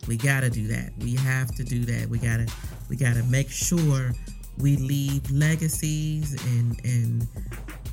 We 0.06 0.16
gotta 0.16 0.50
do 0.50 0.66
that. 0.68 0.90
We 0.98 1.14
have 1.16 1.54
to 1.56 1.64
do 1.64 1.84
that. 1.86 2.08
We 2.08 2.18
gotta 2.18 2.46
we 2.88 2.96
gotta 2.96 3.22
make 3.24 3.50
sure 3.50 4.12
we 4.58 4.76
leave 4.76 5.30
legacies 5.30 6.32
and 6.56 6.78
and 6.84 7.26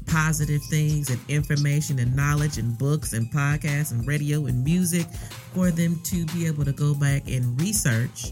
positive 0.07 0.61
things 0.69 1.09
and 1.09 1.19
information 1.29 1.99
and 1.99 2.13
knowledge 2.15 2.57
and 2.57 2.77
books 2.77 3.13
and 3.13 3.31
podcasts 3.31 3.91
and 3.91 4.05
radio 4.05 4.45
and 4.45 4.63
music 4.63 5.07
for 5.53 5.71
them 5.71 5.99
to 6.03 6.25
be 6.27 6.45
able 6.45 6.65
to 6.65 6.73
go 6.73 6.93
back 6.93 7.27
and 7.29 7.59
research 7.61 8.31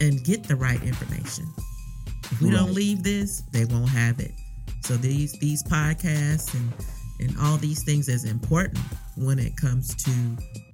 and 0.00 0.22
get 0.24 0.44
the 0.44 0.54
right 0.54 0.82
information. 0.82 1.46
If 2.30 2.42
we 2.42 2.50
don't 2.50 2.74
leave 2.74 3.02
this, 3.02 3.42
they 3.52 3.64
won't 3.64 3.88
have 3.88 4.20
it. 4.20 4.32
So 4.82 4.96
these 4.96 5.32
these 5.38 5.62
podcasts 5.62 6.52
and 6.54 6.72
and 7.20 7.34
all 7.40 7.56
these 7.56 7.82
things 7.84 8.08
is 8.08 8.24
important 8.24 8.84
when 9.16 9.38
it 9.38 9.56
comes 9.56 9.94
to 10.04 10.10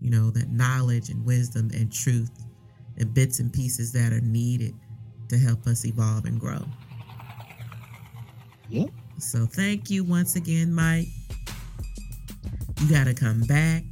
you 0.00 0.10
know 0.10 0.30
that 0.30 0.50
knowledge 0.50 1.08
and 1.10 1.24
wisdom 1.24 1.70
and 1.74 1.92
truth 1.92 2.30
and 2.98 3.12
bits 3.14 3.38
and 3.40 3.52
pieces 3.52 3.92
that 3.92 4.12
are 4.12 4.20
needed 4.20 4.74
to 5.28 5.38
help 5.38 5.66
us 5.66 5.84
evolve 5.84 6.24
and 6.24 6.40
grow. 6.40 6.64
Yep. 8.68 8.90
So 9.18 9.46
thank 9.46 9.90
you 9.90 10.04
once 10.04 10.36
again, 10.36 10.72
Mike. 10.72 11.08
You 12.80 12.88
got 12.88 13.04
to 13.04 13.14
come 13.14 13.42
back. 13.42 13.84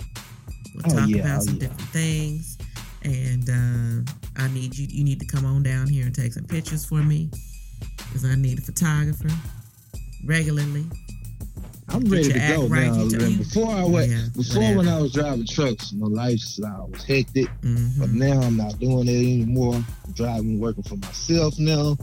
We'll 0.75 0.93
Oh, 0.93 0.99
talk 1.01 1.09
yeah, 1.09 1.23
about 1.23 1.39
oh, 1.39 1.45
some 1.45 1.55
yeah. 1.55 1.61
different 1.61 1.89
things, 1.91 2.59
and 3.03 3.49
uh, 3.51 4.13
I 4.43 4.49
need 4.49 4.77
you. 4.77 4.87
You 4.89 5.05
need 5.05 5.19
to 5.21 5.27
come 5.27 5.45
on 5.45 5.63
down 5.63 5.89
here 5.89 6.07
and 6.07 6.15
take 6.15 6.33
some 6.33 6.45
pictures 6.45 6.85
for 6.85 7.03
me, 7.03 7.31
because 7.97 8.25
I 8.25 8.37
need 8.37 8.59
a 8.59 8.63
photographer 8.63 9.29
regularly. 10.25 10.85
I'm 11.91 12.05
ready 12.05 12.33
to 12.33 12.39
go 12.39 12.67
right. 12.67 12.87
now. 12.93 13.05
You 13.05 13.11
tell- 13.11 13.21
man. 13.21 13.39
before 13.39 13.71
I 13.71 13.85
went, 13.85 14.11
Yeah, 14.11 14.25
before 14.37 14.61
whatever. 14.61 14.77
when 14.79 14.89
I 14.89 15.01
was 15.01 15.13
driving 15.13 15.47
trucks, 15.47 15.93
my 15.93 16.07
lifestyle 16.07 16.89
was 16.93 17.03
hectic. 17.05 17.49
Mhm. 17.63 17.99
But 17.99 18.11
now 18.13 18.41
I'm 18.43 18.57
not 18.57 18.79
doing 18.79 19.09
it 19.09 19.17
anymore. 19.17 19.75
I'm 19.77 20.13
driving, 20.13 20.61
working 20.61 20.83
for 20.83 20.97
myself 20.97 21.59
now. 21.59 21.97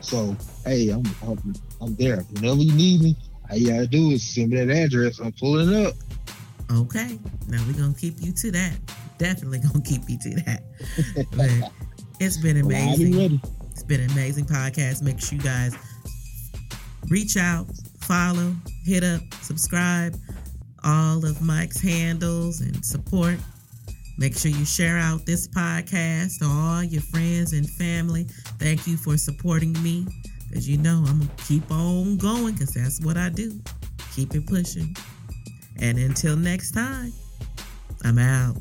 So 0.00 0.36
hey, 0.64 0.88
I'm 0.90 1.04
I'm, 1.22 1.54
I'm 1.80 1.94
there. 1.96 2.18
Whenever 2.32 2.60
you 2.60 2.72
need 2.72 3.02
me, 3.02 3.16
all 3.50 3.56
you 3.56 3.68
gotta 3.68 3.86
do 3.86 4.10
is 4.10 4.22
send 4.22 4.50
me 4.50 4.64
that 4.64 4.70
address. 4.70 5.18
I'm 5.20 5.32
pulling 5.32 5.86
up. 5.86 5.94
Okay. 6.72 7.18
Now 7.48 7.62
we're 7.66 7.74
gonna 7.74 7.94
keep 7.94 8.14
you 8.20 8.32
to 8.32 8.50
that. 8.52 8.72
Definitely 9.18 9.58
gonna 9.60 9.80
keep 9.82 10.02
you 10.08 10.18
to 10.18 10.30
that. 10.46 10.62
But 11.36 11.50
it's 12.20 12.36
been 12.36 12.56
Well, 12.66 12.68
be 12.68 12.74
amazing. 13.04 13.16
ready. 13.18 13.40
It's 13.72 13.82
been 13.82 14.00
an 14.00 14.10
amazing 14.10 14.46
podcast. 14.46 15.02
Make 15.02 15.20
sure 15.20 15.36
you 15.38 15.44
guys 15.44 15.74
reach 17.08 17.36
out, 17.36 17.66
follow, 18.10 18.52
hit 18.84 19.04
up, 19.04 19.20
subscribe, 19.40 20.16
all 20.82 21.24
of 21.24 21.40
Mike's 21.40 21.80
handles 21.80 22.60
and 22.60 22.84
support. 22.84 23.38
Make 24.18 24.36
sure 24.36 24.50
you 24.50 24.64
share 24.64 24.98
out 24.98 25.26
this 25.26 25.46
podcast 25.46 26.40
to 26.40 26.46
all 26.46 26.82
your 26.82 27.02
friends 27.02 27.52
and 27.52 27.70
family. 27.70 28.24
Thank 28.58 28.88
you 28.88 28.96
for 28.96 29.16
supporting 29.16 29.80
me. 29.84 30.08
Because 30.48 30.68
you 30.68 30.76
know 30.76 31.04
I'm 31.06 31.18
going 31.18 31.28
to 31.28 31.44
keep 31.44 31.70
on 31.70 32.16
going 32.16 32.54
because 32.54 32.74
that's 32.74 33.00
what 33.00 33.16
I 33.16 33.28
do. 33.28 33.56
Keep 34.16 34.34
it 34.34 34.46
pushing. 34.48 34.96
And 35.78 35.96
until 35.96 36.36
next 36.36 36.72
time, 36.72 37.12
I'm 38.02 38.18
out. 38.18 38.56